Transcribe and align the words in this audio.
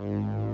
Mm-hmm. 0.00 0.47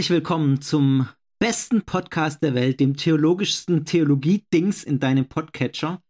Herzlich 0.00 0.16
willkommen 0.16 0.62
zum 0.62 1.10
besten 1.38 1.82
Podcast 1.82 2.42
der 2.42 2.54
Welt, 2.54 2.80
dem 2.80 2.96
theologischsten 2.96 3.84
Theologie-Dings 3.84 4.82
in 4.82 4.98
deinem 4.98 5.28
Podcatcher. 5.28 6.02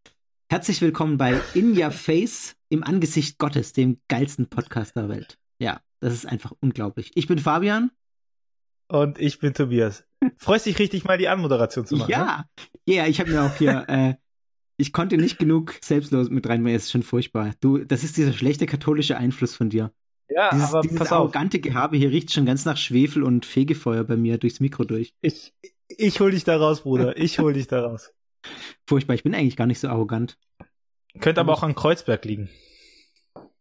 Herzlich 0.48 0.80
willkommen 0.80 1.18
bei 1.18 1.40
In 1.54 1.76
Your 1.76 1.90
Face 1.90 2.54
im 2.68 2.84
Angesicht 2.84 3.38
Gottes, 3.38 3.72
dem 3.72 4.00
geilsten 4.06 4.48
Podcast 4.48 4.94
der 4.94 5.08
Welt. 5.08 5.38
Ja, 5.58 5.80
das 5.98 6.14
ist 6.14 6.24
einfach 6.24 6.52
unglaublich. 6.60 7.10
Ich 7.16 7.26
bin 7.26 7.40
Fabian. 7.40 7.90
Und 8.86 9.18
ich 9.18 9.40
bin 9.40 9.54
Tobias. 9.54 10.04
Freust 10.36 10.66
dich 10.66 10.78
richtig 10.78 11.02
mal 11.02 11.18
die 11.18 11.27
Anmoderation 11.27 11.84
zu 11.84 11.96
machen? 11.96 12.12
Ja, 12.12 12.44
ne? 12.86 12.94
ja, 12.94 13.06
ich 13.08 13.18
habe 13.18 13.32
mir 13.32 13.42
auch 13.42 13.56
hier, 13.56 13.86
äh, 13.88 14.14
ich 14.77 14.92
konnte 14.92 15.16
nicht 15.16 15.41
genug 15.41 15.74
selbstlos 15.82 16.30
mit 16.30 16.48
reinmachen, 16.48 16.77
es 16.77 16.84
ist 16.84 16.92
schon 16.92 17.02
furchtbar. 17.02 17.54
Du, 17.60 17.78
das 17.78 18.04
ist 18.04 18.16
dieser 18.16 18.34
schlechte 18.34 18.66
katholische 18.66 19.16
Einfluss 19.16 19.56
von 19.56 19.68
dir. 19.68 19.92
Ja, 20.34 20.51
dieses, 20.51 20.69
aber 20.75 20.81
dieses 20.83 21.11
arrogante 21.12 21.59
Gehabe 21.61 21.97
hier 21.97 22.11
riecht 22.11 22.33
schon 22.33 22.47
ganz 22.47 22.64
nach 22.64 22.77
Schwefel 22.77 23.23
und 23.23 23.45
Fegefeuer 23.47 24.05
bei 24.05 24.17
mir 24.17 24.39
durchs 24.39 24.61
Mikro 24.61 24.84
durch. 24.84 25.14
Ich, 25.20 25.53
ich 25.89 26.20
hol 26.20 26.31
dich 26.31 26.45
da 26.45 26.56
raus, 26.56 26.83
Bruder. 26.83 27.17
Ich 27.19 27.39
hol 27.39 27.53
dich 27.53 27.67
da 27.67 27.84
raus. 27.87 28.12
Furchtbar, 28.87 29.14
ich 29.14 29.22
bin 29.22 29.34
eigentlich 29.34 29.56
gar 29.56 29.67
nicht 29.67 29.81
so 29.81 29.89
arrogant. 29.89 30.39
Könnte 31.20 31.41
aber 31.41 31.53
auch 31.53 31.62
an 31.62 31.75
Kreuzberg 31.75 32.25
liegen. 32.25 32.48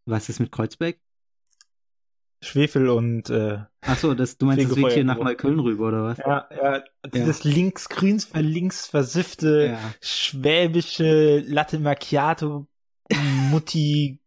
Was 0.05 0.29
ist 0.29 0.39
mit 0.39 0.51
Kreuzberg? 0.51 0.97
Schwefel 2.41 2.87
und 2.89 3.29
äh, 3.29 3.59
Ach 3.81 3.97
so, 3.97 4.13
das, 4.13 4.37
du 4.37 4.45
meinst, 4.45 4.63
das 4.69 4.77
Weg 4.77 4.91
hier 4.93 5.03
nach. 5.03 5.17
Neukölln 5.17 5.59
rüber, 5.59 5.89
oder 5.89 6.03
was? 6.05 6.17
ja, 6.19 6.47
ja, 6.55 6.83
dieses 7.13 7.43
links-grüns 7.43 8.23
ver 8.25 8.41
links 8.41 8.87
versiffte 8.87 9.71
Ja. 9.73 9.93
schwäbische 10.01 11.39
Latte 11.39 11.79
Macchiato 11.79 12.67
Mutti 13.49 14.19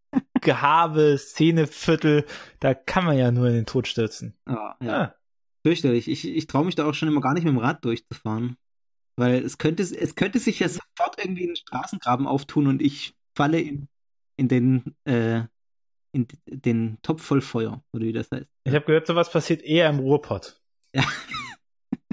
Gehabe 0.43 1.17
Szeneviertel, 1.19 2.27
da 2.61 2.75
kann 2.75 3.05
man 3.05 3.17
ja 3.17 3.31
nur 3.33 3.49
in 3.49 3.55
den 3.55 3.67
Tod 3.67 3.89
stürzen. 3.89 4.35
Ah, 4.45 4.77
ja. 4.83 4.87
Ja. 4.87 5.15
Fürchterlich. 5.65 6.09
Ich, 6.09 6.29
ich 6.29 6.47
traue 6.47 6.65
mich 6.65 6.75
da 6.75 6.85
auch 6.87 6.95
schon 6.95 7.09
immer 7.09 7.21
gar 7.21 7.35
nicht 7.35 7.45
mit 7.45 7.53
dem 7.53 7.59
Rad 7.59 7.85
durchzufahren. 7.85 8.57
Weil 9.17 9.45
es 9.45 9.59
könnte, 9.59 9.83
es 9.83 10.15
könnte 10.15 10.39
sich 10.39 10.61
ja 10.61 10.69
sofort 10.69 11.19
irgendwie 11.19 11.49
ein 11.49 11.57
Straßengraben 11.57 12.27
auftun 12.27 12.67
und 12.67 12.83
ich 12.83 13.15
falle 13.37 13.61
in, 13.61 13.89
in 14.37 14.49
den, 14.49 14.97
äh, 15.05 15.43
in 16.13 16.27
den 16.47 16.99
Topf 17.03 17.23
voll 17.23 17.41
Feuer, 17.41 17.85
oder 17.93 18.05
wie 18.05 18.13
das 18.13 18.31
heißt. 18.31 18.47
Ich 18.65 18.75
habe 18.75 18.85
gehört, 18.85 19.07
sowas 19.07 19.31
passiert 19.31 19.63
eher 19.63 19.89
im 19.91 19.99
Ruhrpott. 19.99 20.61
Ja. 20.95 21.05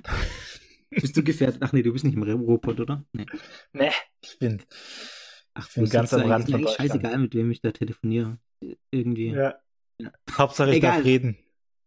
bist 0.90 1.16
du 1.16 1.24
gefährdet? 1.24 1.62
Ach 1.62 1.72
nee, 1.72 1.82
du 1.82 1.94
bist 1.94 2.06
nicht 2.06 2.16
im 2.16 2.24
Ruhrpott, 2.24 2.80
oder? 2.80 3.06
Nee. 3.14 3.26
Nee, 3.74 3.92
ich 4.22 4.38
bin. 4.40 4.62
Ach, 5.54 5.68
bin 5.74 5.86
wo 5.86 5.90
ganz 5.90 6.14
am 6.14 6.22
Rand 6.22 6.48
Ist 6.48 6.56
eigentlich 6.56 6.76
scheißegal, 6.76 7.18
mit 7.18 7.34
wem 7.36 7.52
ich 7.52 7.62
da 7.62 7.72
telefoniere. 7.72 8.38
Irgendwie. 8.92 9.30
Ja. 9.30 9.56
Ja. 10.00 10.12
Hauptsache 10.32 10.70
ich 10.72 10.78
Egal. 10.78 10.98
darf 10.98 11.06
reden. 11.06 11.38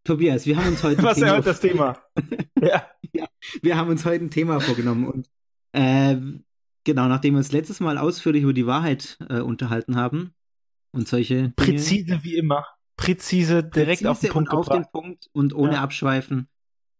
Tobias, 0.05 0.47
wir 0.47 0.57
haben 0.57 0.69
uns 0.69 0.83
heute 0.83 1.03
Was 1.03 1.19
ist 1.19 1.47
das 1.47 1.61
Thema? 1.61 1.99
ja. 2.61 2.85
wir 3.63 3.77
haben 3.77 3.91
uns 3.91 4.05
heute 4.05 4.25
ein 4.25 4.31
Thema 4.31 4.61
vorgenommen 4.61 5.07
und 5.07 5.29
äh, 5.73 6.17
genau, 6.85 7.09
nachdem 7.09 7.35
wir 7.35 7.39
uns 7.39 7.53
letztes 7.53 7.81
Mal 7.81 7.99
ausführlich 7.99 8.43
über 8.43 8.53
die 8.53 8.67
Wahrheit 8.67 9.17
äh, 9.31 9.41
unterhalten 9.41 9.97
haben 9.97 10.35
und 10.93 11.09
solche 11.09 11.35
Dinge, 11.35 11.53
Präzise 11.57 12.21
wie 12.25 12.37
immer. 12.37 12.67
Präzise, 12.97 13.63
direkt 13.65 14.03
präzise 14.03 14.11
auf 14.11 14.21
den 14.21 14.31
Punkt 14.31 14.53
und 14.53 14.59
auf 14.59 14.69
den. 14.69 14.85
Punkt 14.93 15.31
und 15.33 15.55
ohne 15.55 15.75
Ja. 15.75 15.83
abschweifen, 15.83 16.49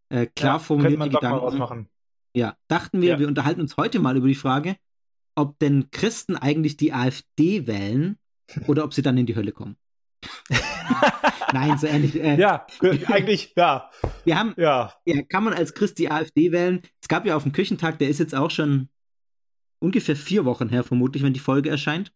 äh, 0.09 0.25
klar 0.25 0.53
Ja, 0.55 0.59
formulierte 0.59 0.97
mal 0.97 1.09
Gedanken. 1.09 1.39
ausmachen. 1.39 1.89
Ja, 2.35 2.57
dachten 2.67 3.01
wir, 3.01 3.09
Ja. 3.09 3.19
wir 3.19 3.27
unterhalten 3.27 3.61
uns 3.61 3.77
heute 3.77 3.99
mal 3.99 4.17
über 4.17 4.27
die 4.27 4.33
Frage, 4.35 4.75
ob 5.35 5.57
denn 5.59 5.89
Christen 5.91 6.35
eigentlich 6.35 6.77
die 6.77 6.93
AfD 6.93 7.67
wählen 7.67 8.17
oder 8.67 8.83
ob 8.83 8.93
sie 8.93 9.01
dann 9.01 9.17
in 9.17 9.25
die 9.25 9.35
Hölle 9.35 9.51
kommen. 9.51 9.75
Nein, 11.53 11.77
so 11.77 11.87
ähnlich. 11.87 12.15
Äh, 12.19 12.39
Ja, 12.39 12.65
eigentlich, 13.07 13.53
ja, 13.57 13.89
Wir 14.25 14.37
haben, 14.37 14.53
ja. 14.57 14.93
ja, 15.05 15.21
kann 15.23 15.43
man 15.43 15.53
als 15.53 15.73
Christ 15.73 15.99
die 15.99 16.09
AfD 16.09 16.51
wählen? 16.51 16.81
Es 17.01 17.07
gab 17.07 17.25
ja 17.25 17.35
auf 17.35 17.43
dem 17.43 17.51
Kirchentag, 17.51 17.99
der 17.99 18.09
ist 18.09 18.19
jetzt 18.19 18.33
auch 18.35 18.51
schon 18.51 18.89
ungefähr 19.79 20.15
vier 20.15 20.45
Wochen 20.45 20.69
her, 20.69 20.83
vermutlich, 20.83 21.23
wenn 21.23 21.33
die 21.33 21.39
Folge 21.39 21.69
erscheint. 21.69 22.11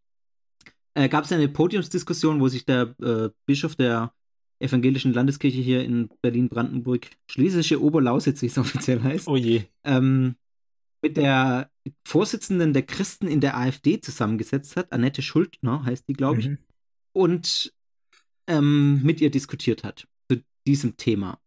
Äh, 0.94 1.10
gab 1.10 1.26
es 1.26 1.32
eine 1.32 1.48
Podiumsdiskussion, 1.50 2.40
wo 2.40 2.48
sich 2.48 2.66
der 2.66 2.96
äh, 3.02 3.30
Bischof 3.46 3.76
der 3.76 4.14
evangelischen 4.60 5.14
Landeskirche 5.14 5.60
hier 5.62 5.84
in 5.84 6.10
Berlin-Brandenburg, 6.22 7.08
Schlesische 7.30 7.82
Oberlausitz, 7.82 8.42
wie 8.42 8.48
es 8.48 8.58
offiziell 8.58 9.04
heißt, 9.04 9.28
Oh 9.28 9.36
je. 9.36 9.64
ähm, 9.84 10.36
mit 11.08 11.18
der 11.18 11.70
Vorsitzenden 12.06 12.74
der 12.74 12.84
Christen 12.84 13.28
in 13.28 13.40
der 13.40 13.58
AfD 13.58 14.02
zusammengesetzt 14.02 14.76
hat. 14.76 14.92
Annette 14.92 15.22
Schuldner 15.22 15.84
heißt 15.86 16.08
die, 16.08 16.14
glaube 16.14 16.42
ich 16.42 16.48
Mhm. 16.50 16.58
und 17.14 17.74
ähm, 18.48 19.02
mit 19.04 19.22
ihr 19.22 19.32
diskutiert 19.32 19.84
hat 19.84 20.08
zu 20.30 20.44
diesem 20.66 20.98
Thema. 20.98 21.40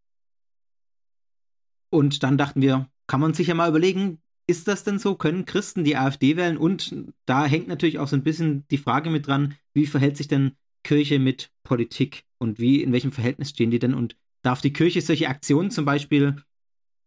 Und 1.91 2.23
dann 2.23 2.39
dachten 2.39 2.63
wir, 2.63 2.89
kann 3.07 3.21
man 3.21 3.35
sich 3.35 3.49
ja 3.49 3.55
mal 3.55 3.69
überlegen, 3.69 4.21
ist 4.47 4.67
das 4.69 4.85
denn 4.85 4.99
so? 4.99 5.15
Können 5.15 5.45
Christen 5.45 5.85
die 5.85 5.97
AfD 5.97 6.37
wählen? 6.37 6.57
Und 6.57 6.95
da 7.27 7.47
hängt 7.47 7.69
natürlich 7.69 7.99
auch 7.99 8.09
so 8.09 8.17
ein 8.17 8.23
bisschen 8.23 8.67
die 8.71 8.79
Frage 8.79 9.11
mit 9.11 9.27
dran, 9.27 9.57
wie 9.75 9.87
verhält 9.87 10.17
sich 10.17 10.29
denn 10.29 10.53
Kirche 10.85 11.19
mit 11.19 11.51
Politik 11.63 12.25
und 12.39 12.59
wie, 12.59 12.83
in 12.83 12.93
welchem 12.93 13.13
Verhältnis 13.13 13.51
stehen 13.51 13.71
die 13.71 13.79
denn? 13.79 13.95
Und 13.95 14.17
darf 14.43 14.61
die 14.61 14.73
Kirche 14.73 15.01
solche 15.03 15.29
Aktionen 15.29 15.71
zum 15.71 15.85
Beispiel 15.85 16.43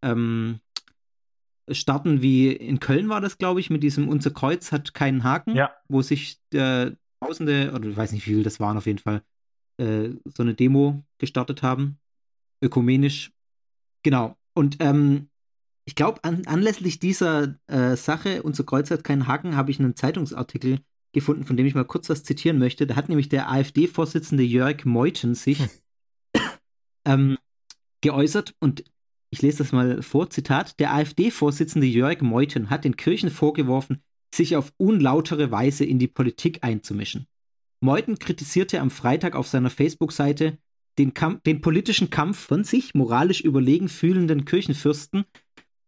ähm, 0.01 0.59
starten, 1.71 2.21
wie 2.21 2.51
in 2.51 2.79
Köln 2.79 3.09
war 3.09 3.21
das, 3.21 3.37
glaube 3.37 3.59
ich, 3.59 3.69
mit 3.69 3.83
diesem 3.83 4.07
Unser 4.09 4.31
Kreuz 4.31 4.71
hat 4.71 4.93
keinen 4.93 5.23
Haken, 5.23 5.55
Ja. 5.55 5.71
wo 5.87 6.01
sich 6.01 6.39
äh, 6.53 6.91
Tausende, 7.21 7.71
oder 7.73 7.87
ich 7.87 7.95
weiß 7.95 8.11
nicht, 8.11 8.27
wie 8.27 8.33
viel 8.33 8.43
das 8.43 8.59
waren 8.59 8.75
auf 8.77 8.85
jeden 8.85 8.99
Fall, 8.99 9.21
äh, 9.77 10.09
so 10.25 10.43
eine 10.43 10.53
Demo 10.55 11.03
gestartet 11.19 11.63
haben. 11.63 11.97
Ökumenisch. 12.61 13.31
Genau. 14.03 14.35
Und 14.53 14.77
ähm, 14.81 15.29
ich 15.85 15.95
glaube, 15.95 16.23
an, 16.23 16.45
anlässlich 16.47 16.99
dieser 16.99 17.55
äh, 17.67 17.95
Sache, 17.95 18.43
unser 18.43 18.65
Kreuz 18.65 18.91
hat 18.91 19.03
keinen 19.03 19.27
Haken, 19.27 19.55
habe 19.55 19.71
ich 19.71 19.79
einen 19.79 19.95
Zeitungsartikel 19.95 20.79
gefunden, 21.13 21.45
von 21.45 21.55
dem 21.55 21.65
ich 21.65 21.75
mal 21.75 21.85
kurz 21.85 22.09
was 22.09 22.23
zitieren 22.23 22.59
möchte. 22.59 22.85
Da 22.87 22.95
hat 22.95 23.07
nämlich 23.07 23.29
der 23.29 23.49
AfD-Vorsitzende 23.49 24.43
Jörg 24.43 24.83
Meuthen 24.83 25.35
sich 25.35 25.61
ähm, 27.05 27.37
geäußert 28.01 28.55
und 28.59 28.83
ich 29.33 29.41
lese 29.41 29.57
das 29.57 29.71
mal 29.71 30.03
vor, 30.03 30.29
Zitat, 30.29 30.79
der 30.79 30.93
AfD-Vorsitzende 30.93 31.87
Jörg 31.87 32.21
Meuthen 32.21 32.69
hat 32.69 32.85
den 32.85 32.97
Kirchen 32.97 33.31
vorgeworfen, 33.31 34.03
sich 34.31 34.55
auf 34.55 34.71
unlautere 34.77 35.49
Weise 35.49 35.85
in 35.85 35.97
die 35.97 36.07
Politik 36.07 36.59
einzumischen. 36.61 37.25
Meuthen 37.81 38.19
kritisierte 38.19 38.79
am 38.79 38.91
Freitag 38.91 39.35
auf 39.35 39.47
seiner 39.47 39.71
Facebook-Seite 39.71 40.59
den, 40.99 41.13
den 41.47 41.61
politischen 41.61 42.11
Kampf 42.11 42.37
von 42.37 42.63
sich 42.63 42.93
moralisch 42.93 43.41
überlegen 43.41 43.89
fühlenden 43.89 44.45
Kirchenfürsten, 44.45 45.25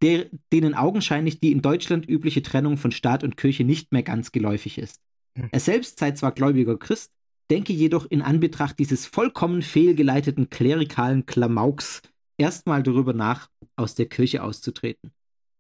der, 0.02 0.26
denen 0.52 0.74
augenscheinlich 0.74 1.40
die 1.40 1.52
in 1.52 1.62
Deutschland 1.62 2.10
übliche 2.10 2.42
Trennung 2.42 2.78
von 2.78 2.92
Staat 2.92 3.24
und 3.24 3.38
Kirche 3.38 3.64
nicht 3.64 3.92
mehr 3.92 4.02
ganz 4.02 4.32
geläufig 4.32 4.80
ist. 4.80 5.00
Hm. 5.38 5.50
Er 5.52 5.60
selbst 5.60 6.00
sei 6.00 6.14
zwar 6.14 6.32
gläubiger 6.32 6.80
Christ, 6.80 7.12
denke 7.52 7.74
jedoch 7.74 8.08
in 8.10 8.24
Anbetracht 8.24 8.80
dieses 8.80 9.06
vollkommen 9.06 9.62
fehlgeleiteten 9.62 10.50
klerikalen 10.50 11.28
Klamauks 11.28 12.02
erstmal 12.38 12.84
darüber 12.84 13.14
nach, 13.14 13.50
aus 13.76 13.96
der 13.96 14.08
Kirche 14.08 14.44
auszutreten. 14.44 15.12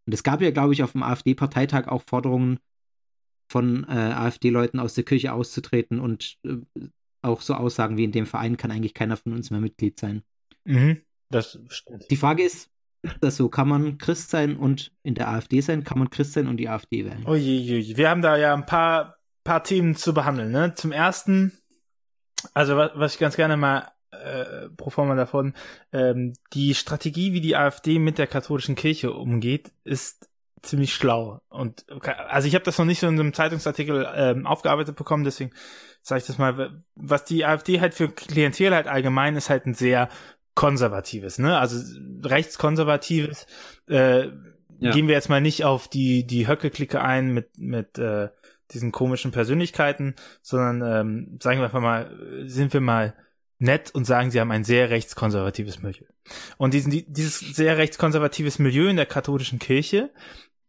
Und 0.06 0.13
es 0.13 0.24
gab 0.24 0.42
ja, 0.42 0.51
glaube 0.51 0.74
ich, 0.74 0.83
auf 0.83 0.92
dem 0.92 1.04
AfD-Parteitag 1.04 1.88
auch 1.88 2.04
Forderungen 2.07 2.60
von 3.48 3.83
äh, 3.86 3.92
AfD-Leuten 3.92 4.80
aus 4.80 4.94
der 4.94 5.04
Kirche 5.04 5.33
auszutreten 5.33 6.00
und 6.00 6.38
äh, 6.45 6.57
auch 7.22 7.42
so 7.42 7.56
Aussagen 7.56 7.98
wie 7.98 8.04
in 8.04 8.12
dem 8.12 8.25
Verein 8.25 8.57
kann 8.57 8.72
eigentlich 8.72 8.94
keiner 8.94 9.18
von 9.18 9.33
uns 9.33 9.50
mehr 9.51 9.60
Mitglied 9.60 10.00
sein. 10.00 10.24
Mhm. 10.63 11.01
Das 11.30 11.60
stimmt. 11.69 12.10
Die 12.10 12.18
Frage 12.18 12.44
ist, 12.44 12.69
ist 13.01 13.18
das 13.21 13.38
so? 13.38 13.50
Kann 13.50 13.68
man 13.68 13.98
Christ 13.98 14.30
sein 14.30 14.57
und 14.57 14.92
in 15.04 15.16
der 15.16 15.30
AfD 15.30 15.62
sein? 15.62 15.83
Kann 15.83 16.00
man 16.00 16.10
Christ 16.10 16.33
sein 16.33 16.48
und 16.48 16.57
die 16.57 16.69
AfD 16.69 17.06
wählen? 17.06 17.25
Je. 17.36 17.98
Wir 17.98 18.10
haben 18.10 18.21
da 18.21 18.38
ja 18.38 18.54
ein 18.54 18.66
paar, 18.66 19.18
paar 19.44 19.63
Themen 19.63 19.95
zu 19.95 20.13
behandeln. 20.13 20.51
Ne? 20.51 20.74
Zum 20.75 20.92
ersten, 20.92 21.51
also 22.54 22.78
was, 22.78 22.92
was 22.95 23.13
ich 23.13 23.19
ganz 23.19 23.36
gerne 23.36 23.57
mal 23.57 23.92
äh, 24.22 24.70
pro 24.70 24.90
forma 24.90 25.16
davon, 25.16 25.54
ähm, 25.92 26.34
die 26.54 26.74
Strategie, 26.76 27.34
wie 27.34 27.42
die 27.42 27.56
AfD 27.56 28.00
mit 28.00 28.18
der 28.18 28.28
katholischen 28.28 28.76
Kirche 28.76 29.12
umgeht, 29.12 29.72
ist 29.84 30.30
ziemlich 30.62 30.94
schlau. 30.94 31.42
Und 31.50 31.86
also 32.28 32.48
ich 32.48 32.56
habe 32.56 32.66
das 32.66 32.78
noch 32.78 32.86
nicht 32.86 33.00
so 33.00 33.08
in 33.08 33.20
einem 33.20 33.34
Zeitungsartikel 33.34 34.08
ähm, 34.16 34.46
aufgearbeitet 34.48 34.96
bekommen, 34.96 35.24
deswegen 35.24 35.52
sage 36.02 36.20
ich 36.20 36.28
das 36.28 36.38
mal, 36.38 36.84
was 36.96 37.26
die 37.26 37.46
AfD 37.46 37.82
halt 37.82 37.94
für 37.94 38.10
Klientel 38.10 38.74
halt 38.74 38.88
allgemein 38.88 39.36
ist 39.36 39.50
halt 39.50 39.66
ein 39.66 39.74
sehr 39.74 40.10
konservatives, 40.54 41.38
ne? 41.38 41.58
Also 41.58 42.00
rechtskonservatives. 42.24 43.46
Äh, 43.90 44.30
ja. 44.78 44.92
Gehen 44.92 45.08
wir 45.08 45.16
jetzt 45.16 45.30
mal 45.30 45.42
nicht 45.42 45.64
auf 45.64 45.88
die 45.88 46.28
die 46.28 46.48
Höcke-Clique 46.48 47.02
ein 47.02 47.34
mit 47.34 47.58
mit 47.58 47.98
äh, 47.98 48.30
diesen 48.72 48.92
komischen 48.92 49.32
Persönlichkeiten, 49.32 50.16
sondern 50.42 50.82
ähm, 50.82 51.40
sagen 51.42 51.60
wir 51.60 51.66
einfach 51.66 51.82
mal, 51.82 52.12
sind 52.46 52.74
wir 52.74 52.82
mal 52.82 53.14
nett 53.66 53.94
und 53.94 54.06
sagen, 54.06 54.32
sie 54.32 54.40
haben 54.40 54.52
ein 54.52 54.64
sehr 54.64 54.90
rechtskonservatives 54.90 55.82
Milieu. 55.82 56.06
Und 56.58 56.74
diesen, 56.74 56.92
dieses 57.08 57.40
sehr 57.40 57.78
rechtskonservatives 57.78 58.60
Milieu 58.60 58.88
in 58.88 58.96
der 58.96 59.06
katholischen 59.06 59.60
Kirche 59.60 60.12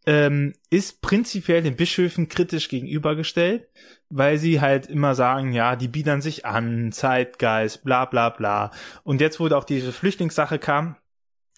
ähm, 0.06 0.54
ist 0.70 1.02
prinzipiell 1.02 1.62
den 1.62 1.76
Bischöfen 1.76 2.28
kritisch 2.28 2.68
gegenübergestellt, 2.68 3.68
weil 4.08 4.38
sie 4.38 4.60
halt 4.60 4.86
immer 4.86 5.14
sagen, 5.14 5.52
ja, 5.52 5.76
die 5.76 5.88
biedern 5.88 6.22
sich 6.22 6.44
an, 6.44 6.92
Zeitgeist, 6.92 7.84
bla 7.84 8.04
bla 8.04 8.30
bla. 8.30 8.70
Und 9.04 9.20
jetzt, 9.20 9.40
wo 9.40 9.48
auch 9.48 9.64
diese 9.64 9.92
Flüchtlingssache 9.92 10.58
kam, 10.58 10.96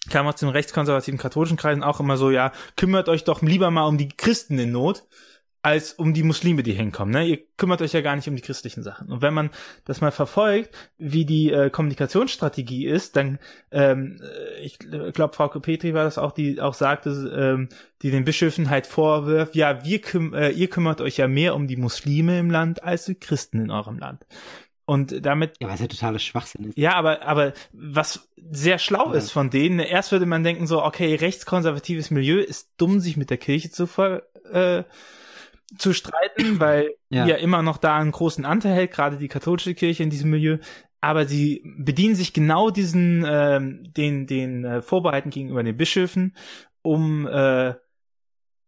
kam 0.09 0.27
aus 0.27 0.37
den 0.37 0.49
rechtskonservativen 0.49 1.19
katholischen 1.19 1.57
Kreisen 1.57 1.83
auch 1.83 1.99
immer 1.99 2.17
so, 2.17 2.31
ja, 2.31 2.51
kümmert 2.75 3.09
euch 3.09 3.23
doch 3.23 3.41
lieber 3.41 3.69
mal 3.69 3.85
um 3.85 3.97
die 3.97 4.09
Christen 4.09 4.57
in 4.57 4.71
Not 4.71 5.03
als 5.61 5.93
um 5.93 6.13
die 6.13 6.23
Muslime, 6.23 6.63
die 6.63 6.71
hinkommen. 6.73 7.13
Ne? 7.13 7.25
Ihr 7.25 7.39
kümmert 7.57 7.81
euch 7.81 7.91
ja 7.91 8.01
gar 8.01 8.15
nicht 8.15 8.27
um 8.29 8.35
die 8.35 8.41
christlichen 8.41 8.81
Sachen. 8.81 9.11
Und 9.11 9.21
wenn 9.21 9.33
man 9.33 9.49
das 9.83 9.99
mal 9.99 10.11
verfolgt, 10.11 10.73
wie 10.97 11.25
die 11.25 11.51
äh, 11.51 11.69
Kommunikationsstrategie 11.69 12.87
ist, 12.87 13.17
dann, 13.17 13.39
ähm, 13.71 14.21
äh, 14.21 14.61
ich 14.61 14.79
glaube, 14.79 15.35
Frau 15.35 15.47
Petri 15.47 15.93
war 15.93 16.05
das 16.05 16.17
auch, 16.17 16.31
die 16.31 16.61
auch 16.61 16.73
sagte, 16.73 17.09
ähm, 17.35 17.69
die 18.01 18.11
den 18.11 18.23
Bischöfen 18.23 18.69
halt 18.69 18.87
vorwirft, 18.87 19.55
ja, 19.55 19.83
wir 19.83 19.99
küm 19.99 20.33
äh, 20.33 20.49
ihr 20.51 20.69
kümmert 20.69 21.01
euch 21.01 21.17
ja 21.17 21.27
mehr 21.27 21.55
um 21.55 21.67
die 21.67 21.77
Muslime 21.77 22.39
im 22.39 22.49
Land 22.49 22.83
als 22.83 23.05
die 23.05 23.15
Christen 23.15 23.59
in 23.59 23.71
eurem 23.71 23.99
Land. 23.99 24.25
Und 24.85 25.23
damit. 25.23 25.55
Ja, 25.59 25.67
was 25.67 25.81
ja 25.81 25.87
totales 25.87 26.23
Schwachsinn 26.23 26.69
ist. 26.69 26.77
Ja, 26.77 26.95
aber, 26.95 27.21
aber 27.21 27.53
was 27.73 28.27
sehr 28.49 28.79
schlau 28.79 29.11
ja. 29.11 29.19
ist 29.19 29.29
von 29.29 29.51
denen, 29.51 29.77
erst 29.77 30.11
würde 30.11 30.25
man 30.25 30.43
denken 30.43 30.65
so, 30.65 30.83
okay, 30.83 31.13
rechtskonservatives 31.13 32.09
Milieu 32.09 32.39
ist 32.39 32.71
dumm, 32.77 32.99
sich 32.99 33.15
mit 33.15 33.29
der 33.29 33.37
Kirche 33.37 33.69
zu 33.69 33.85
ver, 33.85 34.23
äh, 34.51 34.83
zu 35.77 35.93
streiten, 35.93 36.59
weil 36.59 36.95
ja. 37.09 37.25
ja 37.25 37.35
immer 37.35 37.61
noch 37.61 37.77
da 37.77 37.97
einen 37.97 38.11
großen 38.11 38.45
Anteil 38.45 38.73
hält, 38.73 38.91
gerade 38.91 39.17
die 39.17 39.27
katholische 39.27 39.75
Kirche 39.75 40.03
in 40.03 40.09
diesem 40.09 40.31
Milieu. 40.31 40.57
Aber 41.01 41.25
sie 41.25 41.63
bedienen 41.77 42.15
sich 42.15 42.33
genau 42.33 42.69
diesen, 42.71 43.23
äh, 43.23 43.59
den, 43.61 44.27
den 44.27 44.65
äh, 44.65 44.81
Vorbehalten 44.81 45.29
gegenüber 45.29 45.63
den 45.63 45.77
Bischöfen, 45.77 46.35
um, 46.81 47.25
äh, 47.25 47.73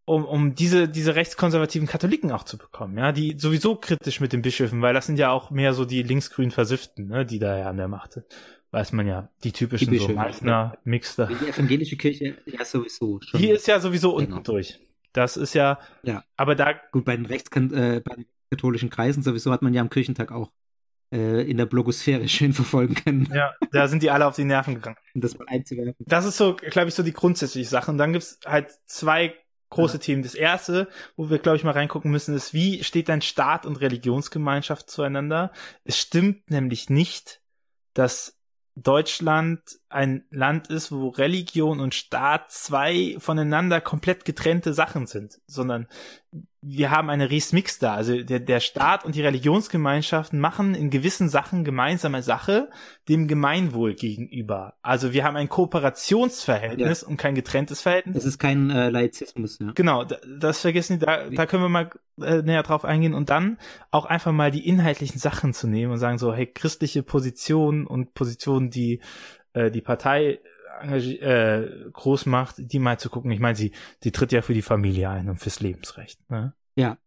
um, 0.05 0.25
um 0.25 0.55
diese, 0.55 0.87
diese 0.87 1.15
rechtskonservativen 1.15 1.87
Katholiken 1.87 2.31
auch 2.31 2.43
zu 2.43 2.57
bekommen, 2.57 2.97
ja, 2.97 3.11
die 3.11 3.35
sowieso 3.37 3.75
kritisch 3.75 4.19
mit 4.19 4.33
den 4.33 4.41
Bischöfen, 4.41 4.81
weil 4.81 4.93
das 4.93 5.05
sind 5.05 5.19
ja 5.19 5.31
auch 5.31 5.51
mehr 5.51 5.73
so 5.73 5.85
die 5.85 6.03
linksgrün 6.03 6.51
Versifften, 6.51 7.07
ne, 7.07 7.25
die 7.25 7.39
da 7.39 7.57
ja 7.57 7.69
an 7.69 7.77
der 7.77 7.87
Macht 7.87 8.13
sind. 8.13 8.25
Weiß 8.71 8.93
man 8.93 9.05
ja, 9.05 9.29
die 9.43 9.51
typischen 9.51 9.91
die 9.91 9.99
so 9.99 10.07
Meißner, 10.07 10.77
Mixter. 10.85 11.27
Die 11.27 11.49
evangelische 11.49 11.97
Kirche 11.97 12.37
ja 12.45 12.63
sowieso 12.63 13.19
schon. 13.19 13.41
Die 13.41 13.49
ist 13.49 13.67
ja 13.67 13.81
sowieso 13.81 14.15
genau. 14.15 14.37
unten 14.37 14.43
durch. 14.45 14.79
Das 15.13 15.37
ist 15.37 15.53
ja, 15.53 15.79
ja. 16.03 16.23
aber 16.37 16.55
da. 16.55 16.73
Gut, 16.91 17.05
bei 17.05 17.15
den, 17.15 17.25
Rechtskan 17.25 17.73
äh, 17.73 18.01
bei 18.03 18.15
den 18.15 18.25
katholischen 18.49 18.89
Kreisen 18.89 19.23
sowieso 19.23 19.51
hat 19.51 19.61
man 19.61 19.73
ja 19.73 19.81
am 19.81 19.89
Kirchentag 19.89 20.31
auch 20.31 20.51
äh, 21.11 21.49
in 21.49 21.57
der 21.57 21.65
Blogosphäre 21.65 22.27
schön 22.29 22.53
verfolgen 22.53 22.95
können. 22.95 23.29
Ja, 23.33 23.53
da 23.71 23.87
sind 23.87 24.03
die 24.03 24.11
alle 24.11 24.25
auf 24.25 24.35
die 24.35 24.45
Nerven 24.45 24.75
gegangen. 24.75 24.97
Und 25.13 25.23
das 25.23 25.37
mal 25.37 25.45
einzuwerfen. 25.47 26.05
Das 26.07 26.25
ist 26.25 26.37
so, 26.37 26.55
glaube 26.55 26.89
ich, 26.89 26.95
so 26.95 27.03
die 27.03 27.13
grundsätzliche 27.13 27.69
Sache. 27.69 27.91
Und 27.91 27.97
dann 27.97 28.13
gibt's 28.13 28.39
halt 28.45 28.71
zwei 28.85 29.35
große 29.69 29.95
ja. 29.95 29.99
Themen. 29.99 30.23
Das 30.23 30.35
erste, 30.35 30.87
wo 31.15 31.29
wir, 31.29 31.39
glaube 31.39 31.57
ich, 31.57 31.63
mal 31.63 31.71
reingucken 31.71 32.11
müssen, 32.11 32.35
ist, 32.35 32.53
wie 32.53 32.83
steht 32.83 33.09
dein 33.09 33.21
Staat 33.21 33.65
und 33.65 33.77
Religionsgemeinschaft 33.77 34.89
zueinander? 34.89 35.51
Es 35.83 35.97
stimmt 35.97 36.49
nämlich 36.49 36.89
nicht, 36.89 37.41
dass 37.93 38.37
Deutschland 38.75 39.61
ein 39.89 40.25
Land 40.29 40.69
ist, 40.69 40.91
wo 40.91 41.09
Religion 41.09 41.79
und 41.79 41.93
Staat 41.93 42.51
zwei 42.51 43.15
voneinander 43.19 43.81
komplett 43.81 44.23
getrennte 44.23 44.73
Sachen 44.73 45.07
sind, 45.07 45.41
sondern 45.45 45.87
wir 46.61 46.91
haben 46.91 47.09
eine 47.09 47.31
Res 47.31 47.53
Mixta, 47.53 47.95
also 47.95 48.21
der, 48.21 48.39
der 48.39 48.59
Staat 48.59 49.03
und 49.03 49.15
die 49.15 49.21
Religionsgemeinschaften 49.21 50.39
machen 50.39 50.75
in 50.75 50.91
gewissen 50.91 51.27
Sachen 51.27 51.63
gemeinsame 51.63 52.21
Sache 52.21 52.69
dem 53.09 53.27
Gemeinwohl 53.27 53.95
gegenüber. 53.95 54.75
Also 54.83 55.11
wir 55.11 55.23
haben 55.23 55.35
ein 55.35 55.49
Kooperationsverhältnis 55.49 57.01
ja. 57.01 57.07
und 57.07 57.17
kein 57.17 57.33
getrenntes 57.33 57.81
Verhältnis. 57.81 58.17
Es 58.17 58.25
ist 58.25 58.37
kein 58.37 58.69
äh, 58.69 58.89
Laizismus, 58.89 59.57
ja. 59.59 59.71
Genau, 59.73 60.05
das 60.05 60.61
vergessen 60.61 60.99
da, 60.99 61.29
da 61.29 61.45
können 61.47 61.63
wir 61.63 61.69
mal 61.69 61.89
äh, 62.21 62.43
näher 62.43 62.63
drauf 62.63 62.85
eingehen 62.85 63.15
und 63.15 63.29
dann 63.31 63.57
auch 63.89 64.05
einfach 64.05 64.31
mal 64.31 64.51
die 64.51 64.67
inhaltlichen 64.67 65.19
Sachen 65.19 65.53
zu 65.53 65.67
nehmen 65.67 65.91
und 65.91 65.97
sagen 65.97 66.19
so, 66.19 66.33
hey, 66.33 66.45
christliche 66.45 67.01
Positionen 67.01 67.87
und 67.87 68.13
Positionen, 68.13 68.69
die 68.69 69.01
äh, 69.53 69.71
die 69.71 69.81
Partei 69.81 70.39
äh, 70.83 71.89
groß 71.91 72.25
macht, 72.25 72.55
die 72.57 72.79
mal 72.79 72.99
zu 72.99 73.09
gucken. 73.09 73.31
Ich 73.31 73.39
meine, 73.39 73.55
sie, 73.55 73.71
sie 74.01 74.11
tritt 74.11 74.31
ja 74.31 74.41
für 74.41 74.53
die 74.53 74.61
Familie 74.61 75.09
ein 75.09 75.29
und 75.29 75.37
fürs 75.37 75.59
Lebensrecht. 75.59 76.19
Ne? 76.29 76.53
Ja. 76.75 76.97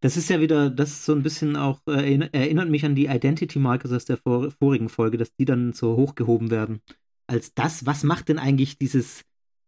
Das 0.00 0.16
ist 0.16 0.28
ja 0.28 0.40
wieder, 0.40 0.70
das 0.70 0.90
ist 0.90 1.04
so 1.04 1.12
ein 1.12 1.22
bisschen 1.22 1.56
auch, 1.56 1.80
äh, 1.86 2.28
erinnert 2.32 2.68
mich 2.68 2.84
an 2.84 2.94
die 2.94 3.06
Identity 3.06 3.58
Markers 3.58 3.92
aus 3.92 4.04
der 4.04 4.16
vor, 4.16 4.50
vorigen 4.50 4.88
Folge, 4.88 5.16
dass 5.16 5.34
die 5.34 5.44
dann 5.44 5.72
so 5.72 5.96
hochgehoben 5.96 6.50
werden. 6.50 6.80
Als 7.26 7.54
das, 7.54 7.86
was 7.86 8.02
macht 8.02 8.28
denn 8.28 8.38
eigentlich 8.38 8.78
dieses 8.78 9.22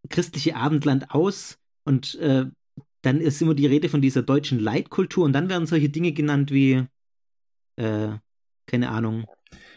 christliche 0.09 0.57
Abendland 0.57 1.11
aus? 1.11 1.59
Und 1.85 2.15
äh, 2.17 2.47
dann 3.03 3.21
ist 3.21 3.43
immer 3.43 3.55
die 3.55 3.67
Rede 3.67 3.89
von 3.89 4.01
dieser 4.01 4.23
deutschen 4.23 4.59
Leitkultur 4.59 5.25
und 5.25 5.33
dann 5.33 5.49
werden 5.49 5.67
solche 5.67 5.89
Dinge 5.89 6.13
genannt 6.13 6.51
wie, 6.51 6.85
äh, 7.77 8.09
keine 8.67 8.91
Ahnung, 8.91 9.27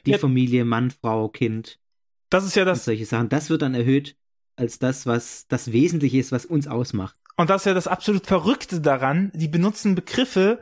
die 0.06 0.12
ja. 0.12 0.18
Familie, 0.18 0.66
Mann, 0.66 0.92
Frau, 0.92 1.30
Kind. 1.30 1.80
Das 2.36 2.44
ist 2.44 2.56
ja 2.56 2.66
das. 2.66 2.84
solche 2.84 3.06
Sachen. 3.06 3.30
Das 3.30 3.50
wird 3.50 3.62
dann 3.62 3.74
erhöht 3.74 4.18
als 4.58 4.78
das, 4.78 5.06
was 5.06 5.48
das 5.48 5.72
Wesentliche 5.72 6.18
ist, 6.18 6.34
was 6.34 6.46
uns 6.46 6.68
ausmacht. 6.68 7.16
Und 7.38 7.50
das 7.50 7.62
ist 7.62 7.66
ja 7.66 7.74
das 7.74 7.88
absolut 7.88 8.28
Verrückte 8.28 8.82
daran. 8.82 9.32
Die 9.34 9.48
benutzen 9.48 9.96
Begriffe, 9.96 10.60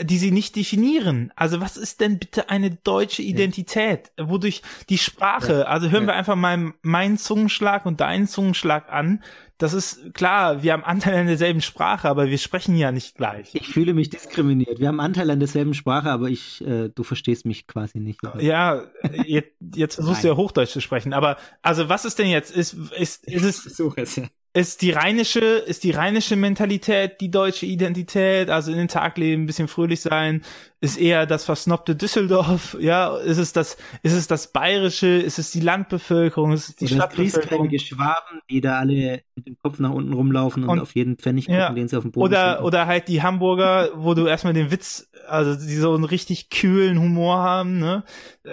die 0.00 0.18
sie 0.18 0.30
nicht 0.30 0.56
definieren. 0.56 1.32
Also 1.36 1.60
was 1.60 1.76
ist 1.76 2.00
denn 2.00 2.18
bitte 2.18 2.50
eine 2.50 2.70
deutsche 2.70 3.22
Identität? 3.22 4.12
Ja. 4.18 4.28
Wodurch 4.28 4.62
die 4.88 4.98
Sprache, 4.98 5.60
ja. 5.60 5.64
also 5.64 5.90
hören 5.90 6.04
ja. 6.04 6.08
wir 6.08 6.14
einfach 6.14 6.36
mal 6.36 6.72
meinen 6.82 7.18
Zungenschlag 7.18 7.86
und 7.86 8.00
deinen 8.00 8.26
Zungenschlag 8.26 8.92
an 8.92 9.22
das 9.58 9.74
ist 9.74 10.14
klar, 10.14 10.62
wir 10.62 10.72
haben 10.72 10.84
Anteil 10.84 11.16
an 11.16 11.26
derselben 11.26 11.60
Sprache, 11.60 12.08
aber 12.08 12.30
wir 12.30 12.38
sprechen 12.38 12.76
ja 12.76 12.92
nicht 12.92 13.16
gleich. 13.16 13.56
Ich 13.56 13.66
fühle 13.66 13.92
mich 13.92 14.08
diskriminiert. 14.08 14.78
Wir 14.78 14.86
haben 14.86 15.00
Anteil 15.00 15.28
an 15.30 15.40
derselben 15.40 15.74
Sprache, 15.74 16.10
aber 16.10 16.28
ich, 16.28 16.64
äh, 16.64 16.90
du 16.90 17.02
verstehst 17.02 17.44
mich 17.44 17.66
quasi 17.66 17.98
nicht. 17.98 18.20
Ja, 18.38 18.84
jetzt, 19.26 19.50
jetzt 19.74 19.96
versuchst 19.96 20.22
du 20.22 20.28
ja 20.28 20.36
Hochdeutsch 20.36 20.70
zu 20.70 20.80
sprechen. 20.80 21.12
Aber 21.12 21.38
also 21.60 21.88
was 21.88 22.04
ist 22.04 22.20
denn 22.20 22.28
jetzt? 22.28 22.52
Ist, 22.52 22.74
ist, 22.74 23.26
ist 23.26 23.42
es. 23.42 23.56
Ich 23.56 23.62
versuche 23.62 24.02
es 24.02 24.14
ja 24.14 24.26
ist 24.58 24.82
die 24.82 24.90
rheinische, 24.90 25.40
ist 25.40 25.84
die 25.84 25.92
rheinische 25.92 26.34
Mentalität 26.34 27.20
die 27.20 27.30
deutsche 27.30 27.64
Identität, 27.64 28.50
also 28.50 28.72
in 28.72 28.78
den 28.78 28.88
Tag 28.88 29.16
leben, 29.16 29.44
ein 29.44 29.46
bisschen 29.46 29.68
fröhlich 29.68 30.00
sein, 30.00 30.42
ist 30.80 30.98
eher 30.98 31.26
das 31.26 31.44
versnobte 31.44 31.94
Düsseldorf, 31.94 32.76
ja, 32.80 33.16
ist 33.18 33.38
es 33.38 33.52
das, 33.52 33.76
ist 34.02 34.14
es 34.14 34.26
das 34.26 34.52
bayerische, 34.52 35.06
ist 35.06 35.38
es 35.38 35.52
die 35.52 35.60
Landbevölkerung, 35.60 36.52
ist 36.52 36.68
es 36.70 36.76
die 36.76 36.86
Oder 36.86 36.94
Stadtbevölkerung. 36.94 37.70
Das 37.70 37.82
Schwaben, 37.82 38.40
die 38.50 38.60
da 38.60 38.78
alle 38.78 39.22
mit 39.36 39.46
dem 39.46 39.56
Kopf 39.62 39.78
nach 39.78 39.90
unten 39.90 40.12
rumlaufen 40.12 40.64
und, 40.64 40.70
und 40.70 40.80
auf 40.80 40.94
jeden 40.94 41.16
Pfennig 41.16 41.46
gucken, 41.46 41.60
ja, 41.60 41.70
den 41.72 41.86
sie 41.86 41.96
auf 41.96 42.02
dem 42.02 42.10
Boden 42.10 42.26
Oder, 42.26 42.50
finden. 42.54 42.64
oder 42.64 42.86
halt 42.86 43.06
die 43.06 43.22
Hamburger, 43.22 43.90
wo 43.94 44.14
du 44.14 44.26
erstmal 44.26 44.54
den 44.54 44.72
Witz, 44.72 45.07
also 45.28 45.54
die 45.54 45.76
so 45.76 45.94
einen 45.94 46.04
richtig 46.04 46.50
kühlen 46.50 46.98
Humor 46.98 47.38
haben, 47.38 47.78
ne? 47.78 48.04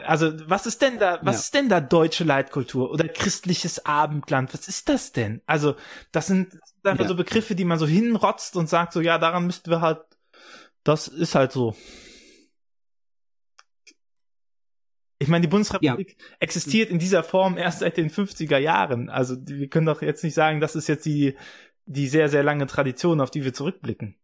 Also, 0.05 0.33
was 0.49 0.65
ist 0.65 0.81
denn 0.81 0.99
da, 0.99 1.19
was 1.21 1.35
ja. 1.35 1.39
ist 1.39 1.53
denn 1.53 1.69
da 1.69 1.81
deutsche 1.81 2.23
Leitkultur 2.23 2.91
oder 2.91 3.07
christliches 3.07 3.85
Abendland? 3.85 4.53
Was 4.53 4.67
ist 4.67 4.89
das 4.89 5.11
denn? 5.11 5.41
Also, 5.45 5.75
das 6.11 6.27
sind 6.27 6.59
einfach 6.83 7.05
ja. 7.05 7.09
so 7.09 7.15
Begriffe, 7.15 7.55
die 7.55 7.65
man 7.65 7.79
so 7.79 7.87
hinrotzt 7.87 8.55
und 8.55 8.69
sagt 8.69 8.93
so, 8.93 9.01
ja, 9.01 9.17
daran 9.17 9.45
müssten 9.45 9.69
wir 9.69 9.81
halt, 9.81 10.01
das 10.83 11.07
ist 11.07 11.35
halt 11.35 11.51
so. 11.51 11.75
Ich 15.17 15.29
meine, 15.29 15.41
die 15.41 15.47
Bundesrepublik 15.47 16.17
ja. 16.19 16.25
existiert 16.39 16.89
in 16.89 16.99
dieser 16.99 17.23
Form 17.23 17.57
erst 17.57 17.79
seit 17.79 17.97
den 17.97 18.09
50er 18.09 18.57
Jahren. 18.57 19.09
Also 19.09 19.35
wir 19.47 19.69
können 19.69 19.85
doch 19.85 20.01
jetzt 20.01 20.23
nicht 20.23 20.33
sagen, 20.33 20.59
das 20.59 20.75
ist 20.75 20.87
jetzt 20.87 21.05
die, 21.05 21.35
die 21.85 22.07
sehr, 22.07 22.29
sehr 22.29 22.43
lange 22.43 22.67
Tradition, 22.67 23.21
auf 23.21 23.31
die 23.31 23.43
wir 23.43 23.53
zurückblicken. 23.53 24.17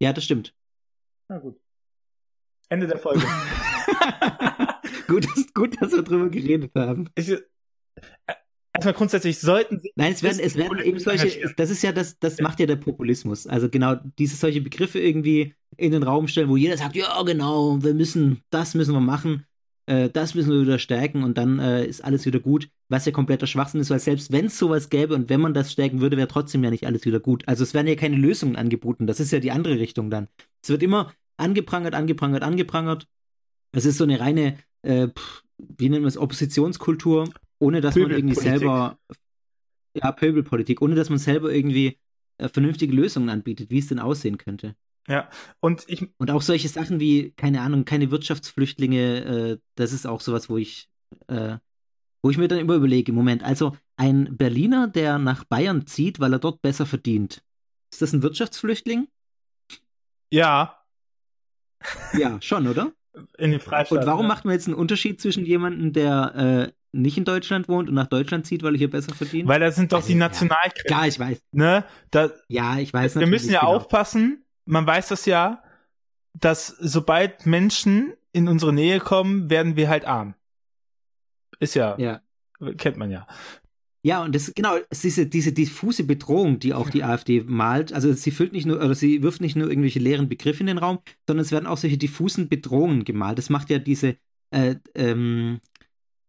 Ja, 0.00 0.12
das 0.12 0.24
stimmt. 0.24 0.54
Na 1.28 1.38
gut. 1.38 1.58
Ende 2.68 2.86
der 2.86 2.98
Folge. 2.98 3.24
gut, 5.06 5.26
gut, 5.54 5.80
dass 5.80 5.92
wir 5.92 6.02
drüber 6.02 6.28
geredet 6.28 6.72
haben. 6.74 7.08
Ich, 7.14 7.30
äh, 7.30 7.40
erstmal 8.74 8.94
grundsätzlich 8.94 9.38
sollten 9.38 9.80
sie. 9.80 9.92
Nein, 9.96 10.12
es 10.12 10.22
werden, 10.22 10.40
es 10.40 10.56
werden 10.56 10.78
eben 10.80 10.98
solche, 10.98 11.54
das 11.56 11.70
ist 11.70 11.82
ja 11.82 11.92
das, 11.92 12.18
das 12.18 12.40
macht 12.40 12.60
ja 12.60 12.66
der 12.66 12.76
Populismus. 12.76 13.46
Also 13.46 13.68
genau, 13.68 13.96
diese 14.18 14.36
solche 14.36 14.60
Begriffe 14.60 14.98
irgendwie 14.98 15.54
in 15.76 15.92
den 15.92 16.02
Raum 16.02 16.28
stellen, 16.28 16.48
wo 16.48 16.56
jeder 16.56 16.76
sagt, 16.76 16.96
ja, 16.96 17.22
genau, 17.22 17.82
wir 17.82 17.94
müssen, 17.94 18.42
das 18.50 18.74
müssen 18.74 18.92
wir 18.92 19.00
machen. 19.00 19.46
Äh, 19.86 20.10
das 20.10 20.34
müssen 20.34 20.50
wir 20.50 20.62
wieder 20.62 20.78
stärken 20.78 21.22
und 21.22 21.38
dann 21.38 21.58
äh, 21.58 21.86
ist 21.86 22.04
alles 22.04 22.26
wieder 22.26 22.40
gut, 22.40 22.68
was 22.88 23.06
ja 23.06 23.12
kompletter 23.12 23.46
Schwachsinn 23.46 23.80
ist, 23.80 23.90
weil 23.90 24.00
selbst 24.00 24.32
wenn 24.32 24.46
es 24.46 24.58
sowas 24.58 24.90
gäbe 24.90 25.14
und 25.14 25.30
wenn 25.30 25.40
man 25.40 25.54
das 25.54 25.72
stärken 25.72 26.00
würde, 26.00 26.16
wäre 26.16 26.28
trotzdem 26.28 26.64
ja 26.64 26.70
nicht 26.70 26.86
alles 26.86 27.04
wieder 27.04 27.20
gut. 27.20 27.46
Also 27.46 27.62
es 27.62 27.72
werden 27.72 27.86
ja 27.86 27.94
keine 27.94 28.16
Lösungen 28.16 28.56
angeboten, 28.56 29.06
das 29.06 29.20
ist 29.20 29.32
ja 29.32 29.38
die 29.38 29.52
andere 29.52 29.78
Richtung 29.78 30.10
dann. 30.10 30.28
Es 30.62 30.70
wird 30.70 30.82
immer 30.82 31.12
angeprangert, 31.36 31.94
angeprangert, 31.94 32.42
angeprangert. 32.42 33.06
Es 33.72 33.84
ist 33.84 33.98
so 33.98 34.04
eine 34.04 34.20
reine, 34.20 34.58
äh, 34.82 35.08
wie 35.58 35.88
nennt 35.88 36.02
man 36.02 36.08
es, 36.08 36.18
Oppositionskultur, 36.18 37.28
ohne 37.58 37.80
dass 37.80 37.94
man 37.94 38.10
irgendwie 38.10 38.34
selber, 38.34 38.98
ja, 39.94 40.12
Pöbelpolitik, 40.12 40.82
ohne 40.82 40.94
dass 40.94 41.10
man 41.10 41.18
selber 41.18 41.52
irgendwie 41.52 41.98
äh, 42.38 42.48
vernünftige 42.48 42.94
Lösungen 42.94 43.28
anbietet, 43.28 43.70
wie 43.70 43.78
es 43.78 43.86
denn 43.86 43.98
aussehen 43.98 44.38
könnte. 44.38 44.74
Ja, 45.08 45.28
und 45.60 45.84
ich. 45.86 46.08
Und 46.18 46.30
auch 46.30 46.42
solche 46.42 46.68
Sachen 46.68 47.00
wie, 47.00 47.32
keine 47.32 47.60
Ahnung, 47.60 47.84
keine 47.84 48.10
Wirtschaftsflüchtlinge, 48.10 49.24
äh, 49.24 49.58
das 49.76 49.92
ist 49.92 50.06
auch 50.06 50.20
sowas, 50.20 50.48
wo 50.50 50.56
ich, 50.56 50.88
äh, 51.28 51.58
wo 52.22 52.30
ich 52.30 52.38
mir 52.38 52.48
dann 52.48 52.58
immer 52.58 52.74
überlege, 52.74 53.12
Moment, 53.12 53.44
also 53.44 53.76
ein 53.96 54.36
Berliner, 54.36 54.88
der 54.88 55.18
nach 55.18 55.44
Bayern 55.44 55.86
zieht, 55.86 56.18
weil 56.20 56.32
er 56.32 56.38
dort 56.38 56.60
besser 56.60 56.86
verdient, 56.86 57.42
ist 57.92 58.02
das 58.02 58.12
ein 58.12 58.22
Wirtschaftsflüchtling? 58.22 59.08
Ja. 60.30 60.76
Ja, 62.18 62.38
schon, 62.42 62.66
oder? 62.66 62.92
In 63.38 63.52
den 63.52 63.60
Freistaat. 63.60 64.00
Und 64.00 64.06
warum 64.06 64.22
ja. 64.22 64.28
macht 64.28 64.44
man 64.44 64.54
jetzt 64.54 64.66
einen 64.66 64.76
Unterschied 64.76 65.20
zwischen 65.20 65.46
jemandem, 65.46 65.92
der 65.92 66.72
äh, 66.72 66.72
nicht 66.92 67.16
in 67.16 67.24
Deutschland 67.24 67.68
wohnt 67.68 67.88
und 67.88 67.94
nach 67.94 68.08
Deutschland 68.08 68.46
zieht, 68.46 68.62
weil 68.62 68.74
er 68.74 68.78
hier 68.78 68.90
besser 68.90 69.14
verdient? 69.14 69.48
Weil 69.48 69.60
das 69.60 69.76
sind 69.76 69.92
doch 69.92 69.98
Also, 69.98 70.08
die 70.08 70.14
ja. 70.14 70.18
Nationalkräfte. 70.18 70.84
Klar, 70.84 71.06
ich 71.06 71.18
weiß. 71.18 71.40
Ne? 71.52 71.84
Da, 72.10 72.30
Ja, 72.48 72.78
ich 72.78 72.92
weiß 72.92 73.16
wir 73.16 73.26
müssen 73.26 73.50
ja 73.50 73.60
genau. 73.60 73.76
aufpassen, 73.76 74.44
man 74.66 74.86
weiß 74.86 75.08
das 75.08 75.26
ja, 75.26 75.62
dass 76.34 76.66
sobald 76.66 77.46
Menschen 77.46 78.12
in 78.32 78.48
unsere 78.48 78.72
Nähe 78.72 79.00
kommen, 79.00 79.48
werden 79.48 79.76
wir 79.76 79.88
halt 79.88 80.04
arm. 80.04 80.34
Ist 81.58 81.74
ja, 81.74 81.96
Ja. 81.98 82.20
kennt 82.76 82.98
man 82.98 83.10
ja. 83.10 83.26
Ja, 84.02 84.22
und 84.22 84.34
das 84.36 84.52
genau, 84.54 84.76
es 84.88 84.98
ist 84.98 85.02
diese, 85.04 85.26
diese 85.26 85.52
diffuse 85.52 86.04
Bedrohung, 86.04 86.60
die 86.60 86.74
auch 86.74 86.90
die 86.90 87.02
AfD 87.02 87.42
malt. 87.44 87.92
Also 87.92 88.12
sie 88.12 88.30
füllt 88.30 88.52
nicht 88.52 88.64
nur, 88.64 88.76
oder 88.76 88.94
sie 88.94 89.22
wirft 89.24 89.40
nicht 89.40 89.56
nur 89.56 89.68
irgendwelche 89.68 89.98
leeren 89.98 90.28
Begriffe 90.28 90.60
in 90.60 90.68
den 90.68 90.78
Raum, 90.78 91.00
sondern 91.26 91.44
es 91.44 91.50
werden 91.50 91.66
auch 91.66 91.76
solche 91.76 91.98
diffusen 91.98 92.48
Bedrohungen 92.48 93.04
gemalt. 93.04 93.38
Das 93.38 93.50
macht 93.50 93.68
ja 93.68 93.80
diese, 93.80 94.16
äh, 94.50 94.76
ähm, 94.94 95.60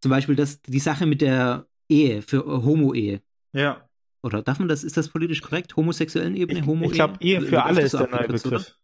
zum 0.02 0.10
Beispiel 0.10 0.36
das, 0.36 0.62
die 0.64 0.80
Sache 0.80 1.06
mit 1.06 1.22
der 1.22 1.68
Ehe, 1.88 2.24
für 2.24 2.46
Homo-Ehe. 2.46 3.22
Ja. 3.54 3.87
Oder 4.24 4.42
darf 4.42 4.60
man 4.60 4.68
das, 4.68 4.84
ist 4.84 4.98
das 4.98 5.10
politisch 5.10 5.42
korrekt? 5.42 5.76
Homosexuellen 5.76 6.36
Ebene, 6.36 6.60
Ich, 6.60 6.66
Homo-Ehe? 6.66 6.88
ich 6.88 6.94
glaube, 6.94 7.18
Ehe 7.22 7.42
für 7.42 7.64
alle 7.64 7.82
ist 7.82 7.94
der 7.94 8.02
neue 8.02 8.14
abgekürzt, 8.20 8.46
oder? 8.48 8.58
Begriff. 8.58 8.78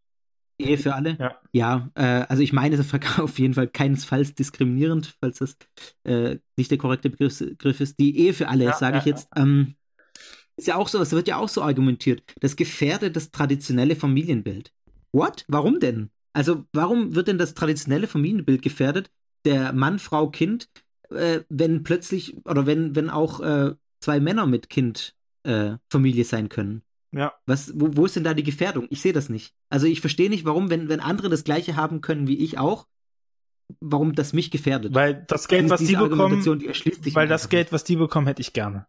Ehe 0.59 0.77
für 0.77 0.93
alle? 0.93 1.17
Ja. 1.19 1.41
Ja, 1.51 1.89
äh, 1.95 2.25
also 2.29 2.43
ich 2.43 2.53
meine, 2.53 2.75
es 2.75 2.81
ist 2.81 3.19
auf 3.19 3.39
jeden 3.39 3.53
Fall 3.53 3.67
keinesfalls 3.67 4.35
diskriminierend, 4.35 5.15
falls 5.19 5.39
das 5.39 5.57
äh, 6.03 6.37
nicht 6.57 6.71
der 6.71 6.77
korrekte 6.77 7.09
Begriff, 7.09 7.39
Begriff 7.39 7.81
ist. 7.81 7.99
Die 7.99 8.17
Ehe 8.17 8.33
für 8.33 8.47
alle, 8.47 8.65
Ja, 8.65 8.73
sage 8.73 8.95
ja, 8.95 8.99
ich 8.99 9.05
jetzt. 9.05 9.27
Ähm, 9.35 9.75
ist 10.55 10.67
ja 10.67 10.75
auch 10.75 10.87
so, 10.87 11.01
es 11.01 11.11
wird 11.11 11.27
ja 11.27 11.37
auch 11.37 11.49
so 11.49 11.63
argumentiert. 11.63 12.23
Das 12.39 12.55
gefährdet 12.55 13.15
das 13.15 13.31
traditionelle 13.31 13.95
Familienbild. 13.95 14.71
What? 15.11 15.45
Warum 15.47 15.79
denn? 15.79 16.11
Also, 16.33 16.65
warum 16.73 17.15
wird 17.15 17.27
denn 17.27 17.37
das 17.37 17.53
traditionelle 17.53 18.07
Familienbild 18.07 18.61
gefährdet? 18.61 19.09
Der 19.45 19.73
Mann, 19.73 19.99
Frau, 19.99 20.29
Kind, 20.29 20.69
äh, 21.09 21.41
wenn 21.49 21.83
plötzlich, 21.83 22.37
oder 22.45 22.65
wenn, 22.65 22.95
wenn 22.95 23.09
auch 23.09 23.39
äh, 23.39 23.73
zwei 23.99 24.19
Männer 24.19 24.45
mit 24.45 24.69
Kind 24.69 25.15
äh, 25.43 25.77
Familie 25.89 26.23
sein 26.23 26.49
können. 26.49 26.83
Ja. 27.11 27.33
Was, 27.45 27.71
wo, 27.79 27.95
wo 27.95 28.05
ist 28.05 28.15
denn 28.15 28.23
da 28.23 28.33
die 28.33 28.43
Gefährdung? 28.43 28.87
Ich 28.89 29.01
sehe 29.01 29.13
das 29.13 29.29
nicht. 29.29 29.53
Also 29.69 29.85
ich 29.85 30.01
verstehe 30.01 30.29
nicht, 30.29 30.45
warum, 30.45 30.69
wenn, 30.69 30.89
wenn 30.89 30.99
andere 30.99 31.29
das 31.29 31.43
Gleiche 31.43 31.75
haben 31.75 32.01
können 32.01 32.27
wie 32.27 32.37
ich 32.37 32.57
auch, 32.57 32.87
warum 33.79 34.13
das 34.13 34.33
mich 34.33 34.49
gefährdet. 34.51 34.93
Weil 34.95 35.23
das 35.27 35.47
Geld, 35.47 35.69
was 35.69 35.81
die 35.81 35.95
bekommen, 35.95 36.41
die 36.41 37.15
weil 37.15 37.27
das 37.27 37.49
Geld, 37.49 37.71
was 37.71 37.83
die 37.83 37.95
bekommen, 37.95 38.27
hätte 38.27 38.41
ich 38.41 38.53
gerne. 38.53 38.87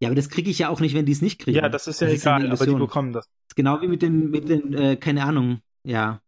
Ja, 0.00 0.08
aber 0.08 0.16
das 0.16 0.28
kriege 0.28 0.50
ich 0.50 0.58
ja 0.58 0.68
auch 0.68 0.80
nicht, 0.80 0.94
wenn 0.94 1.06
die 1.06 1.12
es 1.12 1.22
nicht 1.22 1.40
kriegen. 1.40 1.56
Ja, 1.56 1.68
das 1.68 1.86
ist 1.86 2.00
ja 2.00 2.08
eine 2.08 2.16
egal, 2.16 2.50
aber 2.50 2.66
die 2.66 2.74
bekommen 2.74 3.12
das. 3.12 3.26
Das 3.26 3.50
ist 3.50 3.56
genau 3.56 3.80
wie 3.82 3.88
mit 3.88 4.02
den, 4.02 4.30
mit 4.30 4.48
den, 4.48 4.74
äh, 4.74 4.96
keine 4.96 5.24
Ahnung, 5.24 5.60
ja. 5.84 6.20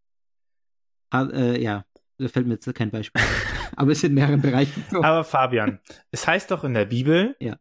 Ha, 1.13 1.29
äh, 1.31 1.61
ja, 1.61 1.85
da 2.19 2.29
fällt 2.29 2.47
mir 2.47 2.55
jetzt 2.55 2.73
kein 2.75 2.91
Beispiel. 2.91 3.21
aber 3.77 3.91
es 3.91 4.01
sind 4.01 4.11
in 4.11 4.15
mehreren 4.15 4.41
Bereichen 4.41 4.85
so. 4.91 5.03
Aber 5.03 5.25
Fabian, 5.25 5.81
es 6.13 6.27
heißt 6.27 6.51
doch 6.51 6.65
in 6.65 6.75
der 6.75 6.85
Bibel, 6.85 7.37
Ja. 7.41 7.57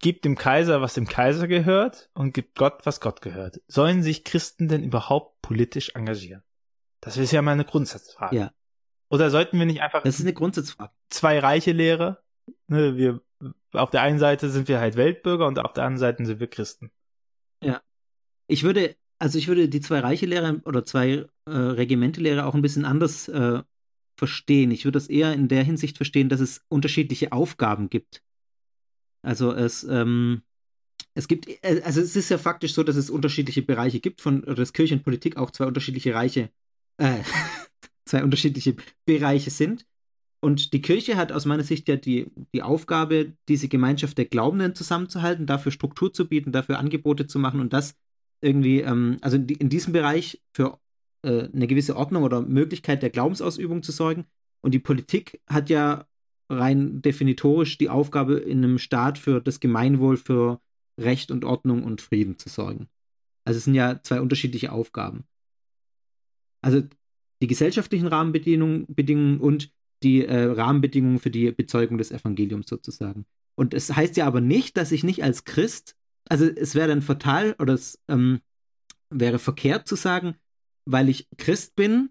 Gib 0.00 0.22
dem 0.22 0.36
Kaiser, 0.36 0.80
was 0.80 0.94
dem 0.94 1.06
Kaiser 1.06 1.48
gehört 1.48 2.10
und 2.14 2.34
gib 2.34 2.54
Gott, 2.54 2.80
was 2.84 3.00
Gott 3.00 3.20
gehört. 3.20 3.60
Sollen 3.66 4.02
sich 4.02 4.24
Christen 4.24 4.68
denn 4.68 4.82
überhaupt 4.82 5.42
politisch 5.42 5.90
engagieren? 5.94 6.42
Das 7.00 7.16
ist 7.16 7.32
ja 7.32 7.42
mal 7.42 7.52
eine 7.52 7.64
Grundsatzfrage. 7.64 8.36
Ja. 8.36 8.52
Oder 9.10 9.30
sollten 9.30 9.58
wir 9.58 9.66
nicht 9.66 9.80
einfach 9.80 10.02
Das 10.02 10.16
ist 10.16 10.24
eine 10.24 10.34
Grundsatzfrage. 10.34 10.92
zwei 11.08 11.38
reiche 11.38 11.72
Lehre? 11.72 12.22
Ne, 12.66 12.96
wir, 12.96 13.20
auf 13.72 13.90
der 13.90 14.02
einen 14.02 14.18
Seite 14.18 14.50
sind 14.50 14.68
wir 14.68 14.80
halt 14.80 14.96
Weltbürger 14.96 15.46
und 15.46 15.58
auf 15.58 15.72
der 15.72 15.84
anderen 15.84 15.98
Seite 15.98 16.24
sind 16.24 16.40
wir 16.40 16.48
Christen. 16.48 16.90
Ich 18.48 18.64
würde, 18.64 18.96
also 19.18 19.38
ich 19.38 19.46
würde 19.46 19.68
die 19.68 19.80
zwei 19.80 20.00
reiche 20.00 20.26
Lehrer 20.26 20.60
oder 20.64 20.84
zwei 20.84 21.26
äh, 21.44 21.50
Regimente-Lehrer 21.50 22.46
auch 22.46 22.54
ein 22.54 22.62
bisschen 22.62 22.84
anders 22.84 23.28
äh, 23.28 23.62
verstehen. 24.16 24.70
Ich 24.70 24.84
würde 24.84 24.96
das 24.96 25.08
eher 25.08 25.34
in 25.34 25.48
der 25.48 25.62
Hinsicht 25.62 25.98
verstehen, 25.98 26.28
dass 26.28 26.40
es 26.40 26.64
unterschiedliche 26.68 27.32
Aufgaben 27.32 27.90
gibt. 27.90 28.22
Also 29.22 29.52
es, 29.52 29.84
ähm, 29.84 30.42
es 31.14 31.28
gibt, 31.28 31.48
äh, 31.48 31.82
also 31.84 32.00
es 32.00 32.16
ist 32.16 32.28
ja 32.28 32.38
faktisch 32.38 32.74
so, 32.74 32.82
dass 32.82 32.96
es 32.96 33.10
unterschiedliche 33.10 33.62
Bereiche 33.62 34.00
gibt 34.00 34.20
von, 34.20 34.42
dass 34.42 34.72
Kirche 34.72 34.94
und 34.94 35.04
Politik 35.04 35.36
auch 35.36 35.50
zwei 35.50 35.66
unterschiedliche 35.66 36.14
Reiche, 36.14 36.50
äh, 36.98 37.22
zwei 38.04 38.22
unterschiedliche 38.24 38.76
Bereiche 39.04 39.50
sind. 39.50 39.86
Und 40.40 40.72
die 40.72 40.82
Kirche 40.82 41.16
hat 41.16 41.32
aus 41.32 41.46
meiner 41.46 41.64
Sicht 41.64 41.88
ja 41.88 41.96
die, 41.96 42.30
die 42.54 42.62
Aufgabe, 42.62 43.32
diese 43.48 43.66
Gemeinschaft 43.66 44.18
der 44.18 44.26
Glaubenden 44.26 44.74
zusammenzuhalten, 44.74 45.46
dafür 45.46 45.72
Struktur 45.72 46.12
zu 46.12 46.28
bieten, 46.28 46.52
dafür 46.52 46.78
Angebote 46.78 47.26
zu 47.26 47.40
machen 47.40 47.60
und 47.60 47.72
das 47.72 47.96
irgendwie, 48.40 48.80
ähm, 48.82 49.16
also 49.20 49.36
in 49.36 49.68
diesem 49.68 49.92
Bereich 49.92 50.40
für 50.52 50.78
äh, 51.22 51.48
eine 51.52 51.66
gewisse 51.66 51.96
Ordnung 51.96 52.22
oder 52.22 52.42
Möglichkeit 52.42 53.02
der 53.02 53.10
Glaubensausübung 53.10 53.82
zu 53.82 53.90
sorgen. 53.90 54.26
Und 54.60 54.74
die 54.74 54.78
Politik 54.78 55.40
hat 55.48 55.70
ja 55.70 56.06
rein 56.48 57.02
definitorisch 57.02 57.78
die 57.78 57.88
Aufgabe, 57.88 58.38
in 58.38 58.64
einem 58.64 58.78
Staat 58.78 59.18
für 59.18 59.40
das 59.40 59.60
Gemeinwohl, 59.60 60.16
für 60.16 60.60
Recht 60.98 61.30
und 61.30 61.44
Ordnung 61.44 61.84
und 61.84 62.00
Frieden 62.00 62.38
zu 62.38 62.48
sorgen. 62.48 62.88
Also 63.44 63.58
es 63.58 63.64
sind 63.64 63.74
ja 63.74 64.02
zwei 64.02 64.20
unterschiedliche 64.20 64.72
Aufgaben. 64.72 65.24
Also 66.60 66.82
die 67.40 67.46
gesellschaftlichen 67.46 68.08
Rahmenbedingungen 68.08 68.86
Bedingungen 68.88 69.40
und 69.40 69.70
die 70.02 70.24
äh, 70.24 70.44
Rahmenbedingungen 70.44 71.18
für 71.18 71.30
die 71.30 71.50
Bezeugung 71.52 71.98
des 71.98 72.10
Evangeliums 72.10 72.68
sozusagen. 72.68 73.26
Und 73.54 73.74
es 73.74 73.94
heißt 73.94 74.16
ja 74.16 74.26
aber 74.26 74.40
nicht, 74.40 74.76
dass 74.76 74.92
ich 74.92 75.02
nicht 75.02 75.24
als 75.24 75.44
Christ, 75.44 75.96
also 76.28 76.44
es 76.44 76.74
wäre 76.74 76.88
dann 76.88 77.02
fatal 77.02 77.56
oder 77.58 77.74
es 77.74 78.00
ähm, 78.08 78.40
wäre 79.10 79.38
verkehrt 79.38 79.88
zu 79.88 79.96
sagen, 79.96 80.36
weil 80.84 81.08
ich 81.08 81.28
Christ 81.38 81.74
bin, 81.74 82.10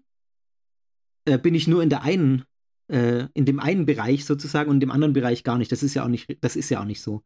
äh, 1.24 1.38
bin 1.38 1.54
ich 1.54 1.66
nur 1.66 1.82
in 1.82 1.90
der 1.90 2.02
einen, 2.02 2.44
äh, 2.88 3.26
in 3.34 3.44
dem 3.44 3.60
einen 3.60 3.86
Bereich 3.86 4.24
sozusagen 4.24 4.70
und 4.70 4.76
in 4.76 4.80
dem 4.80 4.90
anderen 4.90 5.12
Bereich 5.12 5.44
gar 5.44 5.58
nicht. 5.58 5.72
Das 5.72 5.82
ist 5.82 5.94
ja 5.94 6.04
auch 6.04 6.08
nicht, 6.08 6.38
das 6.40 6.56
ist 6.56 6.70
ja 6.70 6.80
auch 6.80 6.86
nicht 6.86 7.02
so. 7.02 7.22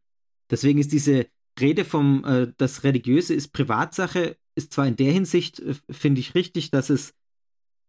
Deswegen 0.51 0.79
ist 0.79 0.93
diese 0.93 1.27
Rede 1.61 1.85
vom, 1.85 2.25
äh, 2.25 2.53
das 2.57 2.85
Religiöse 2.85 3.35
ist 3.35 3.53
Privatsache, 3.53 4.37
ist 4.55 4.73
zwar 4.73 4.87
in 4.87 4.97
der 4.97 5.13
Hinsicht, 5.13 5.61
äh, 5.61 5.75
finde 5.91 6.21
ich 6.21 6.35
richtig, 6.35 6.71
dass 6.71 6.91
es 6.91 7.15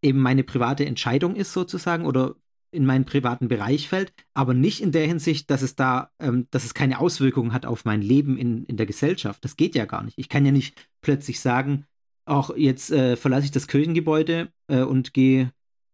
eben 0.01 0.19
meine 0.19 0.43
private 0.43 0.85
Entscheidung 0.85 1.35
ist 1.35 1.53
sozusagen 1.53 2.05
oder 2.05 2.35
in 2.71 2.85
meinen 2.85 3.05
privaten 3.05 3.47
Bereich 3.47 3.87
fällt, 3.87 4.13
aber 4.33 4.53
nicht 4.53 4.81
in 4.81 4.91
der 4.91 5.05
Hinsicht, 5.05 5.49
dass 5.49 5.61
es 5.61 5.75
da, 5.75 6.11
ähm, 6.19 6.47
dass 6.51 6.65
es 6.65 6.73
keine 6.73 6.99
Auswirkungen 6.99 7.53
hat 7.53 7.65
auf 7.65 7.85
mein 7.85 8.01
Leben 8.01 8.37
in, 8.37 8.65
in 8.65 8.77
der 8.77 8.87
Gesellschaft. 8.87 9.43
Das 9.45 9.55
geht 9.55 9.75
ja 9.75 9.85
gar 9.85 10.03
nicht. 10.03 10.17
Ich 10.17 10.27
kann 10.27 10.45
ja 10.45 10.51
nicht 10.51 10.89
plötzlich 11.01 11.39
sagen, 11.39 11.85
auch 12.25 12.55
jetzt 12.55 12.91
äh, 12.91 13.15
verlasse 13.15 13.45
ich 13.45 13.51
das 13.51 13.67
Kirchengebäude 13.67 14.51
äh, 14.67 14.81
und 14.81 15.13
gehe 15.13 15.51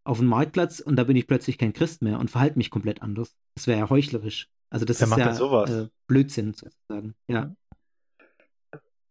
auf 0.09 0.17
den 0.17 0.27
Marktplatz 0.27 0.79
und 0.79 0.95
da 0.95 1.03
bin 1.03 1.15
ich 1.15 1.27
plötzlich 1.27 1.57
kein 1.57 1.73
Christ 1.73 2.01
mehr 2.01 2.19
und 2.19 2.31
verhalte 2.31 2.57
mich 2.57 2.71
komplett 2.71 3.01
anders. 3.01 3.35
Das 3.55 3.67
wäre 3.67 3.79
ja 3.79 3.89
heuchlerisch. 3.89 4.49
Also 4.69 4.85
das 4.85 4.99
Wer 4.99 5.07
ist 5.07 5.17
ja 5.17 5.33
sowas? 5.33 5.69
Äh, 5.69 5.87
Blödsinn 6.07 6.53
sozusagen. 6.53 7.15
Ja. 7.27 7.55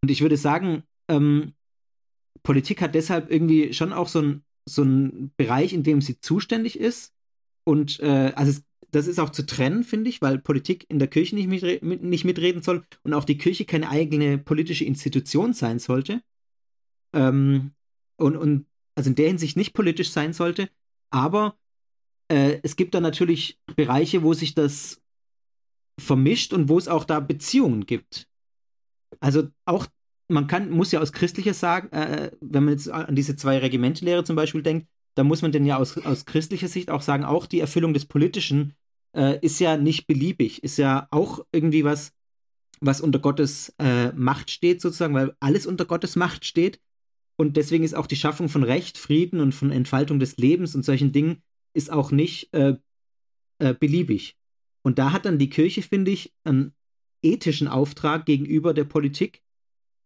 Und 0.03 0.11
ich 0.11 0.21
würde 0.21 0.37
sagen, 0.37 0.83
ähm, 1.09 1.55
Politik 2.43 2.81
hat 2.81 2.95
deshalb 2.95 3.31
irgendwie 3.31 3.73
schon 3.73 3.93
auch 3.93 4.09
so 4.09 4.21
ein 4.21 4.45
so 4.69 4.83
ein 4.83 5.33
Bereich, 5.37 5.73
in 5.73 5.83
dem 5.83 6.01
sie 6.01 6.21
zuständig 6.21 6.79
ist. 6.79 7.15
Und 7.65 8.01
äh, 8.01 8.33
also 8.35 8.51
es, 8.51 8.65
das 8.91 9.07
ist 9.07 9.19
auch 9.19 9.31
zu 9.31 9.45
trennen, 9.45 9.85
finde 9.85 10.11
ich, 10.11 10.23
weil 10.23 10.39
Politik 10.39 10.87
in 10.89 10.99
der 10.99 11.09
Kirche 11.09 11.35
nicht, 11.35 11.49
mitre 11.49 11.79
mit, 11.83 12.03
nicht 12.03 12.25
mitreden 12.25 12.63
soll 12.63 12.85
und 13.03 13.15
auch 13.15 13.25
die 13.25 13.39
Kirche 13.39 13.65
keine 13.65 13.91
eigene 13.91 14.39
politische 14.39 14.85
Institution 14.85 15.53
sein 15.53 15.79
sollte. 15.79 16.23
Ähm, 17.13 17.73
und, 18.17 18.37
und 18.37 18.67
also 18.95 19.11
in 19.11 19.17
der 19.17 19.29
Hinsicht 19.29 19.57
nicht 19.57 19.75
politisch 19.75 20.11
sein 20.11 20.33
sollte. 20.33 20.69
Aber 21.11 21.57
äh, 22.29 22.61
es 22.63 22.77
gibt 22.77 22.95
da 22.95 23.01
natürlich 23.01 23.59
Bereiche, 23.77 24.23
wo 24.23 24.35
sich 24.35 24.55
das 24.55 25.01
vermischt 25.99 26.53
und 26.53 26.69
wo 26.69 26.79
es 26.79 26.89
auch 26.89 27.05
da 27.05 27.21
Beziehungen 27.21 27.87
gibt. 27.87 28.29
Also 29.21 29.49
auch 29.65 29.87
man 30.29 30.47
kann, 30.47 30.71
muss 30.71 30.93
ja 30.93 31.01
aus 31.01 31.13
christlicher 31.13 31.55
sagen, 31.55 31.91
äh, 31.93 32.31
wenn 32.41 32.65
man 32.65 32.75
jetzt 32.75 32.91
an 32.91 33.17
diese 33.17 33.35
zwei 33.37 33.59
Regimentelehre 33.59 34.25
zum 34.25 34.37
Beispiel 34.37 34.63
denkt, 34.63 34.87
da 35.15 35.25
muss 35.25 35.43
man 35.43 35.53
denn 35.53 35.67
ja 35.67 35.79
aus, 35.79 35.97
aus 35.99 36.27
christlicher 36.27 36.69
Sicht 36.69 36.91
auch 36.91 37.03
sagen, 37.03 37.25
auch 37.25 37.47
die 37.47 37.61
Erfüllung 37.61 37.95
des 37.95 38.05
Politischen 38.05 38.75
äh, 39.17 39.39
ist 39.41 39.59
ja 39.59 39.77
nicht 39.77 40.07
beliebig, 40.07 40.63
ist 40.63 40.77
ja 40.77 41.09
auch 41.11 41.45
irgendwie 41.51 41.85
was, 41.85 42.13
was 42.81 43.01
unter 43.01 43.19
Gottes 43.19 43.75
äh, 43.79 44.13
Macht 44.13 44.51
steht, 44.51 44.81
sozusagen, 44.81 45.15
weil 45.15 45.35
alles 45.41 45.67
unter 45.67 45.87
Gottes 45.87 46.15
Macht 46.15 46.45
steht. 46.45 46.79
Und 47.41 47.57
deswegen 47.57 47.85
ist 47.85 47.95
auch 47.95 48.09
die 48.09 48.17
Schaffung 48.17 48.49
von 48.49 48.65
Recht, 48.65 48.99
Frieden 48.99 49.41
und 49.41 49.55
von 49.55 49.71
Entfaltung 49.71 50.19
des 50.19 50.37
Lebens 50.39 50.75
und 50.75 50.85
solchen 50.85 51.13
Dingen 51.13 51.43
ist 51.73 51.91
auch 51.93 52.11
nicht 52.11 52.53
äh, 52.53 52.77
äh, 53.59 53.75
beliebig. 53.75 54.37
Und 54.83 54.99
da 54.99 55.13
hat 55.13 55.25
dann 55.25 55.39
die 55.39 55.51
Kirche, 55.51 55.83
finde 55.83 56.11
ich, 56.11 56.35
einen 56.45 56.75
ethischen 57.23 57.69
Auftrag 57.69 58.27
gegenüber 58.27 58.75
der 58.75 58.85
Politik, 58.85 59.43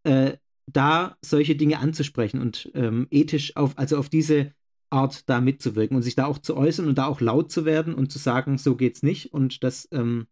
äh, 0.05 0.37
da 0.67 1.17
solche 1.23 1.57
Dinge 1.57 1.79
anzusprechen 1.79 2.41
und 2.41 2.71
ähm, 2.75 3.07
ethisch 3.11 3.57
auf, 3.57 3.79
also 3.79 3.97
auf 3.97 4.09
diese 4.09 4.53
Art 4.91 5.29
da 5.29 5.41
mitzuwirken 5.41 5.97
und 5.97 6.03
sich 6.03 6.15
da 6.15 6.27
auch 6.27 6.39
zu 6.39 6.57
äußern 6.57 6.87
und 6.87 6.99
da 6.99 7.07
auch 7.07 7.21
laut 7.21 7.51
zu 7.51 7.65
werden 7.65 7.95
und 7.95 8.12
zu 8.12 8.19
sagen, 8.19 8.59
so 8.59 8.77
geht's 8.77 9.03
nicht 9.03 9.33
und 9.33 9.65
das 9.65 9.89
ähm, 9.91 10.27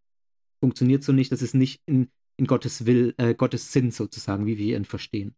funktioniert 0.59 1.03
so 1.03 1.13
nicht, 1.13 1.31
das 1.31 1.41
ist 1.41 1.55
nicht 1.55 1.81
in, 1.87 2.09
in 2.37 2.45
Gottes 2.45 2.85
Will, 2.85 3.15
äh, 3.17 3.33
Gottes 3.33 3.71
Sinn 3.71 3.91
sozusagen, 3.91 4.45
wie 4.45 4.57
wir 4.57 4.77
ihn 4.77 4.85
verstehen. 4.85 5.35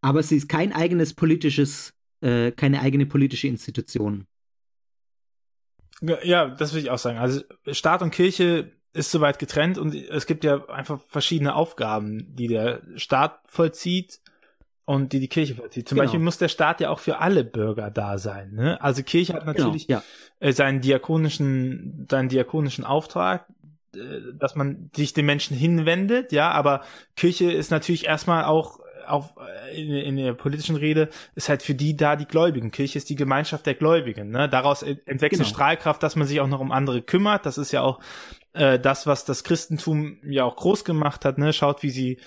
Aber 0.00 0.22
sie 0.22 0.36
ist 0.36 0.48
kein 0.48 0.72
eigenes 0.72 1.14
politisches, 1.14 1.94
äh, 2.20 2.52
keine 2.52 2.80
eigene 2.80 3.06
politische 3.06 3.48
Institution. 3.48 4.26
Ja, 6.00 6.48
das 6.48 6.74
will 6.74 6.82
ich 6.82 6.90
auch 6.90 6.98
sagen. 6.98 7.18
Also 7.18 7.40
Staat 7.72 8.02
und 8.02 8.10
Kirche 8.10 8.72
ist 8.92 9.10
soweit 9.10 9.38
getrennt 9.38 9.78
und 9.78 9.94
es 9.94 10.26
gibt 10.26 10.44
ja 10.44 10.68
einfach 10.68 11.00
verschiedene 11.08 11.54
Aufgaben, 11.54 12.34
die 12.34 12.48
der 12.48 12.82
Staat 12.96 13.40
vollzieht 13.46 14.20
und 14.84 15.12
die 15.12 15.20
die 15.20 15.28
Kirche 15.28 15.54
vollzieht. 15.54 15.88
Zum 15.88 15.96
genau. 15.96 16.04
Beispiel 16.04 16.20
muss 16.20 16.38
der 16.38 16.48
Staat 16.48 16.80
ja 16.80 16.90
auch 16.90 17.00
für 17.00 17.18
alle 17.18 17.44
Bürger 17.44 17.90
da 17.90 18.18
sein. 18.18 18.52
Ne? 18.52 18.80
Also 18.80 19.02
Kirche 19.02 19.34
hat 19.34 19.40
genau, 19.40 19.52
natürlich 19.52 19.86
genau, 19.86 20.02
ja. 20.40 20.52
seinen 20.52 20.80
diakonischen, 20.80 22.06
seinen 22.10 22.28
diakonischen 22.28 22.84
Auftrag, 22.84 23.46
äh, 23.94 24.20
dass 24.34 24.54
man 24.54 24.90
sich 24.94 25.12
den 25.12 25.26
Menschen 25.26 25.56
hinwendet, 25.56 26.32
ja, 26.32 26.50
aber 26.50 26.82
Kirche 27.16 27.50
ist 27.52 27.70
natürlich 27.70 28.06
erstmal 28.06 28.44
auch 28.44 28.80
auf, 29.06 29.34
äh, 29.70 29.80
in, 29.80 29.92
in 29.92 30.16
der 30.16 30.34
politischen 30.34 30.76
Rede 30.76 31.08
ist 31.34 31.48
halt 31.48 31.62
für 31.62 31.74
die 31.74 31.96
da 31.96 32.16
die 32.16 32.26
Gläubigen. 32.26 32.70
Kirche 32.70 32.98
ist 32.98 33.08
die 33.08 33.16
Gemeinschaft 33.16 33.66
der 33.66 33.74
Gläubigen. 33.74 34.30
Ne? 34.30 34.48
Daraus 34.48 34.82
entwächst 34.82 35.38
genau. 35.38 35.44
Strahlkraft, 35.44 36.02
dass 36.02 36.16
man 36.16 36.26
sich 36.26 36.40
auch 36.40 36.46
noch 36.46 36.60
um 36.60 36.72
andere 36.72 37.02
kümmert. 37.02 37.46
Das 37.46 37.58
ist 37.58 37.72
ja 37.72 37.82
auch 37.82 38.00
äh, 38.52 38.78
das, 38.78 39.06
was 39.06 39.24
das 39.24 39.44
Christentum 39.44 40.18
ja 40.24 40.44
auch 40.44 40.56
groß 40.56 40.84
gemacht 40.84 41.24
hat. 41.24 41.38
Ne? 41.38 41.52
Schaut, 41.52 41.82
wie 41.82 41.90
sie 41.90 42.18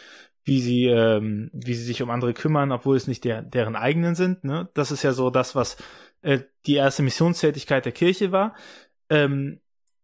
wie 0.45 0.61
sie 0.61 0.85
ähm, 0.85 1.51
wie 1.53 1.73
sie 1.75 1.83
sich 1.83 2.01
um 2.01 2.09
andere 2.09 2.33
kümmern, 2.33 2.71
obwohl 2.71 2.97
es 2.97 3.07
nicht 3.07 3.23
der, 3.23 3.41
deren 3.41 3.75
eigenen 3.75 4.15
sind. 4.15 4.43
Ne? 4.43 4.69
Das 4.73 4.91
ist 4.91 5.03
ja 5.03 5.11
so 5.11 5.29
das, 5.29 5.53
was 5.55 5.77
äh, 6.21 6.39
die 6.65 6.75
erste 6.75 7.03
Missionstätigkeit 7.03 7.85
der 7.85 7.91
Kirche 7.91 8.31
war. 8.31 8.55
Ähm, 9.09 9.59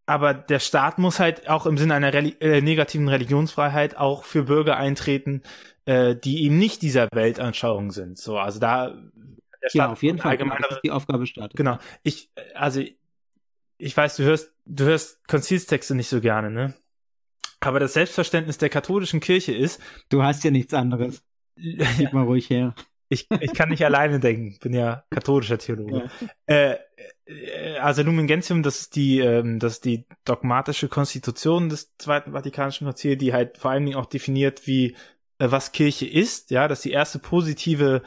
aber 0.05 0.33
der 0.33 0.59
Staat 0.59 0.99
muss 0.99 1.19
halt 1.19 1.49
auch 1.49 1.65
im 1.65 1.77
Sinne 1.77 1.95
einer 1.95 2.13
Reli 2.13 2.35
äh, 2.39 2.61
negativen 2.61 3.07
Religionsfreiheit 3.07 3.97
auch 3.97 4.23
für 4.23 4.43
Bürger 4.43 4.77
eintreten, 4.77 5.41
äh, 5.85 6.15
die 6.15 6.43
eben 6.43 6.57
nicht 6.57 6.81
dieser 6.81 7.07
Weltanschauung 7.13 7.91
sind. 7.91 8.17
So, 8.17 8.37
also 8.37 8.59
da 8.59 8.95
der 9.65 9.69
Staat 9.69 9.87
ja, 9.87 9.91
auf 9.91 10.03
jeden 10.03 10.19
Fall 10.19 10.35
ist 10.35 10.79
die 10.83 10.91
Aufgabe 10.91 11.25
Staat. 11.25 11.55
Genau. 11.55 11.79
Ich, 12.03 12.29
also 12.53 12.83
ich 13.77 13.97
weiß, 13.97 14.15
du 14.17 14.23
hörst, 14.23 14.53
du 14.65 14.85
hörst 14.85 15.27
Konzilstexte 15.27 15.95
nicht 15.95 16.07
so 16.07 16.21
gerne, 16.21 16.51
ne? 16.51 16.73
Aber 17.61 17.79
das 17.79 17.93
Selbstverständnis 17.93 18.59
der 18.59 18.69
katholischen 18.69 19.21
Kirche 19.21 19.53
ist. 19.53 19.81
Du 20.09 20.21
hast 20.21 20.43
ja 20.43 20.51
nichts 20.51 20.73
anderes. 20.73 21.23
Gib 21.55 22.13
mal 22.13 22.25
ruhig 22.25 22.49
her. 22.49 22.75
Ich, 23.09 23.27
ich 23.39 23.53
kann 23.53 23.69
nicht 23.69 23.85
alleine 23.85 24.19
denken, 24.19 24.57
bin 24.61 24.73
ja 24.73 25.03
katholischer 25.09 25.57
Theologe. 25.57 26.09
Ja. 26.19 26.29
Äh, 26.45 26.77
äh 27.25 27.77
also 27.77 28.01
Lumen 28.03 28.27
Gentium, 28.27 28.63
das 28.63 28.81
ist 28.81 28.95
die, 28.95 29.19
ähm, 29.19 29.59
das 29.59 29.73
ist 29.73 29.85
die 29.85 30.05
dogmatische 30.25 30.89
Konstitution 30.89 31.69
des 31.69 31.95
Zweiten 31.97 32.33
Vatikanischen 32.33 32.85
Konzils, 32.85 33.19
die 33.19 33.33
halt 33.33 33.57
vor 33.57 33.71
allen 33.71 33.85
Dingen 33.85 33.97
auch 33.97 34.07
definiert, 34.07 34.65
wie 34.67 34.95
was 35.37 35.73
Kirche 35.73 36.05
ist, 36.05 36.49
ja, 36.51 36.67
das 36.67 36.79
ist 36.79 36.85
die 36.85 36.91
erste 36.91 37.19
positive 37.19 38.01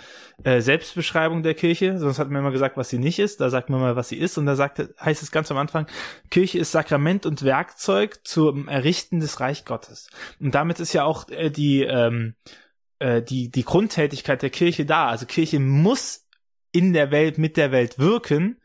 äh, 0.45 0.61
Selbstbeschreibung 0.61 1.43
der 1.43 1.55
Kirche. 1.55 1.99
Sonst 1.99 2.19
hat 2.19 2.31
man 2.31 2.41
immer 2.41 2.53
gesagt, 2.53 2.77
was 2.77 2.89
sie 2.89 2.99
nicht 2.99 3.19
ist. 3.19 3.41
Da 3.41 3.51
sagt 3.51 3.69
man 3.69 3.81
mal, 3.81 3.97
was 3.97 4.09
sie 4.09 4.17
ist. 4.17 4.39
Und 4.39 4.47
da 4.47 4.57
sagt, 4.57 4.83
heißt 5.01 5.23
es 5.23 5.31
ganz 5.31 5.51
am 5.51 5.59
Anfang, 5.59 5.87
Kirche 6.31 6.59
ist 6.59 6.73
Sakrament 6.73 7.27
und 7.27 7.43
Werkzeug 7.43 8.21
zum 8.25 8.69
Errichten 8.69 9.21
des 9.21 9.41
Reich 9.41 9.67
Gottes. 9.67 10.09
Und 10.41 10.55
damit 10.55 10.81
ist 10.81 10.95
ja 10.95 11.05
auch 11.05 11.29
äh, 11.29 11.51
die, 11.51 11.83
ähm, 11.83 12.35
äh, 12.99 13.21
die, 13.23 13.51
die 13.51 13.65
Grundtätigkeit 13.65 14.41
der 14.41 14.51
Kirche 14.51 14.87
da. 14.87 15.09
Also 15.09 15.27
Kirche 15.27 15.61
muss 15.61 16.27
in 16.73 16.95
der 16.95 17.11
Welt, 17.11 17.37
mit 17.37 17.59
der 17.59 17.73
Welt 17.73 17.99
wirken, 17.99 18.59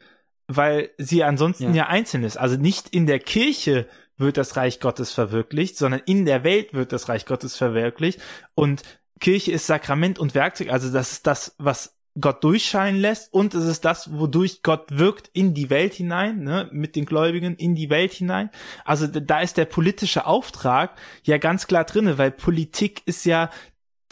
weil 0.48 0.92
sie 0.98 1.24
ansonsten 1.24 1.74
ja, 1.74 1.84
ja 1.84 1.88
einzeln 1.88 2.24
ist. 2.24 2.38
Also 2.38 2.56
nicht 2.56 2.90
in 2.90 3.08
der 3.08 3.20
Kirche 3.20 3.88
wird 4.18 4.38
das 4.38 4.56
Reich 4.56 4.80
Gottes 4.80 5.12
verwirklicht, 5.12 5.78
sondern 5.78 6.02
in 6.06 6.26
der 6.26 6.44
Welt 6.44 6.74
wird 6.74 6.92
das 6.92 7.10
Reich 7.10 7.26
Gottes 7.26 7.56
verwirklicht. 7.56 8.22
Und 8.56 8.84
Kirche 9.20 9.52
ist 9.52 9.68
Sakrament 9.68 10.20
und 10.20 10.36
Werkzeug, 10.36 10.70
also 10.70 10.92
das 10.92 11.12
ist 11.12 11.28
das, 11.28 11.56
was 11.58 11.96
Gott 12.20 12.44
durchscheinen 12.44 13.02
lässt 13.02 13.34
und 13.34 13.56
es 13.56 13.66
ist 13.66 13.86
das, 13.86 14.14
wodurch 14.14 14.62
Gott 14.62 14.86
wirkt 14.92 15.32
in 15.34 15.56
die 15.56 15.72
Welt 15.72 15.96
hinein, 15.96 16.44
ne, 16.44 16.70
mit 16.72 16.96
den 16.96 17.06
Gläubigen 17.06 17.56
in 17.56 17.74
die 17.74 17.90
Welt 17.90 18.14
hinein. 18.14 18.52
Also 18.86 19.08
da 19.08 19.42
ist 19.42 19.58
der 19.58 19.66
politische 19.66 20.28
Auftrag 20.28 20.96
ja 21.24 21.40
ganz 21.40 21.66
klar 21.66 21.86
drinne, 21.86 22.20
weil 22.20 22.30
Politik 22.30 23.02
ist 23.06 23.26
ja 23.26 23.50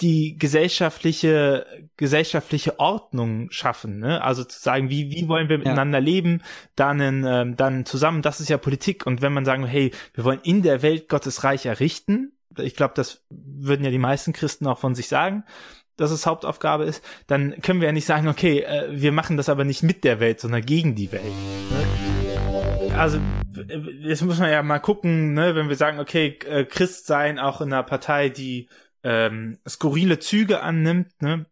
die 0.01 0.37
gesellschaftliche 0.37 1.65
gesellschaftliche 1.97 2.79
Ordnung 2.79 3.51
schaffen, 3.51 3.99
ne? 3.99 4.23
Also 4.23 4.43
zu 4.43 4.59
sagen, 4.59 4.89
wie 4.89 5.11
wie 5.11 5.27
wollen 5.27 5.49
wir 5.49 5.57
miteinander 5.57 5.99
ja. 5.99 6.03
leben, 6.03 6.41
dann 6.75 6.99
ähm, 6.99 7.55
dann 7.55 7.85
zusammen, 7.85 8.21
das 8.21 8.39
ist 8.39 8.49
ja 8.49 8.57
Politik 8.57 9.05
und 9.05 9.21
wenn 9.21 9.33
man 9.33 9.45
sagen, 9.45 9.65
hey, 9.65 9.91
wir 10.13 10.23
wollen 10.23 10.39
in 10.43 10.63
der 10.63 10.81
Welt 10.81 11.09
Gottes 11.09 11.43
Reich 11.43 11.65
errichten, 11.65 12.33
ich 12.57 12.75
glaube, 12.75 12.93
das 12.95 13.23
würden 13.29 13.85
ja 13.85 13.91
die 13.91 13.97
meisten 13.97 14.33
Christen 14.33 14.67
auch 14.67 14.79
von 14.79 14.95
sich 14.95 15.07
sagen, 15.07 15.43
dass 15.97 16.11
es 16.11 16.25
Hauptaufgabe 16.25 16.85
ist, 16.85 17.03
dann 17.27 17.61
können 17.61 17.79
wir 17.79 17.87
ja 17.87 17.93
nicht 17.93 18.05
sagen, 18.05 18.27
okay, 18.27 18.61
äh, 18.61 18.87
wir 18.89 19.11
machen 19.11 19.37
das 19.37 19.49
aber 19.49 19.63
nicht 19.63 19.83
mit 19.83 20.03
der 20.03 20.19
Welt, 20.19 20.39
sondern 20.39 20.65
gegen 20.65 20.95
die 20.95 21.11
Welt. 21.11 21.23
Ne? 21.23 22.97
Also 22.97 23.19
jetzt 24.01 24.23
muss 24.23 24.39
man 24.39 24.49
ja 24.49 24.63
mal 24.63 24.79
gucken, 24.79 25.33
ne, 25.33 25.55
wenn 25.55 25.69
wir 25.69 25.75
sagen, 25.75 25.99
okay, 25.99 26.37
äh, 26.47 26.65
Christ 26.65 27.05
sein 27.05 27.39
auch 27.39 27.61
in 27.61 27.71
einer 27.71 27.83
Partei, 27.83 28.29
die 28.29 28.67
ähm, 29.03 29.59
skurrile 29.67 30.19
Züge 30.19 30.61
annimmt, 30.61 31.21
ne, 31.21 31.45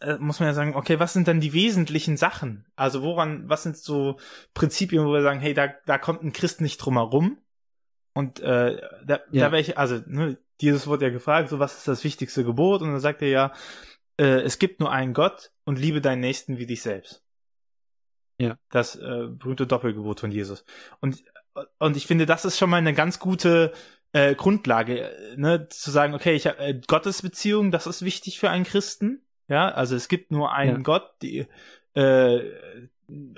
äh, 0.00 0.16
muss 0.18 0.40
man 0.40 0.48
ja 0.48 0.54
sagen, 0.54 0.74
okay, 0.74 0.98
was 0.98 1.12
sind 1.12 1.28
denn 1.28 1.40
die 1.40 1.52
wesentlichen 1.52 2.16
Sachen? 2.16 2.66
Also 2.76 3.02
woran, 3.02 3.48
was 3.48 3.62
sind 3.62 3.76
so 3.76 4.18
Prinzipien, 4.54 5.04
wo 5.04 5.12
wir 5.12 5.22
sagen, 5.22 5.40
hey, 5.40 5.54
da, 5.54 5.68
da 5.86 5.98
kommt 5.98 6.22
ein 6.22 6.32
Christ 6.32 6.60
nicht 6.60 6.78
drum 6.78 6.94
herum? 6.94 7.38
Und 8.12 8.40
äh, 8.40 8.80
da, 9.04 9.20
ja. 9.30 9.44
da 9.46 9.52
wäre 9.52 9.60
ich, 9.60 9.78
also, 9.78 10.00
ne, 10.06 10.38
Jesus 10.60 10.86
wurde 10.86 11.06
ja 11.06 11.12
gefragt, 11.12 11.50
so 11.50 11.58
was 11.58 11.76
ist 11.76 11.88
das 11.88 12.02
wichtigste 12.02 12.44
Gebot? 12.44 12.82
Und 12.82 12.90
dann 12.90 13.00
sagt 13.00 13.22
er 13.22 13.28
ja, 13.28 13.52
äh, 14.18 14.40
es 14.40 14.58
gibt 14.58 14.80
nur 14.80 14.90
einen 14.90 15.12
Gott 15.12 15.52
und 15.64 15.78
liebe 15.78 16.00
deinen 16.00 16.20
Nächsten 16.20 16.58
wie 16.58 16.66
dich 16.66 16.82
selbst. 16.82 17.22
Ja. 18.38 18.58
Das 18.70 18.96
äh, 18.96 19.28
berühmte 19.28 19.66
Doppelgebot 19.66 20.20
von 20.20 20.30
Jesus. 20.30 20.64
Und, 21.00 21.22
und 21.78 21.96
ich 21.96 22.06
finde, 22.06 22.26
das 22.26 22.44
ist 22.44 22.58
schon 22.58 22.70
mal 22.70 22.78
eine 22.78 22.94
ganz 22.94 23.18
gute 23.18 23.72
äh, 24.12 24.34
Grundlage, 24.34 25.10
ne, 25.36 25.68
zu 25.68 25.90
sagen, 25.90 26.14
okay, 26.14 26.34
ich 26.34 26.46
habe 26.46 26.58
äh, 26.58 26.80
Gottesbeziehung, 26.86 27.70
das 27.70 27.86
ist 27.86 28.02
wichtig 28.02 28.38
für 28.38 28.50
einen 28.50 28.64
Christen. 28.64 29.22
Ja, 29.48 29.68
also 29.68 29.94
es 29.94 30.08
gibt 30.08 30.32
nur 30.32 30.52
einen 30.52 30.78
ja. 30.78 30.82
Gott, 30.82 31.10
die 31.22 31.46
äh, 31.94 32.40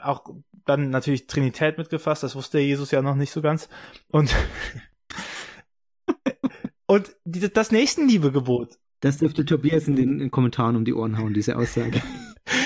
auch 0.00 0.24
dann 0.64 0.90
natürlich 0.90 1.26
Trinität 1.26 1.78
mitgefasst, 1.78 2.22
das 2.22 2.35
wusste 2.35 2.59
Jesus 2.59 2.90
ja 2.90 3.02
noch 3.02 3.14
nicht 3.14 3.31
so 3.31 3.42
ganz. 3.42 3.68
Und 4.09 4.35
und 6.87 7.14
die, 7.24 7.52
das 7.52 7.72
Nächstenliebegebot. 7.72 8.78
Das 9.00 9.18
dürfte 9.18 9.44
Tobias 9.44 9.87
in 9.87 9.96
den, 9.96 10.14
in 10.14 10.18
den 10.18 10.31
Kommentaren 10.31 10.76
um 10.76 10.85
die 10.85 10.94
Ohren 10.94 11.18
hauen, 11.18 11.35
diese 11.35 11.57
Aussage. 11.57 12.02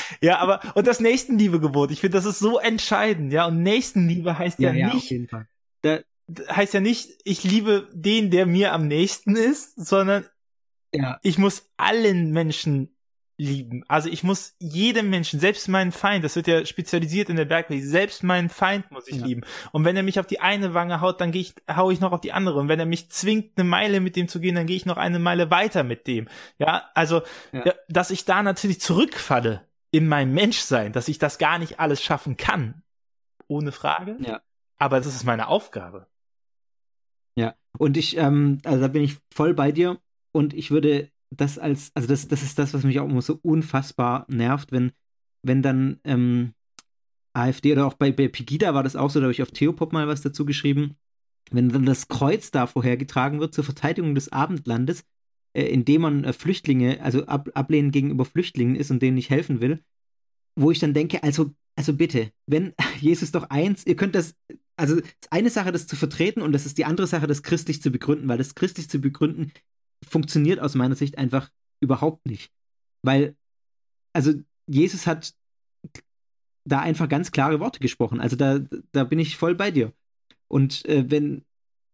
ja, 0.20 0.38
aber 0.38 0.60
und 0.74 0.86
das 0.86 1.00
Nächstenliebegebot, 1.00 1.90
ich 1.90 2.00
finde, 2.00 2.16
das 2.16 2.24
ist 2.24 2.38
so 2.38 2.58
entscheidend, 2.58 3.32
ja. 3.32 3.46
Und 3.46 3.62
Nächstenliebe 3.62 4.38
heißt 4.38 4.58
ja, 4.58 4.72
ja, 4.72 4.88
ja 4.88 4.94
nicht, 4.94 5.30
da, 5.82 5.98
heißt 6.48 6.74
ja 6.74 6.80
nicht, 6.80 7.10
ich 7.24 7.44
liebe 7.44 7.88
den, 7.92 8.30
der 8.30 8.46
mir 8.46 8.72
am 8.72 8.86
nächsten 8.86 9.36
ist, 9.36 9.74
sondern 9.76 10.24
ja. 10.94 11.18
ich 11.22 11.38
muss 11.38 11.70
allen 11.76 12.30
Menschen 12.32 12.94
lieben. 13.38 13.84
Also 13.88 14.08
ich 14.08 14.22
muss 14.22 14.54
jedem 14.58 15.10
Menschen, 15.10 15.40
selbst 15.40 15.68
meinen 15.68 15.90
Feind, 15.90 16.24
das 16.24 16.36
wird 16.36 16.46
ja 16.46 16.64
spezialisiert 16.64 17.28
in 17.28 17.36
der 17.36 17.44
Bergwelt, 17.44 17.82
selbst 17.82 18.22
meinen 18.22 18.48
Feind 18.48 18.90
muss 18.90 19.08
ich 19.08 19.16
ja. 19.16 19.26
lieben. 19.26 19.42
Und 19.72 19.84
wenn 19.84 19.96
er 19.96 20.02
mich 20.02 20.20
auf 20.20 20.26
die 20.26 20.40
eine 20.40 20.74
Wange 20.74 21.00
haut, 21.00 21.20
dann 21.20 21.32
gehe 21.32 21.42
ich, 21.42 21.54
hau 21.68 21.90
ich 21.90 22.00
noch 22.00 22.12
auf 22.12 22.20
die 22.20 22.32
andere. 22.32 22.60
Und 22.60 22.68
wenn 22.68 22.78
er 22.78 22.86
mich 22.86 23.10
zwingt, 23.10 23.58
eine 23.58 23.68
Meile 23.68 24.00
mit 24.00 24.16
dem 24.16 24.28
zu 24.28 24.38
gehen, 24.38 24.54
dann 24.54 24.66
gehe 24.66 24.76
ich 24.76 24.86
noch 24.86 24.96
eine 24.96 25.18
Meile 25.18 25.50
weiter 25.50 25.82
mit 25.82 26.06
dem. 26.06 26.28
Ja, 26.58 26.84
also, 26.94 27.22
ja. 27.52 27.74
dass 27.88 28.10
ich 28.10 28.24
da 28.24 28.42
natürlich 28.42 28.80
zurückfalle 28.80 29.62
in 29.92 30.08
mein 30.08 30.32
Menschsein, 30.32 30.92
dass 30.92 31.08
ich 31.08 31.18
das 31.18 31.38
gar 31.38 31.58
nicht 31.58 31.78
alles 31.78 32.02
schaffen 32.02 32.36
kann. 32.36 32.82
Ohne 33.46 33.70
Frage. 33.70 34.16
Ja. 34.20 34.40
Aber 34.78 34.98
das 34.98 35.06
ist 35.06 35.24
meine 35.24 35.46
Aufgabe. 35.46 36.08
Ja, 37.36 37.54
und 37.78 37.96
ich, 37.96 38.16
ähm, 38.16 38.58
also 38.64 38.80
da 38.80 38.88
bin 38.88 39.02
ich 39.02 39.18
voll 39.32 39.54
bei 39.54 39.70
dir 39.70 40.00
und 40.32 40.54
ich 40.54 40.70
würde 40.70 41.10
das 41.30 41.58
als, 41.58 41.92
also 41.94 42.08
das, 42.08 42.26
das 42.28 42.42
ist 42.42 42.58
das, 42.58 42.74
was 42.74 42.82
mich 42.82 42.98
auch 42.98 43.08
immer 43.08 43.22
so 43.22 43.38
unfassbar 43.42 44.26
nervt, 44.28 44.72
wenn 44.72 44.92
wenn 45.42 45.62
dann 45.62 46.00
ähm, 46.04 46.54
AfD 47.34 47.72
oder 47.72 47.86
auch 47.86 47.94
bei, 47.94 48.12
bei 48.12 48.28
Pegida 48.28 48.74
war 48.74 48.82
das 48.82 48.96
auch 48.96 49.10
so, 49.10 49.20
da 49.20 49.24
habe 49.24 49.32
ich 49.32 49.42
auf 49.42 49.50
Theopop 49.50 49.92
mal 49.92 50.08
was 50.08 50.22
dazu 50.22 50.44
geschrieben, 50.44 50.96
wenn 51.50 51.68
dann 51.70 51.86
das 51.86 52.08
Kreuz 52.08 52.50
da 52.50 52.66
vorhergetragen 52.66 53.40
wird 53.40 53.54
zur 53.54 53.64
Verteidigung 53.64 54.14
des 54.14 54.30
Abendlandes, 54.30 55.04
indem 55.60 56.02
man 56.02 56.24
äh, 56.24 56.32
Flüchtlinge, 56.32 57.02
also 57.02 57.26
ab, 57.26 57.50
ablehnend 57.54 57.92
gegenüber 57.92 58.24
Flüchtlingen 58.24 58.76
ist 58.76 58.90
und 58.90 59.02
denen 59.02 59.16
nicht 59.16 59.30
helfen 59.30 59.60
will, 59.60 59.82
wo 60.56 60.70
ich 60.70 60.78
dann 60.78 60.94
denke, 60.94 61.22
also, 61.22 61.52
also 61.76 61.94
bitte, 61.94 62.32
wenn 62.46 62.74
Jesus 63.00 63.32
doch 63.32 63.50
eins, 63.50 63.86
ihr 63.86 63.96
könnt 63.96 64.14
das, 64.14 64.34
also 64.76 65.00
eine 65.30 65.50
Sache, 65.50 65.72
das 65.72 65.86
zu 65.86 65.96
vertreten 65.96 66.42
und 66.42 66.52
das 66.52 66.66
ist 66.66 66.78
die 66.78 66.84
andere 66.84 67.06
Sache, 67.06 67.26
das 67.26 67.42
christlich 67.42 67.82
zu 67.82 67.90
begründen, 67.90 68.28
weil 68.28 68.38
das 68.38 68.54
christlich 68.54 68.88
zu 68.88 69.00
begründen 69.00 69.52
funktioniert 70.08 70.60
aus 70.60 70.74
meiner 70.74 70.96
Sicht 70.96 71.18
einfach 71.18 71.50
überhaupt 71.80 72.26
nicht. 72.26 72.50
Weil, 73.02 73.36
also 74.12 74.32
Jesus 74.66 75.06
hat 75.06 75.34
da 76.64 76.80
einfach 76.80 77.08
ganz 77.08 77.32
klare 77.32 77.60
Worte 77.60 77.80
gesprochen. 77.80 78.20
Also 78.20 78.36
da, 78.36 78.60
da 78.92 79.04
bin 79.04 79.18
ich 79.18 79.36
voll 79.36 79.54
bei 79.54 79.70
dir. 79.70 79.92
Und 80.48 80.84
äh, 80.86 81.10
wenn 81.10 81.44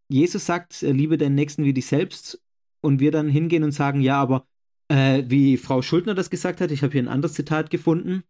Jesus 0.08 0.46
sagt, 0.46 0.82
äh, 0.82 0.92
liebe 0.92 1.18
deinen 1.18 1.34
Nächsten 1.34 1.64
wie 1.64 1.72
dich 1.72 1.86
selbst, 1.86 2.40
und 2.80 3.00
wir 3.00 3.10
dann 3.10 3.28
hingehen 3.28 3.64
und 3.64 3.72
sagen, 3.72 4.00
ja, 4.00 4.20
aber 4.20 4.46
äh, 4.88 5.24
wie 5.26 5.56
Frau 5.56 5.82
Schuldner 5.82 6.14
das 6.14 6.30
gesagt 6.30 6.60
hat, 6.60 6.70
ich 6.70 6.82
habe 6.82 6.92
hier 6.92 7.02
ein 7.02 7.08
anderes 7.08 7.34
Zitat 7.34 7.70
gefunden. 7.70 8.22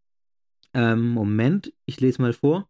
Ähm, 0.75 1.09
Moment, 1.09 1.73
ich 1.87 2.01
lese 2.01 2.21
mal 2.21 2.33
vor. 2.33 2.69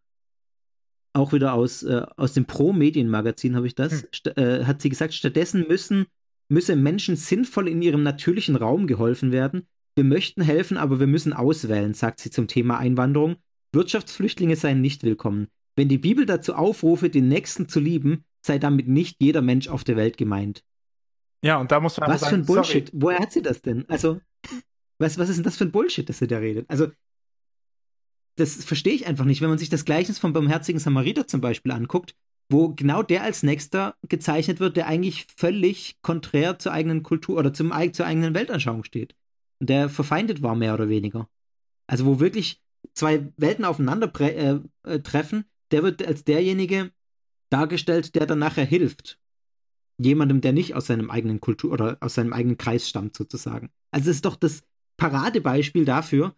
Auch 1.14 1.32
wieder 1.32 1.54
aus, 1.54 1.82
äh, 1.82 2.06
aus 2.16 2.34
dem 2.34 2.44
Pro-Medien-Magazin 2.44 3.56
habe 3.56 3.66
ich 3.66 3.74
das. 3.74 4.06
Hm. 4.24 4.32
Äh, 4.36 4.64
hat 4.64 4.82
sie 4.82 4.88
gesagt, 4.88 5.14
stattdessen 5.14 5.66
müssen, 5.66 6.06
müsse 6.48 6.76
Menschen 6.76 7.16
sinnvoll 7.16 7.68
in 7.68 7.82
ihrem 7.82 8.02
natürlichen 8.02 8.56
Raum 8.56 8.86
geholfen 8.86 9.32
werden. 9.32 9.66
Wir 9.96 10.04
möchten 10.04 10.42
helfen, 10.42 10.76
aber 10.76 11.00
wir 11.00 11.08
müssen 11.08 11.32
auswählen, 11.32 11.92
sagt 11.92 12.20
sie 12.20 12.30
zum 12.30 12.46
Thema 12.46 12.78
Einwanderung. 12.78 13.36
Wirtschaftsflüchtlinge 13.72 14.56
seien 14.56 14.80
nicht 14.80 15.02
willkommen. 15.02 15.48
Wenn 15.76 15.88
die 15.88 15.98
Bibel 15.98 16.24
dazu 16.24 16.54
aufrufe, 16.54 17.10
den 17.10 17.28
Nächsten 17.28 17.68
zu 17.68 17.80
lieben, 17.80 18.24
sei 18.40 18.58
damit 18.58 18.88
nicht 18.88 19.16
jeder 19.20 19.42
Mensch 19.42 19.68
auf 19.68 19.84
der 19.84 19.96
Welt 19.96 20.16
gemeint. 20.16 20.62
Ja, 21.42 21.58
und 21.58 21.70
da 21.70 21.80
muss 21.80 21.98
man 21.98 22.10
Was 22.10 22.22
sagen, 22.22 22.30
für 22.30 22.40
ein 22.42 22.46
Bullshit. 22.46 22.88
Sorry. 22.88 23.02
Woher 23.02 23.18
hat 23.20 23.32
sie 23.32 23.42
das 23.42 23.62
denn? 23.62 23.84
Also, 23.88 24.20
was, 24.98 25.18
was 25.18 25.28
ist 25.28 25.36
denn 25.36 25.44
das 25.44 25.56
für 25.56 25.64
ein 25.64 25.72
Bullshit, 25.72 26.08
dass 26.08 26.18
sie 26.18 26.26
da 26.26 26.38
redet? 26.38 26.68
Also, 26.68 26.88
das 28.36 28.64
verstehe 28.64 28.94
ich 28.94 29.06
einfach 29.06 29.24
nicht. 29.24 29.40
Wenn 29.40 29.48
man 29.48 29.58
sich 29.58 29.68
das 29.68 29.84
Gleichnis 29.84 30.18
vom 30.18 30.32
barmherzigen 30.32 30.80
Samariter 30.80 31.26
zum 31.26 31.40
Beispiel 31.40 31.72
anguckt, 31.72 32.14
wo 32.50 32.70
genau 32.70 33.02
der 33.02 33.22
als 33.22 33.42
Nächster 33.42 33.94
gezeichnet 34.08 34.58
wird, 34.58 34.76
der 34.76 34.86
eigentlich 34.86 35.26
völlig 35.36 35.98
konträr 36.02 36.58
zur 36.58 36.72
eigenen 36.72 37.02
Kultur 37.02 37.38
oder 37.38 37.52
zum, 37.52 37.72
zur 37.92 38.06
eigenen 38.06 38.34
Weltanschauung 38.34 38.84
steht. 38.84 39.14
Und 39.60 39.68
der 39.70 39.88
verfeindet 39.88 40.42
war, 40.42 40.54
mehr 40.54 40.74
oder 40.74 40.88
weniger. 40.88 41.28
Also, 41.86 42.06
wo 42.06 42.20
wirklich 42.20 42.60
zwei 42.94 43.28
Welten 43.36 43.64
aufeinander 43.64 44.10
äh, 44.20 44.58
äh, 44.84 45.00
treffen, 45.00 45.44
der 45.70 45.82
wird 45.82 46.04
als 46.04 46.24
derjenige 46.24 46.90
dargestellt, 47.50 48.14
der 48.14 48.26
dann 48.26 48.38
nachher 48.40 48.64
hilft 48.64 49.18
jemandem, 49.98 50.40
der 50.40 50.52
nicht 50.52 50.74
aus 50.74 50.86
seinem 50.86 51.10
eigenen 51.10 51.40
Kultur 51.40 51.72
oder 51.72 51.98
aus 52.00 52.14
seinem 52.14 52.32
eigenen 52.32 52.56
Kreis 52.56 52.88
stammt, 52.88 53.16
sozusagen. 53.16 53.70
Also 53.90 54.10
es 54.10 54.16
ist 54.16 54.24
doch 54.24 54.36
das 54.36 54.62
Paradebeispiel 54.96 55.84
dafür, 55.84 56.34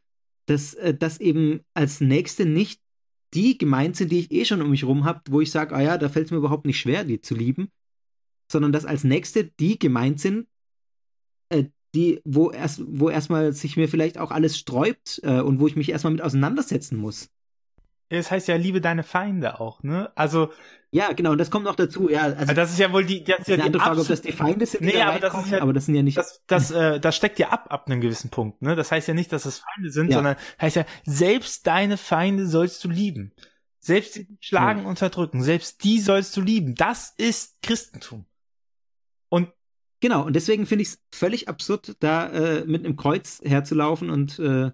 dass 0.47 0.75
äh, 0.75 0.95
das 0.95 1.21
eben 1.21 1.61
als 1.75 2.01
Nächste 2.01 2.47
nicht 2.47 2.81
die 3.35 3.59
gemeint 3.59 3.97
sind, 3.97 4.11
die 4.11 4.21
ich 4.21 4.33
eh 4.33 4.45
schon 4.45 4.63
um 4.63 4.71
mich 4.71 4.85
rum 4.85 5.05
habe, 5.05 5.21
wo 5.31 5.41
ich 5.41 5.51
sage, 5.51 5.75
ah 5.75 5.81
ja, 5.81 5.99
da 5.99 6.09
fällt 6.09 6.27
es 6.27 6.31
mir 6.33 6.39
überhaupt 6.39 6.67
nicht 6.67 6.81
schwer, 6.81 7.05
die 7.05 7.21
zu 7.21 7.35
lieben, 7.35 7.69
sondern 8.51 8.73
dass 8.73 8.85
als 8.85 9.05
Nächste 9.05 9.45
die 9.45 9.79
gemeint 9.79 10.21
sind, 10.21 10.49
äh, 11.51 11.65
die, 11.95 12.21
wo 12.25 12.51
erst, 12.51 12.83
wo 12.87 13.09
erstmal 13.09 13.53
sich 13.53 13.77
mir 13.77 13.89
vielleicht 13.89 14.19
auch 14.19 14.31
alles 14.31 14.59
sträubt 14.59 15.21
äh, 15.23 15.41
und 15.41 15.61
wo 15.61 15.67
ich 15.67 15.77
mich 15.77 15.91
erstmal 15.91 16.13
mit 16.13 16.23
auseinandersetzen 16.23 16.97
muss. 16.97 17.31
Das 18.11 18.31
heißt 18.31 18.49
ja, 18.49 18.57
liebe 18.57 18.81
deine 18.81 19.03
Feinde 19.03 19.61
auch, 19.61 19.83
ne? 19.83 20.11
Also. 20.17 20.53
Ja, 20.93 21.13
genau, 21.13 21.31
und 21.31 21.39
das 21.39 21.53
kommt 21.53 21.65
noch 21.65 21.77
dazu, 21.77 22.11
ja. 22.11 22.23
Also, 22.23 22.53
das 22.53 22.73
ist 22.73 22.81
ja 22.81 22.93
wohl 22.93 23.05
die, 23.05 23.23
das 23.23 23.41
ist 23.41 23.49
ja 23.49 23.57
die 23.57 23.63
andere 23.63 23.81
Frage, 23.81 24.01
ob 24.01 24.09
das 24.09 24.23
die 24.23 24.33
Feinde 24.33 24.67
sind, 24.67 24.83
nee, 24.83 25.01
aber 25.01 25.21
das, 25.21 25.45
ist 25.45 25.53
ja, 25.53 25.63
aber 25.63 25.73
das 25.73 25.87
sind 25.87 25.95
ja 25.95 26.03
nicht. 26.03 26.17
Das, 26.17 26.43
das, 26.49 26.73
äh, 26.73 26.99
das 26.99 27.15
steckt 27.15 27.39
ja 27.39 27.51
ab, 27.51 27.67
ab 27.71 27.87
einem 27.87 28.01
gewissen 28.01 28.31
Punkt, 28.31 28.61
ne? 28.61 28.75
Das 28.75 28.91
heißt 28.91 29.07
ja 29.07 29.15
nicht, 29.15 29.33
dass 29.33 29.45
es 29.45 29.61
Feinde 29.61 29.93
sind, 29.93 30.09
ja. 30.09 30.15
sondern 30.15 30.37
heißt 30.61 30.75
ja, 30.75 30.85
selbst 31.05 31.69
deine 31.69 31.97
Feinde 31.97 32.49
sollst 32.49 32.83
du 32.83 32.89
lieben. 32.89 33.33
Selbst 33.79 34.17
die 34.17 34.27
schlagen, 34.41 34.83
ja. 34.83 34.89
unterdrücken, 34.89 35.43
selbst 35.45 35.85
die 35.85 36.01
sollst 36.01 36.37
du 36.37 36.41
lieben. 36.41 36.75
Das 36.75 37.15
ist 37.17 37.63
Christentum. 37.63 38.27
Und 39.29 39.53
Genau, 40.01 40.25
und 40.25 40.35
deswegen 40.35 40.65
finde 40.65 40.83
ich 40.83 40.89
es 40.89 41.03
völlig 41.13 41.49
absurd, 41.49 41.97
da 42.01 42.29
äh, 42.31 42.65
mit 42.65 42.85
einem 42.85 42.97
Kreuz 42.97 43.41
herzulaufen 43.45 44.09
und 44.09 44.39
äh, 44.39 44.71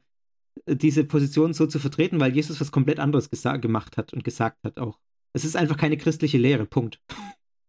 diese 0.67 1.05
Position 1.05 1.53
so 1.53 1.67
zu 1.67 1.79
vertreten, 1.79 2.21
weil 2.21 2.35
Jesus 2.35 2.61
was 2.61 2.73
komplett 2.73 2.99
anderes 2.99 3.31
gemacht 3.31 3.97
hat 3.97 4.13
und 4.13 4.25
gesagt 4.25 4.59
hat 4.65 4.79
auch. 4.79 4.99
Es 5.33 5.45
ist 5.45 5.57
einfach 5.57 5.77
keine 5.77 5.97
christliche 5.97 6.39
Lehre, 6.39 6.65
Punkt. 6.65 7.01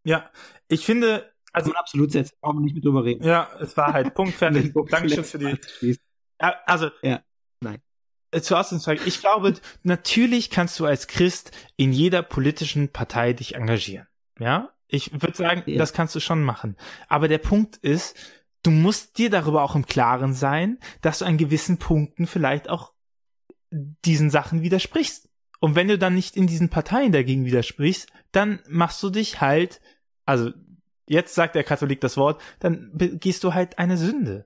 Ja, 0.04 0.30
ich 0.70 0.86
finde, 0.86 1.34
also 1.52 1.74
absolut 1.74 2.14
jetzt 2.14 2.40
brauchen 2.40 2.60
wir 2.60 2.62
nicht 2.62 2.76
mehr 2.76 2.82
drüber 2.82 3.04
reden. 3.04 3.24
Ja, 3.26 3.50
es 3.60 3.76
war 3.76 3.94
halt 3.94 4.14
Punkt 4.14 4.34
fertig. 4.38 4.74
Dankeschön 4.90 5.24
für 5.24 5.40
die. 5.40 5.98
Also, 6.40 6.92
ja, 7.02 7.22
nein. 7.60 7.82
Äh, 8.32 8.42
zur 8.42 8.60
Ausdrucksfrage. 8.60 9.02
Ich 9.06 9.20
glaube, 9.20 9.54
natürlich 9.84 10.50
kannst 10.50 10.80
du 10.80 10.86
als 10.86 11.08
Christ 11.08 11.52
in 11.76 11.92
jeder 11.92 12.22
politischen 12.22 12.90
Partei 12.90 13.34
dich 13.34 13.56
engagieren. 13.56 14.08
Ja, 14.40 14.74
ich 14.88 15.12
würde 15.14 15.36
sagen, 15.36 15.64
ja. 15.66 15.78
das 15.78 15.94
kannst 15.94 16.16
du 16.16 16.20
schon 16.20 16.44
machen. 16.44 16.78
Aber 17.08 17.28
der 17.28 17.40
Punkt 17.40 17.78
ist, 17.78 18.16
du 18.64 18.72
musst 18.72 19.18
dir 19.18 19.30
darüber 19.30 19.64
auch 19.64 19.76
im 19.76 19.86
Klaren 19.86 20.34
sein, 20.34 20.80
dass 21.02 21.20
du 21.20 21.26
an 21.26 21.38
gewissen 21.38 21.78
Punkten 21.78 22.28
vielleicht 22.28 22.70
auch 22.70 22.94
diesen 23.72 24.30
Sachen 24.30 24.62
widersprichst. 24.62 25.30
Und 25.60 25.76
wenn 25.76 25.88
du 25.88 25.98
dann 25.98 26.16
nicht 26.16 26.38
in 26.38 26.48
diesen 26.48 26.70
Parteien 26.70 27.12
dagegen 27.12 27.46
widersprichst, 27.46 28.08
dann 28.32 28.60
machst 28.68 29.02
du 29.02 29.10
dich 29.10 29.42
halt, 29.42 29.82
also 30.26 30.52
jetzt 31.08 31.34
sagt 31.34 31.56
der 31.56 31.64
Katholik 31.64 32.02
das 32.02 32.18
Wort, 32.18 32.42
dann 32.60 32.92
begehst 32.94 33.44
du 33.44 33.54
halt 33.54 33.80
eine 33.80 33.98
Sünde. 33.98 34.46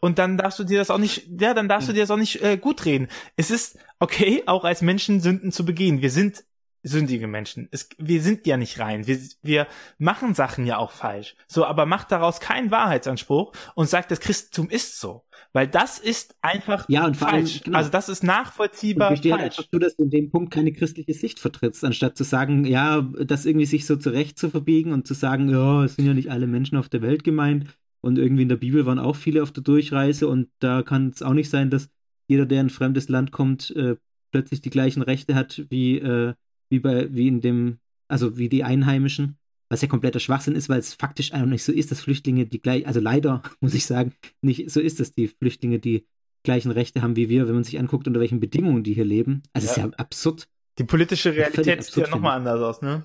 Und 0.00 0.18
dann 0.18 0.36
darfst 0.36 0.58
du 0.58 0.64
dir 0.64 0.78
das 0.78 0.90
auch 0.90 0.98
nicht, 0.98 1.28
ja, 1.40 1.54
dann 1.54 1.68
darfst 1.68 1.88
du 1.88 1.92
dir 1.92 2.02
das 2.02 2.10
auch 2.10 2.16
nicht 2.16 2.40
äh, 2.42 2.56
gut 2.56 2.84
reden. 2.84 3.08
Es 3.36 3.50
ist 3.50 3.78
okay, 3.98 4.44
auch 4.46 4.64
als 4.64 4.80
Menschen 4.80 5.20
Sünden 5.20 5.50
zu 5.50 5.64
begehen. 5.64 6.02
Wir 6.02 6.10
sind 6.10 6.44
sündige 6.82 7.26
Menschen. 7.26 7.68
Es, 7.70 7.88
wir 7.98 8.22
sind 8.22 8.46
ja 8.46 8.56
nicht 8.56 8.78
rein. 8.78 9.06
Wir, 9.06 9.18
wir 9.42 9.66
machen 9.98 10.34
Sachen 10.34 10.66
ja 10.66 10.78
auch 10.78 10.90
falsch. 10.90 11.34
So, 11.46 11.64
aber 11.64 11.86
macht 11.86 12.12
daraus 12.12 12.40
keinen 12.40 12.70
Wahrheitsanspruch 12.70 13.52
und 13.74 13.88
sagt, 13.88 14.10
das 14.10 14.20
Christentum 14.20 14.70
ist 14.70 15.00
so. 15.00 15.24
Weil 15.52 15.66
das 15.66 15.98
ist 15.98 16.36
einfach 16.40 16.88
ja, 16.88 17.06
und 17.06 17.16
falsch. 17.16 17.54
Allem, 17.54 17.64
genau. 17.64 17.78
Also 17.78 17.90
das 17.90 18.08
ist 18.08 18.22
nachvollziehbar 18.22 19.10
und 19.10 19.26
falsch. 19.26 19.58
Einfach 19.58 19.64
nur, 19.72 19.80
dass 19.80 19.96
du 19.96 20.04
in 20.04 20.10
dem 20.10 20.30
Punkt 20.30 20.52
keine 20.52 20.72
christliche 20.72 21.14
Sicht 21.14 21.40
vertrittst, 21.40 21.84
anstatt 21.84 22.16
zu 22.16 22.24
sagen, 22.24 22.64
ja, 22.64 23.00
das 23.00 23.46
irgendwie 23.46 23.66
sich 23.66 23.86
so 23.86 23.96
zurecht 23.96 24.38
zu 24.38 24.50
verbiegen 24.50 24.92
und 24.92 25.06
zu 25.06 25.14
sagen, 25.14 25.48
ja, 25.48 25.84
es 25.84 25.96
sind 25.96 26.06
ja 26.06 26.14
nicht 26.14 26.30
alle 26.30 26.46
Menschen 26.46 26.76
auf 26.76 26.88
der 26.88 27.02
Welt 27.02 27.24
gemeint 27.24 27.66
und 28.00 28.18
irgendwie 28.18 28.42
in 28.42 28.48
der 28.48 28.56
Bibel 28.56 28.86
waren 28.86 28.98
auch 28.98 29.16
viele 29.16 29.42
auf 29.42 29.52
der 29.52 29.62
Durchreise 29.62 30.28
und 30.28 30.48
da 30.60 30.82
kann 30.82 31.08
es 31.08 31.22
auch 31.22 31.32
nicht 31.32 31.50
sein, 31.50 31.70
dass 31.70 31.88
jeder, 32.26 32.46
der 32.46 32.60
in 32.60 32.66
ein 32.66 32.70
fremdes 32.70 33.08
Land 33.08 33.32
kommt, 33.32 33.74
äh, 33.74 33.96
plötzlich 34.30 34.60
die 34.60 34.70
gleichen 34.70 35.02
Rechte 35.02 35.34
hat 35.34 35.64
wie 35.70 35.98
äh, 35.98 36.34
wie 36.70 36.80
bei, 36.80 37.12
wie 37.12 37.28
in 37.28 37.40
dem, 37.40 37.78
also 38.08 38.38
wie 38.38 38.48
die 38.48 38.64
Einheimischen, 38.64 39.38
was 39.68 39.82
ja 39.82 39.88
kompletter 39.88 40.20
Schwachsinn 40.20 40.54
ist, 40.54 40.68
weil 40.68 40.78
es 40.78 40.94
faktisch 40.94 41.32
einfach 41.32 41.48
nicht 41.48 41.64
so 41.64 41.72
ist, 41.72 41.90
dass 41.90 42.00
Flüchtlinge 42.00 42.46
die 42.46 42.60
gleich, 42.60 42.86
also 42.86 43.00
leider 43.00 43.42
muss 43.60 43.74
ich 43.74 43.86
sagen, 43.86 44.14
nicht 44.40 44.70
so 44.70 44.80
ist, 44.80 45.00
dass 45.00 45.12
die 45.12 45.28
Flüchtlinge 45.28 45.78
die 45.78 46.06
gleichen 46.44 46.70
Rechte 46.70 47.02
haben 47.02 47.16
wie 47.16 47.28
wir, 47.28 47.46
wenn 47.46 47.54
man 47.54 47.64
sich 47.64 47.78
anguckt, 47.78 48.06
unter 48.06 48.20
welchen 48.20 48.40
Bedingungen 48.40 48.84
die 48.84 48.94
hier 48.94 49.04
leben. 49.04 49.42
Also 49.52 49.66
ja. 49.66 49.72
ist 49.72 49.76
ja 49.76 49.90
absurd. 49.98 50.48
Die 50.78 50.84
politische 50.84 51.34
Realität 51.34 51.82
sieht 51.82 51.96
ja 51.96 52.08
nochmal 52.08 52.38
anders 52.38 52.60
aus, 52.60 52.82
ne? 52.82 53.04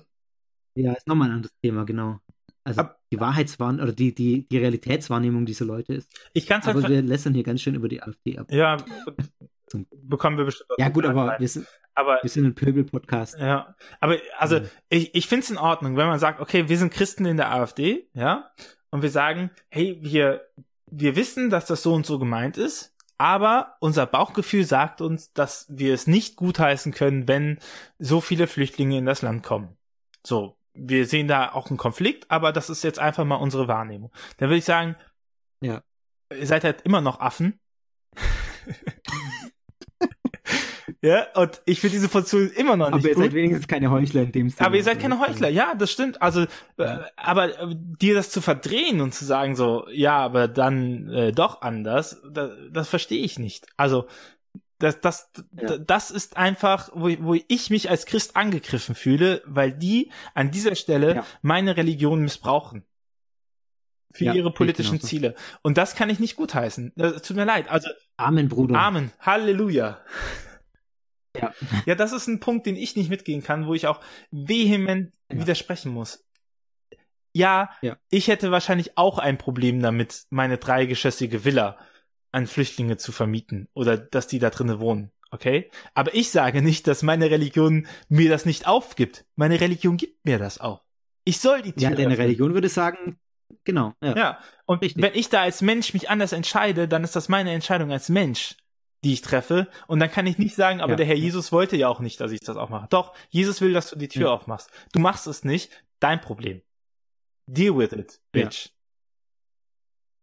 Ja, 0.76 0.92
ist 0.92 1.06
nochmal 1.06 1.28
ein 1.28 1.36
anderes 1.36 1.54
Thema, 1.60 1.84
genau. 1.84 2.20
Also 2.64 2.80
Ab 2.80 2.98
die 3.12 3.20
Wahrheitswahrnehmung 3.20 3.84
oder 3.84 3.94
die, 3.94 4.14
die, 4.14 4.48
die 4.48 4.58
Realitätswahrnehmung 4.58 5.46
dieser 5.46 5.66
Leute 5.66 5.94
ist. 5.94 6.10
Ich 6.32 6.46
kann's 6.46 6.66
aber 6.66 6.82
halt 6.82 6.92
wir 6.92 7.02
lässern 7.02 7.34
hier 7.34 7.44
ganz 7.44 7.60
schön 7.60 7.74
über 7.74 7.88
die 7.88 8.02
AfD 8.02 8.38
ab. 8.38 8.50
Ja, 8.50 8.78
bekommen 9.92 10.38
wir 10.38 10.44
bestimmt. 10.44 10.70
Ja 10.78 10.88
gut, 10.88 11.04
aber 11.04 11.36
wir 11.38 11.48
sind, 11.48 11.66
aber 11.94 12.18
wir 12.22 12.30
sind 12.30 12.44
ein 12.44 12.54
Pöbel-Podcast. 12.54 13.38
Ja, 13.38 13.74
aber 14.00 14.18
also 14.38 14.60
mhm. 14.60 14.70
ich, 14.88 15.14
ich 15.14 15.26
finde 15.28 15.44
es 15.44 15.50
in 15.50 15.58
Ordnung, 15.58 15.96
wenn 15.96 16.06
man 16.06 16.18
sagt, 16.18 16.40
okay, 16.40 16.68
wir 16.68 16.78
sind 16.78 16.92
Christen 16.92 17.24
in 17.24 17.36
der 17.36 17.52
AfD, 17.52 18.08
ja, 18.14 18.50
und 18.90 19.02
wir 19.02 19.10
sagen, 19.10 19.50
hey, 19.68 19.98
wir 20.00 20.46
wir 20.86 21.16
wissen, 21.16 21.50
dass 21.50 21.66
das 21.66 21.82
so 21.82 21.92
und 21.94 22.06
so 22.06 22.18
gemeint 22.18 22.56
ist, 22.56 22.94
aber 23.18 23.76
unser 23.80 24.06
Bauchgefühl 24.06 24.64
sagt 24.64 25.00
uns, 25.00 25.32
dass 25.32 25.66
wir 25.68 25.94
es 25.94 26.06
nicht 26.06 26.36
gutheißen 26.36 26.92
können, 26.92 27.28
wenn 27.28 27.58
so 27.98 28.20
viele 28.20 28.46
Flüchtlinge 28.46 28.98
in 28.98 29.06
das 29.06 29.22
Land 29.22 29.42
kommen. 29.42 29.76
So, 30.24 30.56
wir 30.74 31.06
sehen 31.06 31.28
da 31.28 31.52
auch 31.52 31.68
einen 31.68 31.76
Konflikt, 31.76 32.30
aber 32.30 32.52
das 32.52 32.70
ist 32.70 32.82
jetzt 32.84 32.98
einfach 32.98 33.24
mal 33.24 33.36
unsere 33.36 33.68
Wahrnehmung. 33.68 34.12
Dann 34.38 34.48
würde 34.48 34.58
ich 34.58 34.64
sagen, 34.64 34.96
ja. 35.60 35.82
ihr 36.30 36.46
seid 36.46 36.64
halt 36.64 36.82
immer 36.82 37.00
noch 37.00 37.20
Affen. 37.20 37.60
Ja, 41.04 41.26
und 41.34 41.60
ich 41.66 41.80
finde 41.80 41.96
diese 41.96 42.08
Position 42.08 42.48
immer 42.56 42.76
noch 42.76 42.86
nicht 42.90 43.00
Aber 43.00 43.08
ihr 43.08 43.14
gut. 43.14 43.24
seid 43.24 43.32
wenigstens 43.34 43.68
keine 43.68 43.90
Heuchler 43.90 44.22
in 44.22 44.32
dem 44.32 44.48
Sinne. 44.48 44.66
Aber 44.66 44.76
ihr 44.76 44.82
seid 44.84 45.00
keine 45.00 45.20
Heuchler, 45.20 45.50
ja, 45.50 45.74
das 45.74 45.90
stimmt. 45.92 46.22
Also, 46.22 46.46
äh, 46.78 46.96
aber 47.16 47.58
äh, 47.60 47.74
dir 47.76 48.14
das 48.14 48.30
zu 48.30 48.40
verdrehen 48.40 49.02
und 49.02 49.12
zu 49.14 49.26
sagen 49.26 49.54
so, 49.54 49.86
ja, 49.90 50.16
aber 50.16 50.48
dann 50.48 51.10
äh, 51.10 51.32
doch 51.32 51.60
anders, 51.60 52.22
das, 52.30 52.52
das 52.72 52.88
verstehe 52.88 53.22
ich 53.22 53.38
nicht. 53.38 53.66
Also, 53.76 54.06
Das, 54.78 55.00
das, 55.00 55.30
Ja. 55.60 55.78
das 55.78 56.10
ist 56.10 56.36
einfach, 56.38 56.88
wo, 56.94 57.08
wo 57.20 57.34
ich 57.48 57.70
mich 57.70 57.90
als 57.90 58.06
Christ 58.06 58.34
angegriffen 58.36 58.94
fühle, 58.94 59.42
weil 59.46 59.72
die 59.72 60.10
an 60.34 60.50
dieser 60.50 60.74
Stelle 60.74 61.16
Ja. 61.16 61.26
meine 61.42 61.76
Religion 61.76 62.20
missbrauchen. 62.22 62.82
Für 64.12 64.24
Ja, 64.24 64.32
ihre 64.34 64.52
politischen 64.52 64.92
genauso. 64.98 65.06
Ziele. 65.08 65.34
Und 65.62 65.76
das 65.76 65.94
kann 65.96 66.08
ich 66.08 66.18
nicht 66.18 66.36
gutheißen. 66.36 66.92
Das 66.96 67.22
tut 67.22 67.36
mir 67.36 67.44
leid. 67.44 67.68
Also, 67.68 67.88
Amen, 68.16 68.48
Bruder. 68.48 68.78
Amen. 68.78 69.10
Halleluja. 69.20 69.98
Ja. 71.36 71.52
Ja, 71.86 71.94
das 71.94 72.12
ist 72.12 72.26
ein 72.28 72.40
Punkt, 72.40 72.66
den 72.66 72.76
ich 72.76 72.96
nicht 72.96 73.10
mitgehen 73.10 73.42
kann, 73.42 73.66
wo 73.66 73.74
ich 73.74 73.86
auch 73.86 74.00
vehement 74.30 75.12
Ja. 75.32 75.40
widersprechen 75.40 75.92
muss. 75.92 76.24
Ja, 77.32 77.70
Ja. 77.82 77.96
ich 78.10 78.28
hätte 78.28 78.50
wahrscheinlich 78.52 78.96
auch 78.96 79.18
ein 79.18 79.38
Problem 79.38 79.80
damit, 79.82 80.24
meine 80.30 80.58
dreigeschossige 80.58 81.44
Villa 81.44 81.76
an 82.32 82.46
Flüchtlinge 82.46 82.96
zu 82.96 83.10
vermieten 83.12 83.68
oder 83.74 83.96
dass 83.96 84.26
die 84.26 84.38
da 84.38 84.50
drinnen 84.50 84.78
wohnen. 84.78 85.10
Okay? 85.30 85.70
Aber 85.94 86.14
ich 86.14 86.30
sage 86.30 86.62
nicht, 86.62 86.86
dass 86.86 87.02
meine 87.02 87.28
Religion 87.30 87.88
mir 88.08 88.30
das 88.30 88.44
nicht 88.46 88.68
aufgibt. 88.68 89.24
Meine 89.34 89.60
Religion 89.60 89.96
gibt 89.96 90.24
mir 90.24 90.38
das 90.38 90.60
auch. 90.60 90.84
Ich 91.24 91.38
soll 91.40 91.62
die 91.62 91.72
Tür 91.72 91.82
Ja, 91.82 91.90
deine 91.90 92.02
öffnen. 92.02 92.20
Religion 92.20 92.54
würde 92.54 92.68
sagen, 92.68 93.18
genau. 93.64 93.94
Ja. 94.00 94.16
Ja, 94.16 94.38
und 94.66 94.82
Richtig. 94.82 95.02
wenn 95.02 95.14
ich 95.14 95.28
da 95.30 95.42
als 95.42 95.60
Mensch 95.60 95.92
mich 95.92 96.08
anders 96.08 96.32
entscheide, 96.32 96.86
dann 96.86 97.02
ist 97.02 97.16
das 97.16 97.28
meine 97.28 97.50
Entscheidung 97.52 97.90
als 97.90 98.08
Mensch, 98.08 98.56
die 99.04 99.12
ich 99.12 99.20
treffe. 99.22 99.68
Und 99.86 100.00
dann 100.00 100.10
kann 100.10 100.26
ich 100.26 100.38
nicht 100.38 100.56
sagen, 100.56 100.80
aber 100.80 100.92
Ja. 100.92 100.96
der 100.96 101.06
Herr 101.06 101.14
Jesus 101.16 101.52
wollte 101.52 101.76
ja 101.76 101.88
auch 101.88 102.00
nicht, 102.00 102.20
dass 102.20 102.32
ich 102.32 102.40
das 102.40 102.56
aufmache. 102.56 102.86
Doch, 102.90 103.14
Jesus 103.30 103.60
will, 103.60 103.72
dass 103.72 103.90
du 103.90 103.96
die 103.96 104.08
Tür 104.08 104.22
Ja. 104.28 104.32
aufmachst. 104.34 104.70
Du 104.92 104.98
machst 104.98 105.26
es 105.26 105.44
nicht, 105.44 105.70
dein 106.00 106.20
Problem. 106.20 106.62
Deal 107.46 107.76
with 107.76 107.92
it, 107.92 108.20
bitch. 108.32 108.70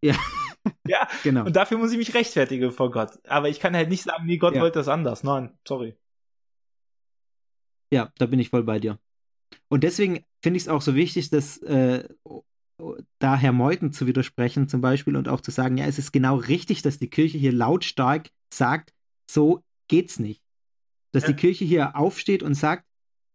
Ja. 0.03 0.15
ja, 0.87 1.07
Genau. 1.23 1.45
und 1.45 1.55
dafür 1.55 1.77
muss 1.77 1.91
ich 1.91 1.97
mich 1.97 2.13
rechtfertigen 2.15 2.71
vor 2.71 2.89
Gott. 2.91 3.19
Aber 3.27 3.49
ich 3.49 3.59
kann 3.59 3.75
halt 3.75 3.89
nicht 3.89 4.03
sagen, 4.03 4.25
nee, 4.25 4.37
Gott 4.37 4.55
wollte 4.55 4.79
das 4.79 4.87
anders. 4.87 5.23
Nein, 5.23 5.55
sorry. 5.67 5.95
Ja, 7.93 8.11
da 8.17 8.25
bin 8.25 8.39
ich 8.39 8.49
voll 8.49 8.63
bei 8.63 8.79
dir. 8.79 8.99
Und 9.67 9.83
deswegen 9.83 10.25
finde 10.41 10.57
ich 10.57 10.63
es 10.63 10.69
auch 10.69 10.81
so 10.81 10.95
wichtig, 10.95 11.29
dass 11.29 11.57
äh, 11.59 12.07
da 13.19 13.35
Herr 13.37 13.51
Meuthen 13.51 13.91
zu 13.91 14.07
widersprechen 14.07 14.67
zum 14.67 14.81
Beispiel 14.81 15.15
und 15.15 15.27
auch 15.27 15.41
zu 15.41 15.51
sagen, 15.51 15.77
ja, 15.77 15.85
es 15.85 15.99
ist 15.99 16.11
genau 16.11 16.35
richtig, 16.37 16.81
dass 16.81 16.99
die 16.99 17.09
Kirche 17.09 17.37
hier 17.37 17.51
lautstark 17.51 18.29
sagt, 18.53 18.93
so 19.29 19.63
geht's 19.87 20.19
nicht. 20.19 20.41
Dass 21.11 21.23
Ja. 21.23 21.29
die 21.29 21.35
Kirche 21.35 21.65
hier 21.65 21.95
aufsteht 21.95 22.43
und 22.43 22.53
sagt, 22.53 22.85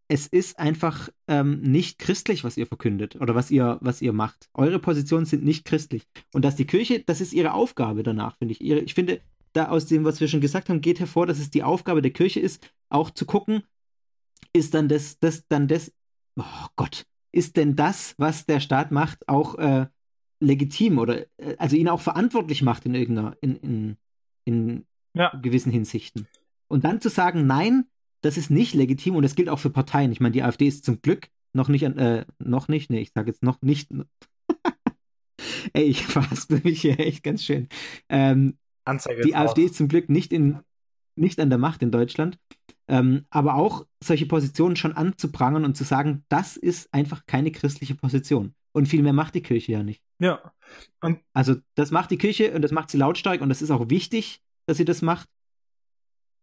es 0.08 0.26
ist 0.26 0.58
einfach 0.58 1.08
ähm, 1.26 1.60
nicht 1.62 1.98
christlich, 1.98 2.44
was 2.44 2.56
ihr 2.56 2.66
verkündet 2.66 3.16
oder 3.16 3.34
was 3.34 3.50
ihr, 3.50 3.78
was 3.80 4.00
ihr 4.00 4.12
macht. 4.12 4.48
Eure 4.54 4.78
Positionen 4.78 5.26
sind 5.26 5.44
nicht 5.44 5.64
christlich. 5.64 6.04
Und 6.32 6.44
dass 6.44 6.54
die 6.56 6.66
Kirche, 6.66 7.02
das 7.04 7.20
ist 7.20 7.32
ihre 7.32 7.52
Aufgabe 7.54 8.02
danach, 8.04 8.36
finde 8.38 8.52
ich. 8.52 8.60
Ihre, 8.60 8.80
ich 8.80 8.94
finde, 8.94 9.20
da 9.52 9.68
aus 9.68 9.86
dem, 9.86 10.04
was 10.04 10.20
wir 10.20 10.28
schon 10.28 10.40
gesagt 10.40 10.68
haben, 10.68 10.80
geht 10.80 11.00
hervor, 11.00 11.26
dass 11.26 11.38
es 11.40 11.50
die 11.50 11.64
Aufgabe 11.64 12.02
der 12.02 12.12
Kirche 12.12 12.40
ist, 12.40 12.62
auch 12.88 13.10
zu 13.10 13.26
gucken, 13.26 13.62
ist 14.52 14.74
dann 14.74 14.88
das, 14.88 15.18
das, 15.18 15.46
dann 15.48 15.66
das, 15.66 15.92
oh 16.38 16.66
Gott, 16.76 17.04
ist 17.32 17.56
denn 17.56 17.76
das, 17.76 18.14
was 18.18 18.46
der 18.46 18.60
Staat 18.60 18.90
macht, 18.92 19.28
auch 19.28 19.56
äh, 19.56 19.86
legitim 20.40 20.98
oder 20.98 21.20
äh, 21.38 21.56
also 21.58 21.76
ihn 21.76 21.88
auch 21.88 22.00
verantwortlich 22.00 22.62
macht 22.62 22.86
in 22.86 22.94
irgendeiner, 22.94 23.36
in, 23.40 23.56
in, 23.56 23.96
in 24.44 24.86
Ja. 25.14 25.30
gewissen 25.42 25.72
Hinsichten. 25.72 26.26
Und 26.68 26.84
dann 26.84 27.00
zu 27.00 27.08
sagen, 27.08 27.46
nein, 27.46 27.84
das 28.22 28.36
ist 28.36 28.50
nicht 28.50 28.74
legitim 28.74 29.14
und 29.16 29.22
das 29.22 29.34
gilt 29.34 29.48
auch 29.48 29.58
für 29.58 29.70
Parteien. 29.70 30.10
Ich 30.12 30.20
meine, 30.20 30.32
die 30.32 30.42
AfD 30.42 30.66
ist 30.66 30.84
zum 30.84 31.00
Glück 31.02 31.28
noch 31.52 31.68
nicht 31.68 31.82
äh, 31.84 32.24
noch 32.38 32.68
nicht, 32.68 32.90
nee, 32.90 33.00
ich 33.00 33.12
sage 33.14 33.28
jetzt 33.30 33.42
noch 33.42 33.62
nicht. 33.62 33.88
Ey, 35.72 35.84
ich 35.84 36.06
verhaspel 36.06 36.60
mich 36.64 36.80
hier 36.80 36.98
echt 36.98 37.22
ganz 37.22 37.44
schön. 37.44 37.68
Ähm, 38.08 38.56
Anzeige. 38.84 39.22
die. 39.22 39.34
AfD 39.34 39.64
ist 39.64 39.74
zum 39.74 39.88
Glück 39.88 40.08
nicht, 40.08 40.32
in, 40.32 40.58
nicht 41.16 41.40
an 41.40 41.50
der 41.50 41.58
Macht 41.58 41.82
in 41.82 41.90
Deutschland. 41.90 42.38
Ähm, 42.88 43.26
aber 43.30 43.54
auch 43.54 43.86
solche 44.02 44.26
Positionen 44.26 44.76
schon 44.76 44.92
anzuprangern 44.92 45.64
und 45.64 45.76
zu 45.76 45.84
sagen, 45.84 46.24
das 46.28 46.56
ist 46.56 46.92
einfach 46.94 47.26
keine 47.26 47.50
christliche 47.50 47.94
Position. 47.94 48.54
Und 48.72 48.86
viel 48.86 49.02
mehr 49.02 49.12
macht 49.12 49.34
die 49.34 49.42
Kirche 49.42 49.72
ja 49.72 49.82
nicht. 49.82 50.02
Ja. 50.18 50.52
Also 51.32 51.56
das 51.74 51.90
macht 51.90 52.10
die 52.10 52.18
Kirche 52.18 52.52
und 52.52 52.62
das 52.62 52.72
macht 52.72 52.90
sie 52.90 52.98
lautstark 52.98 53.40
und 53.40 53.48
das 53.48 53.62
ist 53.62 53.70
auch 53.70 53.90
wichtig, 53.90 54.40
dass 54.66 54.76
sie 54.76 54.84
das 54.84 55.02
macht. 55.02 55.28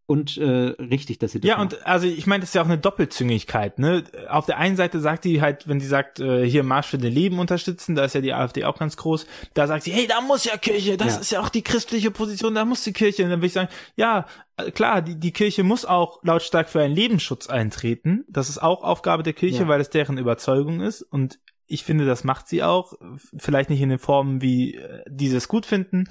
Und 0.05 0.37
äh, 0.37 0.43
richtig, 0.43 1.19
dass 1.19 1.31
sie 1.31 1.39
das 1.39 1.47
Ja, 1.47 1.57
macht. 1.57 1.75
und 1.75 1.87
also 1.87 2.07
ich 2.07 2.27
meine, 2.27 2.41
das 2.41 2.49
ist 2.49 2.55
ja 2.55 2.61
auch 2.61 2.65
eine 2.67 2.77
Doppelzüngigkeit, 2.77 3.79
ne? 3.79 4.03
Auf 4.27 4.45
der 4.45 4.57
einen 4.57 4.75
Seite 4.75 4.99
sagt 4.99 5.23
die 5.23 5.41
halt, 5.41 5.67
wenn 5.67 5.79
sie 5.79 5.87
sagt, 5.87 6.19
äh, 6.19 6.45
hier 6.47 6.63
Marsch 6.63 6.87
für 6.87 6.97
den 6.97 7.13
Leben 7.13 7.39
unterstützen, 7.39 7.95
da 7.95 8.03
ist 8.03 8.13
ja 8.13 8.19
die 8.21 8.33
AfD 8.33 8.65
auch 8.65 8.77
ganz 8.77 8.97
groß, 8.97 9.25
da 9.53 9.65
sagt 9.65 9.83
sie, 9.83 9.91
hey, 9.91 10.05
da 10.05 10.19
muss 10.19 10.43
ja 10.43 10.57
Kirche, 10.57 10.97
das 10.97 11.15
Ja. 11.15 11.19
ist 11.21 11.31
ja 11.31 11.39
auch 11.41 11.47
die 11.49 11.61
christliche 11.61 12.11
Position, 12.11 12.53
da 12.53 12.65
muss 12.65 12.83
die 12.83 12.91
Kirche. 12.91 13.23
Und 13.23 13.29
dann 13.29 13.39
würde 13.39 13.47
ich 13.47 13.53
sagen, 13.53 13.69
ja, 13.95 14.25
äh, 14.57 14.71
klar, 14.71 15.01
die, 15.01 15.15
die 15.19 15.31
Kirche 15.31 15.63
muss 15.63 15.85
auch 15.85 16.21
lautstark 16.23 16.69
für 16.69 16.81
einen 16.81 16.93
Lebensschutz 16.95 17.47
eintreten. 17.47 18.25
Das 18.27 18.49
ist 18.49 18.61
auch 18.61 18.83
Aufgabe 18.83 19.23
der 19.23 19.33
Kirche, 19.33 19.63
Ja. 19.63 19.67
weil 19.69 19.79
es 19.79 19.89
deren 19.89 20.17
Überzeugung 20.17 20.81
ist. 20.81 21.01
Und 21.01 21.39
ich 21.65 21.85
finde, 21.85 22.05
das 22.05 22.25
macht 22.25 22.49
sie 22.49 22.61
auch. 22.61 22.93
Vielleicht 23.37 23.69
nicht 23.69 23.81
in 23.81 23.87
den 23.89 23.99
Formen, 23.99 24.41
wie 24.41 24.75
äh, 24.75 25.01
diese 25.07 25.37
es 25.37 25.47
gut 25.47 25.65
finden. 25.65 26.09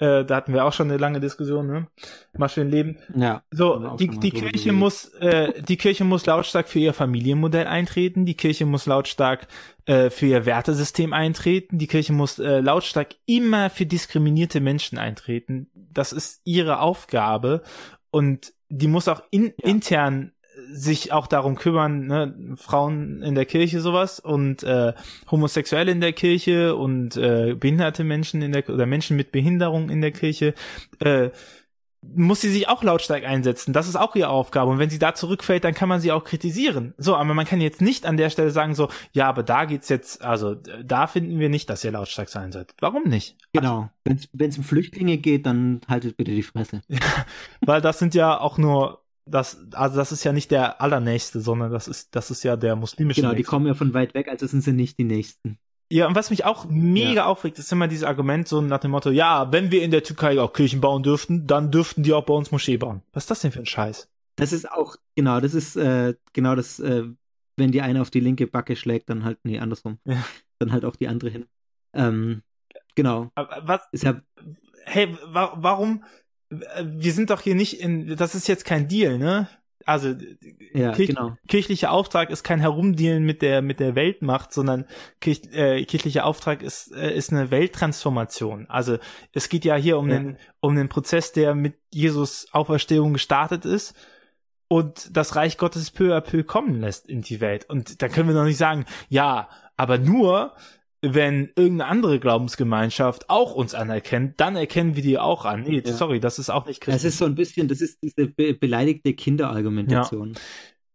Äh, 0.00 0.24
da 0.24 0.36
hatten 0.36 0.52
wir 0.54 0.64
auch 0.64 0.72
schon 0.72 0.88
eine 0.88 0.96
lange 0.98 1.18
Diskussion, 1.20 1.66
ne? 1.66 1.86
Marsch 2.36 2.54
für 2.54 2.60
den 2.60 2.70
Leben. 2.70 2.98
ja. 3.16 3.42
So, 3.50 3.96
die, 3.96 4.06
mal 4.08 4.18
die 4.18 4.30
Kirche 4.30 4.52
geredet. 4.52 4.72
muss, 4.74 5.08
äh, 5.14 5.60
die 5.62 5.76
Kirche 5.76 6.04
muss 6.04 6.24
lautstark 6.26 6.68
für 6.68 6.78
ihr 6.78 6.92
Familienmodell 6.94 7.66
eintreten. 7.66 8.24
Die 8.24 8.36
Kirche 8.36 8.64
muss 8.64 8.86
lautstark 8.86 9.48
äh, 9.86 10.10
für 10.10 10.26
ihr 10.26 10.46
Wertesystem 10.46 11.12
eintreten. 11.12 11.78
Die 11.78 11.88
Kirche 11.88 12.12
muss 12.12 12.38
äh, 12.38 12.60
lautstark 12.60 13.16
immer 13.26 13.70
für 13.70 13.86
diskriminierte 13.86 14.60
Menschen 14.60 14.98
eintreten. 14.98 15.68
Das 15.74 16.12
ist 16.12 16.40
ihre 16.44 16.80
Aufgabe 16.80 17.62
und 18.10 18.52
die 18.68 18.86
muss 18.88 19.08
auch 19.08 19.22
in, 19.30 19.46
Ja. 19.46 19.70
intern 19.70 20.32
sich 20.70 21.12
auch 21.12 21.26
darum 21.26 21.56
kümmern, 21.56 22.06
ne, 22.06 22.54
Frauen 22.56 23.22
in 23.22 23.34
der 23.34 23.46
Kirche 23.46 23.80
sowas 23.80 24.20
und 24.20 24.62
äh, 24.62 24.92
Homosexuelle 25.30 25.92
in 25.92 26.00
der 26.00 26.12
Kirche 26.12 26.76
und 26.76 27.16
äh, 27.16 27.54
behinderte 27.54 28.04
Menschen 28.04 28.42
in 28.42 28.52
der 28.52 28.68
oder 28.68 28.86
Menschen 28.86 29.16
mit 29.16 29.32
Behinderung 29.32 29.90
in 29.90 30.00
der 30.00 30.12
Kirche 30.12 30.54
äh, 31.00 31.30
muss 32.00 32.40
sie 32.40 32.50
sich 32.50 32.68
auch 32.68 32.82
lautstark 32.82 33.24
einsetzen. 33.24 33.72
Das 33.72 33.88
ist 33.88 33.96
auch 33.96 34.14
ihre 34.14 34.28
Aufgabe. 34.28 34.70
Und 34.70 34.78
wenn 34.78 34.90
sie 34.90 35.00
da 35.00 35.14
zurückfällt, 35.14 35.64
dann 35.64 35.74
kann 35.74 35.88
man 35.88 36.00
sie 36.00 36.12
auch 36.12 36.22
kritisieren. 36.22 36.94
So, 36.96 37.16
aber 37.16 37.34
man 37.34 37.44
kann 37.44 37.60
jetzt 37.60 37.80
nicht 37.80 38.06
an 38.06 38.16
der 38.16 38.30
Stelle 38.30 38.50
sagen 38.50 38.74
so, 38.74 38.88
ja, 39.12 39.28
aber 39.28 39.42
da 39.42 39.64
geht's 39.64 39.88
jetzt, 39.88 40.22
also 40.22 40.54
da 40.54 41.06
finden 41.06 41.40
wir 41.40 41.48
nicht, 41.48 41.68
dass 41.68 41.84
ihr 41.84 41.90
lautstark 41.90 42.28
sein 42.28 42.52
sollt. 42.52 42.74
Warum 42.80 43.04
nicht? 43.04 43.36
Genau. 43.52 43.90
Wenn 44.04 44.48
es 44.48 44.58
um 44.58 44.64
Flüchtlinge 44.64 45.18
geht, 45.18 45.44
dann 45.46 45.80
haltet 45.88 46.16
bitte 46.16 46.30
die 46.30 46.42
Fresse. 46.42 46.82
Weil 47.60 47.80
das 47.80 47.98
sind 47.98 48.14
ja 48.14 48.38
auch 48.38 48.58
nur 48.58 49.02
das, 49.30 49.58
also 49.72 49.96
das 49.96 50.12
ist 50.12 50.24
ja 50.24 50.32
nicht 50.32 50.50
der 50.50 50.80
allernächste, 50.80 51.40
sondern 51.40 51.70
das 51.70 51.88
ist, 51.88 52.14
das 52.14 52.30
ist 52.30 52.42
ja 52.42 52.56
der 52.56 52.76
muslimische. 52.76 53.20
Genau, 53.20 53.32
die 53.32 53.38
Nächste. 53.38 53.50
kommen 53.50 53.66
ja 53.66 53.74
von 53.74 53.94
weit 53.94 54.14
weg, 54.14 54.28
also 54.28 54.46
sind 54.46 54.62
sie 54.62 54.72
nicht 54.72 54.98
die 54.98 55.04
Nächsten. 55.04 55.58
Ja, 55.90 56.06
und 56.06 56.14
was 56.14 56.28
mich 56.28 56.44
auch 56.44 56.66
mega 56.68 57.24
aufregt, 57.24 57.58
ist 57.58 57.72
immer 57.72 57.88
dieses 57.88 58.04
Argument 58.04 58.46
so 58.46 58.60
nach 58.60 58.80
dem 58.80 58.90
Motto, 58.90 59.10
ja, 59.10 59.50
wenn 59.52 59.70
wir 59.70 59.82
in 59.82 59.90
der 59.90 60.02
Türkei 60.02 60.38
auch 60.38 60.52
Kirchen 60.52 60.82
bauen 60.82 61.02
dürften, 61.02 61.46
dann 61.46 61.70
dürften 61.70 62.02
die 62.02 62.12
auch 62.12 62.24
bei 62.24 62.34
uns 62.34 62.50
Moschee 62.50 62.76
bauen. 62.76 63.02
Was 63.12 63.24
ist 63.24 63.30
das 63.30 63.40
denn 63.40 63.52
für 63.52 63.60
ein 63.60 63.66
Scheiß? 63.66 64.08
Das 64.36 64.52
ist 64.52 64.70
auch, 64.70 64.96
genau, 65.16 65.40
das 65.40 65.54
ist 65.54 65.76
äh, 65.76 66.14
genau 66.32 66.54
das, 66.54 66.78
äh, 66.78 67.04
wenn 67.56 67.72
die 67.72 67.80
eine 67.80 68.02
auf 68.02 68.10
die 68.10 68.20
linke 68.20 68.46
Backe 68.46 68.76
schlägt, 68.76 69.08
dann 69.08 69.24
halt, 69.24 69.38
nee, 69.44 69.58
andersrum. 69.58 69.98
Ja. 70.04 70.22
Dann 70.58 70.72
halt 70.72 70.84
auch 70.84 70.96
die 70.96 71.08
andere 71.08 71.30
hin. 71.30 71.46
Ähm, 71.94 72.42
genau. 72.94 73.30
Aber 73.34 73.62
Was, 73.66 73.80
Ist 73.92 74.04
ja, 74.04 74.20
hey, 74.84 75.16
wa 75.24 75.54
warum? 75.56 76.04
Äh, 76.50 76.84
Wir 76.84 77.12
sind 77.12 77.30
doch 77.30 77.40
hier 77.40 77.54
nicht 77.54 77.80
in, 77.80 78.16
das 78.16 78.34
ist 78.34 78.48
jetzt 78.48 78.64
kein 78.64 78.88
Deal, 78.88 79.18
ne? 79.18 79.48
Also 79.84 80.14
ja, 80.74 80.92
Kirch, 80.92 81.08
genau. 81.08 81.38
kirchlicher 81.48 81.92
Auftrag 81.92 82.28
ist 82.28 82.42
kein 82.44 82.60
Herumdealen 82.60 83.24
mit 83.24 83.40
der 83.40 83.62
mit 83.62 83.80
der 83.80 83.94
Weltmacht, 83.94 84.52
sondern 84.52 84.84
Kirch, 85.22 85.42
äh, 85.52 85.82
kirchlicher 85.86 86.26
Auftrag 86.26 86.62
ist 86.62 86.92
äh, 86.92 87.16
ist 87.16 87.32
eine 87.32 87.50
Welttransformation. 87.50 88.66
Also 88.68 88.98
es 89.32 89.48
geht 89.48 89.64
ja 89.64 89.76
hier 89.76 89.96
um 89.98 90.10
Ja. 90.10 90.18
den 90.18 90.36
um 90.60 90.76
den 90.76 90.90
Prozess, 90.90 91.32
der 91.32 91.54
mit 91.54 91.74
Jesus 91.90 92.48
Auferstehung 92.52 93.14
gestartet 93.14 93.64
ist 93.64 93.94
und 94.68 95.16
das 95.16 95.36
Reich 95.36 95.56
Gottes 95.56 95.90
peu 95.90 96.14
à 96.14 96.20
peu 96.20 96.44
kommen 96.44 96.80
lässt 96.82 97.08
in 97.08 97.22
die 97.22 97.40
Welt. 97.40 97.64
Und 97.70 98.02
da 98.02 98.08
können 98.08 98.28
wir 98.28 98.34
noch 98.36 98.44
nicht 98.44 98.58
sagen, 98.58 98.84
ja, 99.08 99.48
aber 99.78 99.96
nur 99.96 100.52
wenn 101.00 101.50
irgendeine 101.56 101.86
andere 101.86 102.18
Glaubensgemeinschaft 102.20 103.30
auch 103.30 103.54
uns 103.54 103.74
anerkennt, 103.74 104.40
dann 104.40 104.56
erkennen 104.56 104.96
wir 104.96 105.02
die 105.02 105.18
auch 105.18 105.44
an. 105.44 105.62
Nee, 105.62 105.82
Ja. 105.84 105.92
sorry, 105.92 106.18
das 106.20 106.38
ist 106.38 106.50
auch 106.50 106.66
nicht 106.66 106.80
Das 106.80 106.84
christlich. 106.86 107.08
ist 107.12 107.18
so 107.18 107.24
ein 107.26 107.34
bisschen, 107.36 107.68
das 107.68 107.80
ist 107.80 107.98
diese 108.02 108.26
be 108.26 108.54
beleidigte 108.54 109.14
Kinderargumentation. 109.14 110.34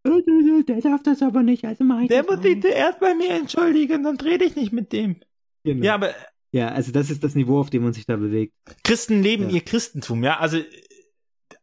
Äh, 0.06 0.63
Der 0.68 0.82
darf 0.82 1.04
das 1.04 1.22
aber 1.22 1.44
nicht, 1.44 1.63
also 1.66 1.84
mach 1.86 2.02
ich 2.02 2.10
Der 2.10 2.24
das 2.24 2.36
muss 2.36 2.44
sich 2.44 2.62
zuerst 2.62 3.00
bei 3.00 3.13
mir 3.16 3.30
entschuldigen, 3.32 4.04
dann 4.04 4.18
dreh 4.18 4.38
dich 4.38 4.56
nicht 4.56 4.74
mit 4.74 4.92
dem. 4.92 5.18
Genau. 5.63 5.86
Ja, 5.86 5.96
aber 5.96 6.10
ja, 6.52 6.68
also 6.70 6.92
das 6.92 7.10
ist 7.10 7.24
das 7.24 7.36
Niveau, 7.36 7.60
auf 7.60 7.70
dem 7.70 7.84
man 7.84 7.94
sich 7.94 8.06
da 8.06 8.18
bewegt. 8.18 8.54
Christen 8.84 9.24
leben 9.24 9.46
Ja. 9.50 9.56
ihr 9.56 9.62
Christentum, 9.62 10.24
ja. 10.24 10.39
Also, 10.39 10.58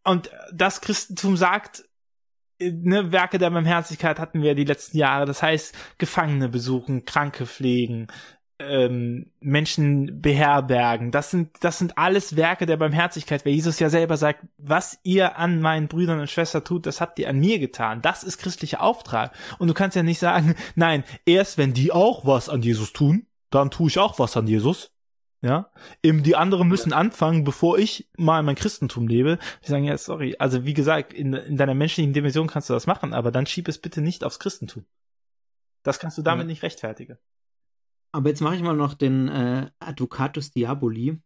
und 0.04 0.30
das 0.52 0.80
Christentum 0.80 1.36
sagt, 1.36 1.84
ne, 2.60 3.12
Werke 3.12 3.38
der 3.38 3.50
Barmherzigkeit 3.50 4.18
hatten 4.18 4.42
wir 4.42 4.54
die 4.54 4.64
letzten 4.64 4.98
Jahre. 4.98 5.26
Das 5.26 5.42
heißt, 5.42 5.74
Gefangene 5.98 6.48
besuchen, 6.48 7.04
Kranke 7.04 7.46
pflegen, 7.46 8.08
ähm, 8.60 9.30
Menschen 9.40 10.20
beherbergen. 10.20 11.10
Das 11.10 11.30
sind, 11.30 11.50
das 11.60 11.78
sind 11.78 11.96
alles 11.96 12.36
Werke 12.36 12.66
der 12.66 12.76
Barmherzigkeit, 12.76 13.44
weil 13.44 13.54
Jesus 13.54 13.78
ja 13.78 13.88
selber 13.88 14.16
sagt, 14.16 14.44
was 14.58 14.98
ihr 15.02 15.38
an 15.38 15.60
meinen 15.60 15.88
Brüdern 15.88 16.20
und 16.20 16.30
Schwestern 16.30 16.64
tut, 16.64 16.86
das 16.86 17.00
habt 17.00 17.18
ihr 17.18 17.28
an 17.28 17.40
mir 17.40 17.58
getan. 17.58 18.02
Das 18.02 18.22
ist 18.22 18.38
christlicher 18.38 18.82
Auftrag. 18.82 19.32
Und 19.58 19.68
du 19.68 19.74
kannst 19.74 19.96
ja 19.96 20.02
nicht 20.02 20.18
sagen, 20.18 20.54
nein, 20.74 21.04
erst 21.24 21.58
wenn 21.58 21.72
die 21.72 21.92
auch 21.92 22.26
was 22.26 22.48
an 22.48 22.62
Jesus 22.62 22.92
tun, 22.92 23.26
dann 23.50 23.70
tue 23.70 23.88
ich 23.88 23.98
auch 23.98 24.18
was 24.18 24.36
an 24.36 24.46
Jesus. 24.46 24.92
Ja, 25.42 25.70
eben 26.02 26.22
die 26.22 26.36
anderen 26.36 26.68
müssen 26.68 26.92
anfangen, 26.92 27.44
bevor 27.44 27.78
ich 27.78 28.10
mal 28.18 28.42
mein 28.42 28.56
Christentum 28.56 29.08
lebe. 29.08 29.38
Die 29.64 29.70
sagen 29.70 29.84
ja, 29.84 29.96
sorry, 29.96 30.36
also 30.38 30.66
wie 30.66 30.74
gesagt, 30.74 31.14
in, 31.14 31.32
in 31.32 31.56
deiner 31.56 31.74
menschlichen 31.74 32.12
Dimension 32.12 32.46
kannst 32.46 32.68
du 32.68 32.74
das 32.74 32.86
machen, 32.86 33.14
aber 33.14 33.30
dann 33.30 33.46
schieb 33.46 33.66
es 33.66 33.78
bitte 33.78 34.02
nicht 34.02 34.22
aufs 34.22 34.38
Christentum. 34.38 34.84
Das 35.82 35.98
kannst 35.98 36.18
du 36.18 36.22
damit 36.22 36.44
ja. 36.44 36.48
nicht 36.48 36.62
rechtfertigen. 36.62 37.16
Aber 38.12 38.28
jetzt 38.28 38.40
mache 38.42 38.56
ich 38.56 38.62
mal 38.62 38.76
noch 38.76 38.92
den 38.92 39.28
äh, 39.28 39.70
Advocatus 39.78 40.50
Diaboli. 40.50 41.18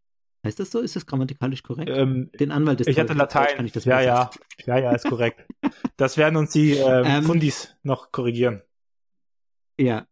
Heißt 0.45 0.61
das 0.61 0.71
so? 0.71 0.81
Ist 0.81 0.95
das 0.95 1.07
grammatikalisch 1.07 1.63
korrekt? 1.63 1.91
Ähm, 1.91 2.31
den 2.39 2.53
Anwalt 2.53 2.81
des 2.81 2.87
Ich 2.87 3.01
hatte 3.01 3.15
Latein. 3.15 3.65
Ich 3.65 3.75
ja, 3.85 4.01
ja. 4.01 4.31
Ja, 4.67 4.79
ja, 4.79 4.93
ist 4.93 5.07
korrekt. 5.09 5.45
das 5.97 6.19
werden 6.19 6.37
uns 6.37 6.53
die 6.53 6.73
ähm, 6.73 7.05
ähm, 7.07 7.25
Fundis 7.25 7.75
noch 7.83 8.13
korrigieren. 8.13 8.63
Ja. 9.79 10.07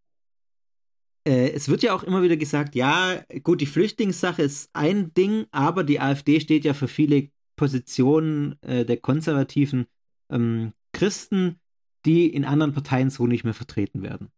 Äh, 1.24 1.50
es 1.50 1.68
wird 1.68 1.82
ja 1.82 1.94
auch 1.94 2.02
immer 2.02 2.22
wieder 2.22 2.36
gesagt, 2.36 2.74
ja, 2.74 3.22
gut, 3.42 3.60
die 3.60 3.66
Flüchtlingssache 3.66 4.42
ist 4.42 4.70
ein 4.72 5.14
Ding, 5.14 5.46
aber 5.50 5.84
die 5.84 6.00
AfD 6.00 6.40
steht 6.40 6.64
ja 6.64 6.74
für 6.74 6.88
viele 6.88 7.28
Positionen 7.56 8.56
äh, 8.62 8.84
der 8.84 8.96
konservativen 8.96 9.86
ähm, 10.30 10.72
Christen, 10.92 11.60
die 12.04 12.26
in 12.26 12.44
anderen 12.44 12.72
Parteien 12.72 13.10
so 13.10 13.26
nicht 13.26 13.44
mehr 13.44 13.54
vertreten 13.54 14.02
werden. 14.02 14.30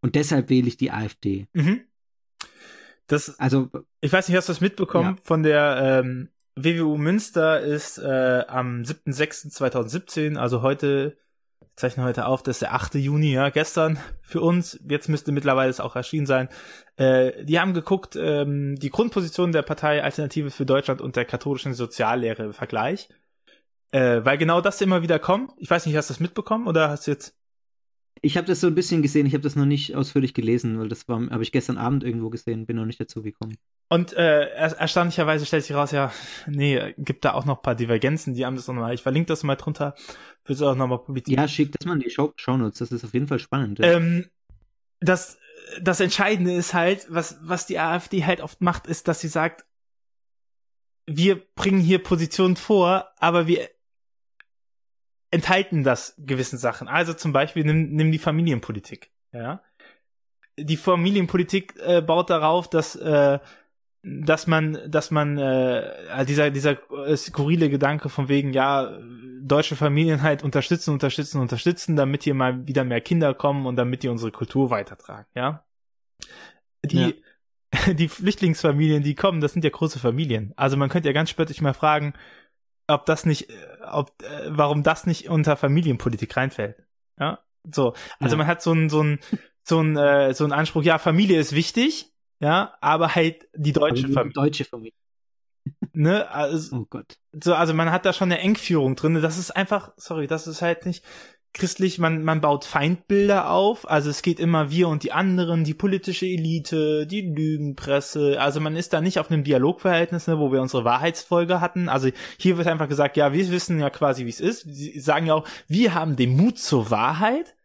Und 0.00 0.14
deshalb 0.14 0.50
wähle 0.50 0.68
ich 0.68 0.76
die 0.76 0.90
AfD. 0.90 1.46
Mhm. 1.52 1.82
Das, 3.06 3.38
also, 3.38 3.70
ich 4.00 4.12
weiß 4.12 4.28
nicht, 4.28 4.36
hast 4.36 4.48
du 4.48 4.52
das 4.52 4.60
mitbekommen? 4.60 5.16
Ja. 5.16 5.22
Von 5.24 5.42
der 5.42 6.02
ähm, 6.04 6.28
WWU 6.56 6.98
Münster 6.98 7.60
ist 7.60 7.98
äh, 7.98 8.44
am 8.46 8.82
7.6.2017, 8.82 10.36
also 10.36 10.62
heute, 10.62 11.16
ich 11.60 11.76
zeichne 11.76 12.04
heute 12.04 12.26
auf, 12.26 12.42
das 12.42 12.56
ist 12.56 12.62
der 12.62 12.74
8. 12.74 12.94
Juni, 12.96 13.32
ja, 13.32 13.50
gestern 13.50 13.98
für 14.22 14.40
uns, 14.40 14.80
jetzt 14.88 15.08
müsste 15.08 15.32
mittlerweile 15.32 15.70
es 15.70 15.80
auch 15.80 15.96
erschienen 15.96 16.26
sein. 16.26 16.48
Äh, 16.96 17.44
die 17.44 17.60
haben 17.60 17.74
geguckt, 17.74 18.16
ähm, 18.16 18.76
die 18.76 18.90
Grundposition 18.90 19.52
der 19.52 19.62
Partei 19.62 20.02
Alternative 20.02 20.50
für 20.50 20.66
Deutschland 20.66 21.00
und 21.00 21.16
der 21.16 21.24
katholischen 21.24 21.74
Soziallehre 21.74 22.44
im 22.44 22.52
Vergleich. 22.52 23.08
Äh, 23.90 24.24
weil 24.24 24.36
genau 24.38 24.60
das 24.60 24.80
immer 24.80 25.02
wieder 25.02 25.18
kommt. 25.18 25.52
Ich 25.56 25.70
weiß 25.70 25.86
nicht, 25.86 25.96
hast 25.96 26.10
du 26.10 26.14
das 26.14 26.20
mitbekommen 26.20 26.66
oder 26.66 26.90
hast 26.90 27.06
du 27.06 27.12
jetzt 27.12 27.38
ich 28.22 28.36
habe 28.36 28.46
das 28.46 28.60
so 28.60 28.66
ein 28.66 28.74
bisschen 28.74 29.02
gesehen, 29.02 29.26
ich 29.26 29.32
habe 29.32 29.42
das 29.42 29.56
noch 29.56 29.64
nicht 29.64 29.94
ausführlich 29.94 30.34
gelesen, 30.34 30.78
weil 30.78 30.88
das 30.88 31.08
war, 31.08 31.30
habe 31.30 31.42
ich 31.42 31.52
gestern 31.52 31.78
Abend 31.78 32.04
irgendwo 32.04 32.30
gesehen, 32.30 32.66
bin 32.66 32.76
noch 32.76 32.84
nicht 32.84 33.00
dazu 33.00 33.22
gekommen. 33.22 33.56
Und 33.88 34.12
äh, 34.12 34.48
er, 34.48 34.72
erstaunlicherweise 34.78 35.46
stellt 35.46 35.64
sich 35.64 35.76
raus, 35.76 35.92
ja, 35.92 36.12
nee, 36.46 36.94
gibt 36.98 37.24
da 37.24 37.34
auch 37.34 37.44
noch 37.44 37.58
ein 37.58 37.62
paar 37.62 37.74
Divergenzen, 37.74 38.34
die 38.34 38.44
haben 38.44 38.56
das 38.56 38.66
nochmal, 38.66 38.94
ich 38.94 39.02
verlinke 39.02 39.28
das 39.28 39.44
mal 39.44 39.56
drunter, 39.56 39.94
wird 40.48 40.56
es 40.56 40.62
auch 40.62 40.74
nochmal 40.74 40.98
publizieren. 40.98 41.40
Ja, 41.40 41.48
schick 41.48 41.72
das 41.72 41.86
mal 41.86 41.94
in 41.94 42.00
die 42.00 42.10
Show 42.10 42.32
Shownotes, 42.36 42.78
das 42.78 42.92
ist 42.92 43.04
auf 43.04 43.14
jeden 43.14 43.26
Fall 43.26 43.38
spannend. 43.38 43.78
Ähm, 43.82 44.26
das, 45.00 45.38
das 45.80 46.00
Entscheidende 46.00 46.52
ist 46.52 46.74
halt, 46.74 47.06
was, 47.08 47.38
was 47.42 47.66
die 47.66 47.78
AfD 47.78 48.24
halt 48.24 48.40
oft 48.40 48.60
macht, 48.60 48.86
ist, 48.86 49.08
dass 49.08 49.20
sie 49.20 49.28
sagt, 49.28 49.64
wir 51.06 51.36
bringen 51.54 51.80
hier 51.80 52.02
Positionen 52.02 52.56
vor, 52.56 53.12
aber 53.18 53.46
wir 53.46 53.68
enthalten 55.30 55.84
das 55.84 56.14
gewissen 56.18 56.58
Sachen. 56.58 56.88
Also 56.88 57.14
zum 57.14 57.32
Beispiel 57.32 57.64
nimm, 57.64 57.90
nimm 57.90 58.12
die 58.12 58.18
Familienpolitik. 58.18 59.10
Ja, 59.32 59.62
die 60.58 60.76
Familienpolitik 60.76 61.74
äh, 61.78 62.02
baut 62.02 62.30
darauf, 62.30 62.68
dass 62.68 62.96
äh, 62.96 63.38
dass 64.02 64.46
man, 64.46 64.78
dass 64.86 65.10
man 65.10 65.38
äh, 65.38 66.24
dieser 66.24 66.50
dieser 66.50 66.78
äh, 67.06 67.16
skurrile 67.16 67.68
Gedanke 67.68 68.08
von 68.08 68.28
wegen 68.28 68.52
ja 68.52 68.98
deutsche 69.40 69.76
Familien 69.76 70.22
halt 70.22 70.42
unterstützen, 70.42 70.92
unterstützen, 70.92 71.40
unterstützen, 71.40 71.96
damit 71.96 72.22
hier 72.22 72.34
mal 72.34 72.66
wieder 72.66 72.84
mehr 72.84 73.00
Kinder 73.00 73.34
kommen 73.34 73.66
und 73.66 73.76
damit 73.76 74.02
die 74.02 74.08
unsere 74.08 74.30
Kultur 74.30 74.70
weitertragen. 74.70 75.26
Ja, 75.34 75.64
die 76.84 76.98
ja. 76.98 77.12
die 77.92 78.08
Flüchtlingsfamilien, 78.08 79.02
die 79.02 79.14
kommen, 79.14 79.40
das 79.40 79.52
sind 79.52 79.64
ja 79.64 79.70
große 79.70 79.98
Familien. 79.98 80.54
Also 80.56 80.76
man 80.76 80.88
könnte 80.88 81.08
ja 81.08 81.12
ganz 81.12 81.30
spöttisch 81.30 81.60
mal 81.60 81.74
fragen, 81.74 82.14
ob 82.86 83.04
das 83.04 83.26
nicht, 83.26 83.48
ob, 83.90 84.10
äh, 84.22 84.46
warum 84.48 84.82
das 84.82 85.06
nicht 85.06 85.28
unter 85.28 85.56
Familienpolitik 85.56 86.36
reinfällt. 86.36 86.82
Ja, 87.18 87.40
so. 87.70 87.94
Also 88.18 88.34
ja. 88.34 88.38
man 88.38 88.46
hat 88.46 88.62
so 88.62 88.72
ein, 88.72 88.88
so 88.88 89.02
ein, 89.02 89.18
so 89.62 89.80
ein, 89.80 89.96
äh, 89.96 90.32
so 90.32 90.44
ein 90.44 90.52
Anspruch, 90.52 90.82
ja, 90.82 90.98
Familie 90.98 91.38
ist 91.38 91.52
wichtig, 91.54 92.12
ja, 92.40 92.74
aber 92.80 93.14
halt 93.14 93.48
die 93.54 93.72
deutsche 93.72 94.04
aber 94.04 94.14
Familie. 94.14 94.32
Deutsche 94.34 94.64
Familie. 94.64 94.92
Ne, 95.92 96.30
also, 96.30 96.76
oh 96.76 96.86
Gott. 96.88 97.18
So, 97.42 97.54
also 97.54 97.74
man 97.74 97.90
hat 97.90 98.06
da 98.06 98.12
schon 98.12 98.30
eine 98.30 98.40
Engführung 98.40 98.96
drin. 98.96 99.20
Das 99.20 99.38
ist 99.38 99.50
einfach, 99.50 99.92
sorry, 99.96 100.26
das 100.26 100.46
ist 100.46 100.62
halt 100.62 100.86
nicht, 100.86 101.04
christlich, 101.54 101.98
man, 101.98 102.22
man 102.22 102.40
baut 102.40 102.64
Feindbilder 102.64 103.50
auf, 103.50 103.88
also 103.90 104.10
es 104.10 104.22
geht 104.22 104.38
immer 104.38 104.70
wir 104.70 104.88
und 104.88 105.02
die 105.02 105.12
anderen, 105.12 105.64
die 105.64 105.74
politische 105.74 106.26
Elite, 106.26 107.06
die 107.06 107.22
Lügenpresse, 107.22 108.40
also 108.40 108.60
man 108.60 108.76
ist 108.76 108.92
da 108.92 109.00
nicht 109.00 109.18
auf 109.18 109.30
einem 109.30 109.44
Dialogverhältnis, 109.44 110.26
ne, 110.26 110.38
wo 110.38 110.52
wir 110.52 110.60
unsere 110.60 110.84
Wahrheitsfolge 110.84 111.60
hatten, 111.60 111.88
also 111.88 112.10
hier 112.38 112.58
wird 112.58 112.68
einfach 112.68 112.88
gesagt, 112.88 113.16
ja, 113.16 113.32
wir 113.32 113.50
wissen 113.50 113.80
ja 113.80 113.90
quasi, 113.90 114.24
wie 114.24 114.30
es 114.30 114.40
ist, 114.40 114.66
sie 114.68 115.00
sagen 115.00 115.26
ja 115.26 115.34
auch, 115.34 115.48
wir 115.66 115.94
haben 115.94 116.16
den 116.16 116.36
Mut 116.36 116.58
zur 116.58 116.90
Wahrheit, 116.90 117.56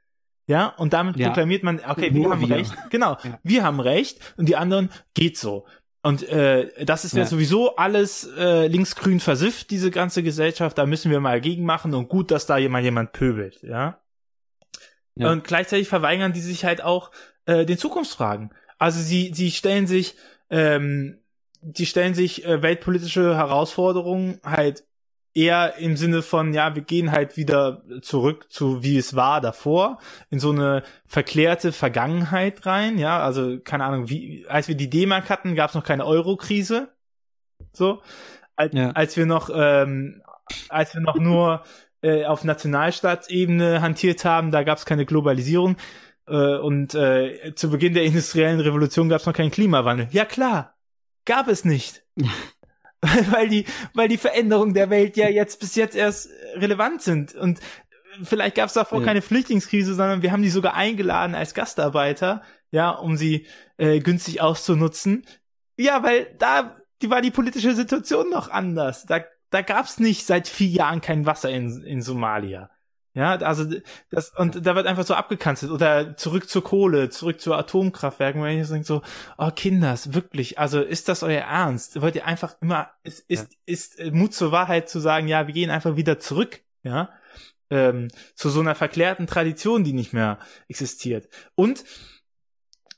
ja, 0.47 0.67
und 0.67 0.93
damit 0.93 1.17
ja. 1.17 1.27
proklamiert 1.27 1.63
man, 1.63 1.79
okay, 1.87 2.13
wir 2.13 2.29
haben 2.29 2.47
wir. 2.47 2.55
recht, 2.55 2.73
genau, 2.89 3.17
ja. 3.23 3.39
wir 3.43 3.63
haben 3.63 3.79
recht 3.79 4.19
und 4.37 4.49
die 4.49 4.55
anderen 4.55 4.89
geht 5.13 5.37
so. 5.37 5.65
Und 6.01 6.27
äh, 6.27 6.85
das 6.85 7.05
ist 7.05 7.13
ja, 7.13 7.19
ja 7.19 7.25
sowieso 7.25 7.77
alles 7.77 8.29
äh, 8.37 8.67
linksgrün 8.67 9.21
versifft, 9.21 9.71
diese 9.71 9.89
ganze 9.89 10.21
Gesellschaft. 10.21 10.77
Da 10.77 10.85
müssen 10.85 11.11
wir 11.11 11.21
mal 11.21 11.39
gegen 11.39 11.65
machen 11.65 11.93
und 11.93 12.09
gut, 12.09 12.29
dass 12.29 12.45
da 12.45 12.57
jemand 12.57 12.83
jemand 12.83 13.13
pöbelt, 13.13 13.63
ja. 13.63 14.01
ja. 15.15 15.31
Und 15.31 15.45
gleichzeitig 15.45 15.87
verweigern 15.87 16.33
die 16.33 16.41
sich 16.41 16.65
halt 16.65 16.83
auch 16.83 17.11
äh, 17.45 17.65
den 17.65 17.77
Zukunftsfragen. 17.77 18.53
Also 18.77 18.99
sie 18.99 19.31
sie 19.33 19.51
stellen 19.51 19.87
sich 19.87 20.17
ähm, 20.49 21.19
die 21.61 21.85
stellen 21.85 22.13
sich 22.13 22.45
äh, 22.45 22.61
weltpolitische 22.61 23.37
Herausforderungen 23.37 24.41
halt 24.43 24.83
eher 25.33 25.77
im 25.77 25.97
Sinne 25.97 26.21
von, 26.21 26.53
ja, 26.53 26.75
wir 26.75 26.83
gehen 26.83 27.11
halt 27.11 27.37
wieder 27.37 27.83
zurück 28.01 28.51
zu, 28.51 28.83
wie 28.83 28.97
es 28.97 29.15
war 29.15 29.41
davor, 29.41 29.99
in 30.29 30.39
so 30.39 30.51
eine 30.51 30.83
verklärte 31.05 31.71
Vergangenheit 31.71 32.65
rein, 32.65 32.97
ja, 32.97 33.19
also, 33.19 33.59
keine 33.59 33.85
Ahnung, 33.85 34.09
wie, 34.09 34.45
als 34.47 34.67
wir 34.67 34.75
die 34.75 34.89
D-Mark 34.89 35.29
hatten, 35.29 35.55
gab 35.55 35.69
es 35.69 35.75
noch 35.75 35.83
keine 35.83 36.05
Euro-Krise, 36.05 36.89
so, 37.71 38.01
als, 38.55 38.73
ja. 38.73 38.91
als 38.91 39.17
wir 39.17 39.25
noch, 39.25 39.49
ähm, 39.53 40.21
als 40.69 40.93
wir 40.93 41.01
noch 41.01 41.15
nur 41.15 41.63
äh, 42.01 42.25
auf 42.25 42.43
Nationalstaatsebene 42.43 43.81
hantiert 43.81 44.25
haben, 44.25 44.51
da 44.51 44.63
gab 44.63 44.77
es 44.77 44.85
keine 44.85 45.05
Globalisierung, 45.05 45.77
äh, 46.27 46.57
und 46.57 46.95
äh, 46.95 47.53
zu 47.55 47.69
Beginn 47.69 47.93
der 47.93 48.03
industriellen 48.03 48.59
Revolution 48.59 49.09
gab 49.09 49.21
es 49.21 49.25
noch 49.25 49.33
keinen 49.33 49.51
Klimawandel. 49.51 50.07
Ja 50.11 50.25
klar, 50.25 50.75
gab 51.25 51.47
es 51.47 51.65
nicht. 51.65 52.03
weil 53.31 53.49
die, 53.49 53.65
weil 53.93 54.07
die 54.07 54.17
Veränderungen 54.17 54.73
der 54.73 54.89
Welt 54.89 55.17
ja 55.17 55.29
jetzt 55.29 55.59
bis 55.59 55.75
jetzt 55.75 55.95
erst 55.95 56.29
relevant 56.55 57.01
sind. 57.01 57.35
Und 57.35 57.59
vielleicht 58.23 58.55
gab 58.55 58.67
es 58.67 58.73
davor 58.73 58.99
ja. 58.99 59.05
keine 59.05 59.21
Flüchtlingskrise, 59.21 59.93
sondern 59.93 60.21
wir 60.21 60.31
haben 60.31 60.43
die 60.43 60.49
sogar 60.49 60.75
eingeladen 60.75 61.35
als 61.35 61.53
Gastarbeiter, 61.53 62.41
ja, 62.71 62.91
um 62.91 63.17
sie 63.17 63.47
äh, 63.77 63.99
günstig 63.99 64.41
auszunutzen. 64.41 65.25
Ja, 65.77 66.03
weil 66.03 66.27
da 66.37 66.75
die 67.03 67.09
war 67.09 67.21
die 67.21 67.31
politische 67.31 67.75
Situation 67.75 68.29
noch 68.29 68.49
anders. 68.49 69.05
Da, 69.05 69.19
da 69.49 69.61
gab's 69.61 69.99
nicht 69.99 70.25
seit 70.25 70.47
vier 70.47 70.69
Jahren 70.69 71.01
kein 71.01 71.25
Wasser 71.25 71.49
in, 71.49 71.83
in 71.83 72.01
Somalia. 72.01 72.69
Ja, 73.15 73.35
also 73.35 73.65
das 74.09 74.31
und 74.31 74.65
da 74.65 74.75
wird 74.75 74.87
einfach 74.87 75.05
so 75.05 75.13
abgekanzelt 75.13 75.71
oder 75.71 76.17
zurück 76.17 76.49
zur 76.49 76.63
Kohle, 76.63 77.09
zurück 77.09 77.39
zu 77.39 77.53
Atomkraftwerken, 77.53 78.41
weil 78.41 78.59
ich 78.59 78.67
denke 78.67 78.85
so, 78.85 79.03
oh 79.37 79.51
Kinders, 79.51 80.13
wirklich, 80.15 80.57
also 80.57 80.81
ist 80.81 81.09
das 81.09 81.21
euer 81.21 81.41
Ernst? 81.41 82.01
Wollt 82.01 82.15
ihr 82.15 82.25
einfach 82.25 82.55
immer 82.59 82.89
ist 83.03 83.19
ist, 83.27 83.55
ist 83.67 83.99
äh, 83.99 84.09
Mut 84.09 84.33
zur 84.33 84.51
Wahrheit 84.51 84.89
zu 84.89 84.99
sagen, 84.99 85.27
ja, 85.27 85.45
wir 85.45 85.53
gehen 85.53 85.69
einfach 85.69 85.95
wieder 85.95 86.17
zurück, 86.17 86.61
ja? 86.81 87.09
Ähm, 87.69 88.07
zu 88.35 88.49
so 88.49 88.61
einer 88.61 88.75
verklärten 88.75 89.27
Tradition, 89.27 89.83
die 89.83 89.93
nicht 89.93 90.13
mehr 90.13 90.39
existiert. 90.67 91.29
Und 91.55 91.83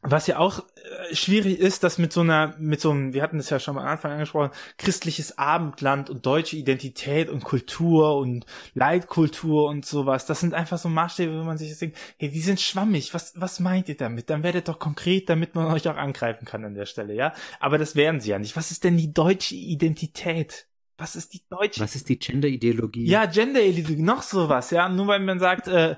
was 0.06 0.28
ja 0.28 0.38
auch 0.38 0.60
äh, 0.60 1.16
schwierig 1.16 1.60
ist, 1.60 1.84
dass 1.84 1.98
mit 1.98 2.14
so 2.14 2.22
einer, 2.22 2.56
mit 2.58 2.80
so 2.82 2.92
einem, 2.92 3.14
wir 3.14 3.22
hatten 3.22 3.38
das 3.38 3.50
ja 3.50 3.60
schon 3.60 3.78
am 3.78 3.86
Anfang 3.86 4.12
angesprochen, 4.12 4.52
christliches 4.78 5.38
Abendland 5.38 6.10
und 6.10 6.26
deutsche 6.26 6.56
Identität 6.58 7.30
und 7.30 7.44
Kultur 7.44 8.18
und 8.18 8.46
Leitkultur 8.74 9.68
und 9.68 9.86
sowas, 9.86 10.26
das 10.26 10.40
sind 10.40 10.54
einfach 10.54 10.78
so 10.78 10.90
Maßstäbe, 10.90 11.40
wo 11.40 11.44
man 11.44 11.58
sich 11.58 11.78
denkt, 11.78 11.98
hey, 12.18 12.30
die 12.30 12.42
sind 12.42 12.62
schwammig, 12.62 13.14
was, 13.14 13.34
was 13.36 13.60
meint 13.60 13.90
ihr 13.90 13.98
damit? 13.98 14.30
Dann 14.30 14.44
werdet 14.44 14.68
doch 14.68 14.80
konkret, 14.80 15.30
damit 15.30 15.56
man 15.56 15.68
euch 15.68 15.88
auch 15.88 15.98
angreifen 15.98 16.46
kann 16.46 16.64
an 16.64 16.76
der 16.76 16.86
Stelle, 16.86 17.14
ja? 17.14 17.34
Aber 17.60 17.78
das 17.78 17.96
werden 17.96 18.20
sie 18.22 18.30
ja 18.30 18.40
nicht. 18.40 18.56
Was 18.56 18.72
ist 18.72 18.84
denn 18.84 18.98
die 18.98 19.14
deutsche 19.14 19.56
Identität? 19.56 20.68
Was 20.98 21.16
ist 21.18 21.34
die 21.34 21.42
deutsche? 21.50 21.82
Was 21.82 21.96
ist 21.96 22.08
die 22.08 22.18
Gender-Ideologie? 22.18 23.06
Ja, 23.06 23.26
Gender-Ideologie, 23.26 24.02
noch 24.02 24.22
sowas, 24.22 24.72
ja? 24.72 24.88
Nur 24.88 25.08
weil 25.08 25.20
man 25.20 25.40
sagt, 25.40 25.68
äh, 25.68 25.98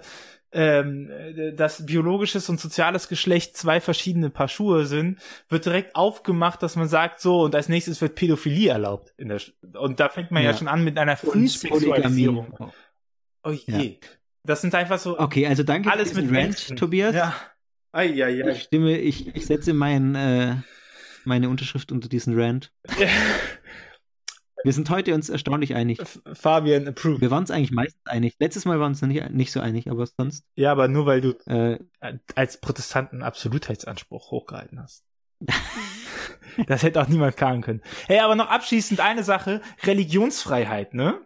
ähm, 0.58 1.12
dass 1.56 1.86
biologisches 1.86 2.50
und 2.50 2.60
soziales 2.60 3.08
Geschlecht 3.08 3.56
zwei 3.56 3.80
verschiedene 3.80 4.32
Paar 4.32 4.48
Schuhe 4.48 4.88
sind, 4.88 5.20
wird 5.50 5.66
direkt 5.66 5.96
aufgemacht, 5.96 6.64
dass 6.64 6.76
man 6.76 6.88
sagt, 6.88 7.22
so, 7.22 7.44
und 7.44 7.54
als 7.54 7.70
nächstes 7.70 8.02
wird 8.02 8.16
Pädophilie 8.16 8.72
erlaubt. 8.72 9.14
In 9.18 9.30
der, 9.30 9.40
und 9.80 10.00
da 10.00 10.10
fängt 10.10 10.32
man 10.32 10.42
ja, 10.42 10.52
ja 10.52 10.58
schon 10.58 10.68
an 10.68 10.84
mit 10.84 10.98
einer 10.98 11.16
Frühsexualisierung. 11.16 12.72
Oh 13.44 13.52
je. 13.52 14.00
Ja. 14.02 14.10
Das 14.44 14.62
sind 14.62 14.74
einfach 14.74 14.98
so. 14.98 15.20
Okay, 15.20 15.46
also 15.46 15.62
danke 15.62 15.92
alles 15.92 16.12
für 16.12 16.22
mit 16.22 16.32
Rant, 16.32 16.34
Menschen. 16.34 16.76
Tobias. 16.76 17.14
Ja. 17.14 17.36
Ai, 17.92 18.24
ai, 18.24 18.44
ai. 18.44 18.52
Ich 18.52 18.64
stimme, 18.64 18.98
ich, 18.98 19.36
ich 19.36 19.46
setze 19.46 19.74
mein, 19.74 20.16
äh, 20.16 20.56
meine 21.24 21.50
Unterschrift 21.50 21.92
unter 21.92 22.10
diesen 22.10 22.40
Rant. 22.40 22.74
Wir 24.64 24.74
sind 24.74 24.90
heute 24.90 25.14
uns 25.14 25.30
erstaunlich 25.30 25.76
einig. 25.76 26.00
Fabian 26.34 26.88
approved. 26.88 27.22
Wir 27.22 27.32
waren 27.32 27.42
uns 27.44 27.52
eigentlich 27.52 27.72
meistens 27.72 28.06
einig. 28.06 28.36
Letztes 28.40 28.66
Mal 28.66 28.80
waren 28.80 28.94
wir 28.96 29.02
uns 29.02 29.02
nicht, 29.02 29.30
nicht 29.32 29.52
so 29.52 29.60
einig, 29.60 29.90
aber 29.90 30.06
sonst. 30.06 30.46
Ja, 30.56 30.72
aber 30.72 30.88
nur 30.88 31.06
weil 31.06 31.22
du 31.22 31.32
äh, 31.46 31.80
als 32.36 32.60
Protestanten 32.60 33.22
Absolutheitsanspruch 33.22 34.32
hochgehalten 34.32 34.82
hast. 34.82 35.04
das 36.68 36.84
hätte 36.84 37.02
auch 37.02 37.08
niemand 37.08 37.38
klagen 37.38 37.62
können. 37.62 37.82
Hey, 38.08 38.20
aber 38.20 38.36
noch 38.36 38.50
abschließend 38.50 39.00
eine 39.00 39.24
Sache: 39.24 39.62
Religionsfreiheit, 39.84 40.94
ne? 40.94 41.22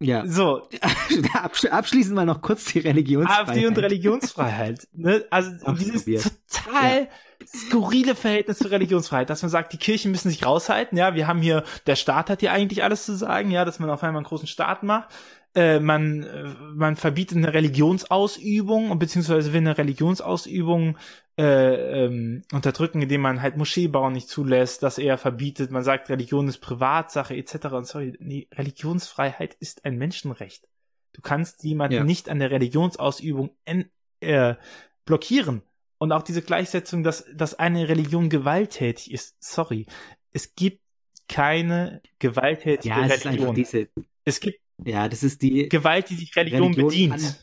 Ja. 0.00 0.26
So. 0.26 0.68
Abschließend 1.70 2.14
mal 2.14 2.26
noch 2.26 2.42
kurz 2.42 2.64
die 2.66 2.80
Religionsfreiheit. 2.80 3.48
AfD 3.48 3.66
und 3.66 3.78
Religionsfreiheit. 3.78 4.88
ne? 4.92 5.24
Also 5.30 5.50
dieses 5.72 6.04
total 6.04 7.02
ja. 7.02 7.08
Skurrile 7.46 8.14
Verhältnis 8.14 8.58
zur 8.58 8.70
Religionsfreiheit, 8.70 9.30
dass 9.30 9.42
man 9.42 9.50
sagt, 9.50 9.72
die 9.72 9.78
Kirchen 9.78 10.10
müssen 10.10 10.30
sich 10.30 10.44
raushalten. 10.44 10.98
Ja, 10.98 11.14
wir 11.14 11.26
haben 11.26 11.40
hier, 11.40 11.64
der 11.86 11.96
Staat 11.96 12.30
hat 12.30 12.40
hier 12.40 12.52
eigentlich 12.52 12.82
alles 12.84 13.04
zu 13.04 13.14
sagen, 13.16 13.50
ja, 13.50 13.64
dass 13.64 13.78
man 13.78 13.90
auf 13.90 14.02
einmal 14.02 14.20
einen 14.20 14.26
großen 14.26 14.48
Staat 14.48 14.82
macht. 14.82 15.08
Äh, 15.54 15.78
man, 15.78 16.24
äh, 16.24 16.54
man 16.74 16.96
verbietet 16.96 17.38
eine 17.38 17.54
Religionsausübung, 17.54 18.98
beziehungsweise 18.98 19.52
will 19.52 19.60
eine 19.60 19.78
Religionsausübung 19.78 20.98
äh, 21.38 22.04
ähm, 22.04 22.42
unterdrücken, 22.52 23.02
indem 23.02 23.20
man 23.20 23.40
halt 23.40 23.56
Moscheebauen 23.56 24.12
nicht 24.12 24.28
zulässt, 24.28 24.82
das 24.82 24.98
eher 24.98 25.18
verbietet, 25.18 25.70
man 25.70 25.82
sagt, 25.82 26.10
Religion 26.10 26.48
ist 26.48 26.58
Privatsache 26.58 27.36
etc. 27.36 27.66
Und 27.72 27.86
sorry, 27.86 28.16
nee, 28.20 28.48
Religionsfreiheit 28.52 29.54
ist 29.54 29.84
ein 29.84 29.96
Menschenrecht. 29.96 30.68
Du 31.12 31.22
kannst 31.22 31.62
jemanden 31.62 31.96
ja. 31.96 32.04
nicht 32.04 32.28
an 32.28 32.40
der 32.40 32.50
Religionsausübung 32.50 33.50
en, 33.64 33.88
äh, 34.20 34.54
blockieren. 35.04 35.62
Und 36.04 36.12
auch 36.12 36.22
diese 36.22 36.42
Gleichsetzung, 36.42 37.02
dass, 37.02 37.24
dass 37.34 37.54
eine 37.54 37.88
Religion 37.88 38.28
gewalttätig 38.28 39.10
ist, 39.10 39.42
sorry, 39.42 39.86
es 40.32 40.54
gibt 40.54 40.82
keine 41.28 42.02
gewalttätige 42.18 42.94
ja, 42.94 43.06
es 43.06 43.24
Religion. 43.24 43.54
Diese, 43.54 43.88
es 44.26 44.38
gibt 44.38 44.60
ja, 44.84 45.08
das 45.08 45.22
ist 45.22 45.40
die 45.40 45.66
Gewalt, 45.70 46.10
die 46.10 46.16
sich 46.16 46.36
Religion, 46.36 46.74
Religion 46.74 46.88
bedient. 46.88 47.12
An, 47.14 47.34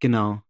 genau. 0.00 0.42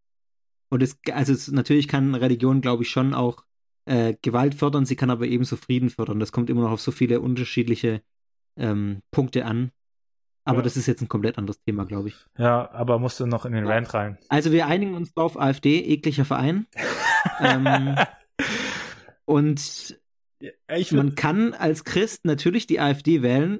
Und 0.67 0.83
es, 0.83 0.99
also 1.13 1.31
es, 1.31 1.47
natürlich 1.47 1.87
kann 1.87 2.13
Religion, 2.13 2.59
glaube 2.59 2.83
ich, 2.83 2.89
schon 2.89 3.13
auch 3.13 3.45
äh, 3.85 4.15
Gewalt 4.21 4.53
fördern, 4.53 4.85
sie 4.85 4.97
kann 4.97 5.09
aber 5.09 5.27
ebenso 5.27 5.55
Frieden 5.55 5.91
fördern. 5.91 6.19
Das 6.19 6.33
kommt 6.33 6.49
immer 6.49 6.63
noch 6.63 6.71
auf 6.71 6.81
so 6.81 6.91
viele 6.91 7.21
unterschiedliche 7.21 8.01
ähm, 8.57 9.01
Punkte 9.11 9.45
an. 9.45 9.71
Aber 10.43 10.57
ja. 10.59 10.63
das 10.63 10.77
ist 10.77 10.87
jetzt 10.87 11.01
ein 11.01 11.07
komplett 11.07 11.37
anderes 11.37 11.61
Thema, 11.61 11.85
glaube 11.85 12.09
ich. 12.09 12.15
Ja, 12.37 12.71
aber 12.71 12.97
musst 12.97 13.19
du 13.19 13.27
noch 13.27 13.45
in 13.45 13.53
den 13.53 13.67
Rand 13.67 13.93
rein. 13.93 14.17
Also 14.27 14.51
wir 14.51 14.67
einigen 14.67 14.95
uns 14.95 15.13
drauf, 15.13 15.39
AfD, 15.39 15.79
ekliger 15.79 16.25
Verein. 16.25 16.65
ähm, 17.39 17.95
und 19.25 19.99
man 20.91 21.15
kann 21.15 21.53
als 21.53 21.83
Christ 21.83 22.25
natürlich 22.25 22.65
die 22.65 22.79
AfD 22.79 23.21
wählen, 23.21 23.59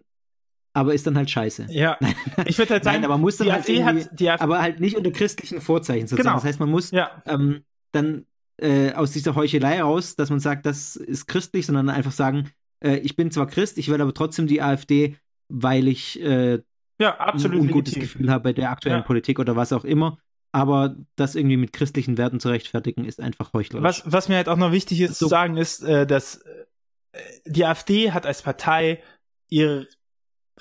aber 0.73 0.93
ist 0.93 1.05
dann 1.05 1.17
halt 1.17 1.29
scheiße. 1.29 1.67
Ja. 1.69 1.97
Ich 2.45 2.57
würde 2.57 2.73
halt 2.73 2.83
sagen, 2.83 3.01
Nein, 3.01 3.05
aber 3.05 3.17
muss 3.17 3.37
dann 3.37 3.51
halt 3.51 3.67
hat, 3.67 4.19
die 4.19 4.29
aber 4.29 4.61
halt 4.61 4.79
nicht 4.79 4.95
unter 4.95 5.11
christlichen 5.11 5.61
Vorzeichen 5.61 6.07
sozusagen. 6.07 6.29
Genau. 6.29 6.35
Das 6.35 6.45
heißt, 6.45 6.59
man 6.59 6.69
muss 6.69 6.91
ja. 6.91 7.21
ähm, 7.27 7.63
dann 7.91 8.25
äh, 8.57 8.93
aus 8.93 9.11
dieser 9.11 9.35
Heuchelei 9.35 9.81
raus, 9.81 10.15
dass 10.15 10.29
man 10.29 10.39
sagt, 10.39 10.65
das 10.65 10.95
ist 10.95 11.27
christlich, 11.27 11.65
sondern 11.67 11.89
einfach 11.89 12.11
sagen, 12.11 12.49
äh, 12.83 12.97
ich 12.97 13.15
bin 13.15 13.29
zwar 13.31 13.47
Christ, 13.47 13.77
ich 13.77 13.89
wähle 13.89 14.03
aber 14.03 14.13
trotzdem 14.13 14.47
die 14.47 14.61
AfD, 14.61 15.17
weil 15.49 15.87
ich 15.87 16.21
äh, 16.21 16.61
ja, 17.01 17.17
absolut 17.17 17.57
ein 17.57 17.67
ungutes 17.67 17.95
legitim. 17.95 18.13
Gefühl 18.13 18.31
habe 18.31 18.43
bei 18.43 18.53
der 18.53 18.69
aktuellen 18.69 18.99
ja. 18.99 19.05
Politik 19.05 19.39
oder 19.39 19.55
was 19.55 19.73
auch 19.73 19.83
immer. 19.83 20.17
Aber 20.53 20.95
das 21.15 21.35
irgendwie 21.35 21.57
mit 21.57 21.73
christlichen 21.73 22.17
Werten 22.17 22.39
zu 22.39 22.49
rechtfertigen, 22.49 23.05
ist 23.05 23.21
einfach 23.21 23.53
heuchlerisch. 23.53 23.83
Was, 23.83 24.03
was 24.05 24.29
mir 24.29 24.35
halt 24.35 24.49
auch 24.49 24.57
noch 24.57 24.71
wichtig 24.71 25.01
ist 25.01 25.17
so. 25.17 25.25
zu 25.25 25.29
sagen, 25.29 25.57
ist, 25.57 25.81
äh, 25.81 26.05
dass 26.05 26.37
äh, 26.37 27.19
die 27.45 27.65
AfD 27.65 28.11
hat 28.11 28.25
als 28.25 28.41
Partei 28.41 29.01
ihre 29.49 29.87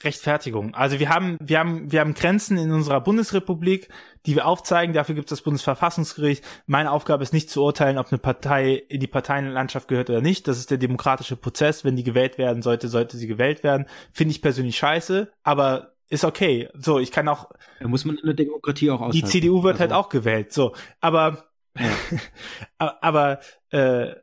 Rechtfertigung. 0.03 0.75
Also 0.75 0.99
wir 0.99 1.11
haben, 1.11 1.37
wir 1.41 1.59
haben, 1.59 1.93
wir 1.93 2.01
haben 2.01 2.15
Grenzen 2.15 2.57
in 2.57 2.73
unserer 2.73 3.01
Bundesrepublik, 3.01 3.89
die 4.25 4.35
wir 4.35 4.47
aufzeigen. 4.47 4.95
Dafür 4.95 5.15
gibt 5.15 5.27
es 5.27 5.39
das 5.39 5.43
Bundesverfassungsgericht. 5.43 6.45
Meine 6.67 6.91
Aufgabe 6.91 7.23
ist 7.23 7.33
nicht 7.33 7.51
zu 7.51 7.63
urteilen, 7.63 7.99
ob 7.99 8.11
eine 8.11 8.19
Partei 8.19 8.83
in 8.89 9.01
die 9.01 9.07
Parteienlandschaft 9.07 9.89
gehört 9.89 10.09
oder 10.09 10.23
nicht. 10.23 10.49
Das 10.49 10.59
ist 10.59 10.71
der 10.71 10.79
demokratische 10.79 11.37
Prozess. 11.37 11.85
Wenn 11.85 11.97
die 11.97 12.05
gewählt 12.05 12.39
werden 12.39 12.63
sollte, 12.63 12.89
sollte 12.89 13.19
sie 13.19 13.27
gewählt 13.27 13.63
werden. 13.63 13.87
Finde 14.13 14.33
ich 14.33 14.41
persönlich 14.41 14.79
scheiße, 14.79 15.31
aber 15.43 15.93
ist 16.11 16.25
okay. 16.25 16.69
So, 16.75 16.99
ich 16.99 17.13
kann 17.13 17.29
auch. 17.29 17.51
Da 17.79 17.89
muss 17.89 18.05
man 18.05 18.17
in 18.17 18.27
der 18.27 18.35
Demokratie 18.35 18.91
auch 18.91 19.01
aushalten. 19.01 19.17
Die 19.17 19.25
CDU 19.25 19.63
wird 19.63 19.79
halt 19.79 19.91
also. 19.91 19.95
halt 19.95 20.05
auch 20.05 20.09
gewählt. 20.11 20.53
So, 20.53 20.75
aber, 21.01 21.45
ja. 21.79 21.91
aber 23.01 23.41
äh, 23.71 24.17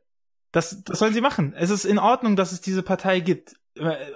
das, 0.51 0.83
das 0.83 0.99
sollen 0.99 1.13
sie 1.13 1.21
machen. 1.21 1.53
Es 1.57 1.69
ist 1.69 1.85
in 1.85 1.97
Ordnung, 1.97 2.35
dass 2.35 2.51
es 2.51 2.61
diese 2.61 2.83
Partei 2.83 3.21
gibt. 3.21 3.55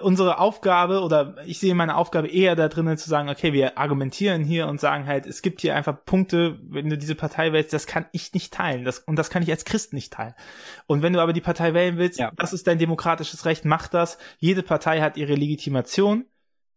Unsere 0.00 0.40
Aufgabe 0.40 1.02
oder 1.02 1.36
ich 1.46 1.60
sehe 1.60 1.76
meine 1.76 1.96
Aufgabe 1.96 2.26
eher 2.26 2.56
da 2.56 2.66
drinnen 2.66 2.98
zu 2.98 3.08
sagen, 3.08 3.28
okay, 3.28 3.52
wir 3.52 3.78
argumentieren 3.78 4.42
hier 4.42 4.66
und 4.66 4.80
sagen 4.80 5.06
halt, 5.06 5.24
es 5.24 5.40
gibt 5.40 5.60
hier 5.60 5.76
einfach 5.76 6.04
Punkte, 6.04 6.58
wenn 6.62 6.90
du 6.90 6.98
diese 6.98 7.14
Partei 7.14 7.52
wählst, 7.52 7.72
das 7.72 7.86
kann 7.86 8.06
ich 8.10 8.34
nicht 8.34 8.52
teilen, 8.52 8.84
das 8.84 8.98
und 8.98 9.14
das 9.14 9.30
kann 9.30 9.44
ich 9.44 9.50
als 9.52 9.64
Christ 9.64 9.92
nicht 9.92 10.12
teilen. 10.12 10.34
Und 10.86 11.02
wenn 11.02 11.12
du 11.12 11.20
aber 11.20 11.32
die 11.32 11.40
Partei 11.40 11.74
wählen 11.74 11.96
willst, 11.96 12.18
ja. 12.18 12.32
das 12.34 12.52
ist 12.52 12.66
dein 12.66 12.80
demokratisches 12.80 13.44
Recht, 13.44 13.64
mach 13.64 13.86
das. 13.86 14.18
Jede 14.38 14.64
Partei 14.64 15.00
hat 15.00 15.16
ihre 15.16 15.36
Legitimation 15.36 16.26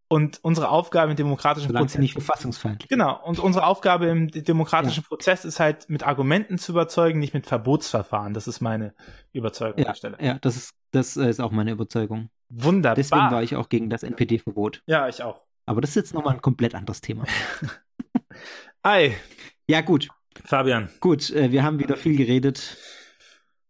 und 0.07 0.39
unsere 0.43 0.69
Aufgabe 0.69 1.11
im 1.11 1.17
demokratischen 1.17 1.67
Solange 1.67 1.85
Prozess. 1.85 1.99
nicht 1.99 2.13
verfassungsfeindlich. 2.13 2.89
Genau. 2.89 3.19
Und 3.23 3.39
unsere 3.39 3.65
Aufgabe 3.65 4.05
im 4.07 4.29
demokratischen 4.29 5.01
ja. 5.01 5.07
Prozess 5.07 5.45
ist 5.45 5.59
halt, 5.59 5.89
mit 5.89 6.05
Argumenten 6.05 6.57
zu 6.57 6.73
überzeugen, 6.73 7.19
nicht 7.19 7.33
mit 7.33 7.47
Verbotsverfahren. 7.47 8.33
Das 8.33 8.47
ist 8.47 8.61
meine 8.61 8.93
Überzeugung 9.33 9.79
ja, 9.79 9.85
an 9.85 9.91
der 9.91 9.95
Stelle. 9.95 10.17
Ja, 10.21 10.37
das 10.39 10.55
ist, 10.55 10.71
das 10.91 11.17
ist 11.17 11.39
auch 11.39 11.51
meine 11.51 11.71
Überzeugung. 11.71 12.29
Wunderbar. 12.49 12.95
Deswegen 12.95 13.31
war 13.31 13.41
ich 13.41 13.55
auch 13.55 13.69
gegen 13.69 13.89
das 13.89 14.03
NPD-Verbot. 14.03 14.83
Ja, 14.85 15.09
ich 15.09 15.23
auch. 15.23 15.41
Aber 15.65 15.81
das 15.81 15.91
ist 15.91 15.95
jetzt 15.95 16.13
nochmal 16.13 16.35
ein 16.35 16.41
komplett 16.41 16.75
anderes 16.75 17.01
Thema. 17.01 17.25
Ei. 18.83 19.15
Ja, 19.67 19.81
gut. 19.81 20.09
Fabian. 20.43 20.89
Gut, 20.99 21.31
äh, 21.31 21.51
wir 21.51 21.63
haben 21.63 21.79
wieder 21.79 21.97
viel 21.97 22.15
geredet. 22.15 22.77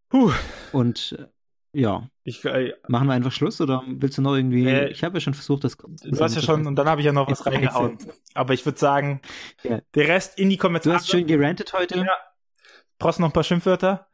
Puh. 0.09 0.31
Und 0.73 1.15
äh, 1.17 1.27
ja. 1.75 2.09
Ich, 2.23 2.43
äh, 2.45 2.73
Machen 2.87 3.07
wir 3.07 3.13
einfach 3.13 3.31
Schluss 3.31 3.61
oder 3.61 3.83
willst 3.85 4.17
du 4.17 4.21
noch 4.21 4.35
irgendwie. 4.35 4.67
Äh, 4.67 4.89
ich 4.89 5.03
habe 5.03 5.17
ja 5.17 5.19
schon 5.19 5.33
versucht, 5.33 5.63
das. 5.63 5.77
Du 5.77 6.19
hast 6.19 6.35
ja 6.35 6.41
schon, 6.41 6.65
und 6.65 6.75
dann 6.75 6.87
habe 6.87 7.01
ich 7.01 7.05
ja 7.05 7.11
noch 7.11 7.29
was 7.29 7.45
reingehauen. 7.45 7.97
Aber 8.33 8.53
ich 8.53 8.65
würde 8.65 8.79
sagen, 8.79 9.21
ja. 9.63 9.81
der 9.93 10.07
Rest 10.07 10.39
in 10.39 10.49
die 10.49 10.57
Kommentare. 10.57 10.93
Du 10.93 10.99
hast 10.99 11.09
schön 11.09 11.27
gerantet 11.27 11.73
heute. 11.73 11.99
Ja. 11.99 12.17
Brauchst 12.97 13.19
du 13.19 13.23
noch 13.23 13.29
ein 13.29 13.33
paar 13.33 13.43
Schimpfwörter? 13.43 14.07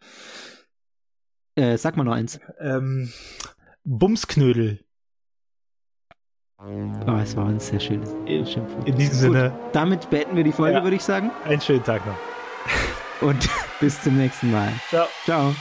Äh, 1.56 1.78
sag 1.78 1.98
mal 1.98 2.04
noch 2.04 2.14
eins. 2.14 2.40
Ähm, 2.60 3.12
Bumsknödel. 3.84 4.84
Oh, 6.58 7.18
es 7.22 7.36
war 7.36 7.48
ein 7.48 7.60
sehr 7.60 7.80
schönes 7.80 8.14
Schimpfwort. 8.28 8.88
In 8.88 8.96
diesem 8.96 9.16
Sinne. 9.16 9.50
Gut, 9.50 9.76
damit 9.76 10.10
beenden 10.10 10.36
wir 10.36 10.44
die 10.44 10.52
Folge, 10.52 10.78
ja. 10.78 10.84
würde 10.84 10.96
ich 10.96 11.04
sagen. 11.04 11.32
Einen 11.46 11.62
schönen 11.62 11.84
Tag 11.84 12.06
noch. 12.06 13.28
Und 13.28 13.50
bis 13.80 14.02
zum 14.02 14.18
nächsten 14.18 14.52
Mal. 14.52 14.72
Ciao. 14.90 15.08
Ciao. 15.26 15.56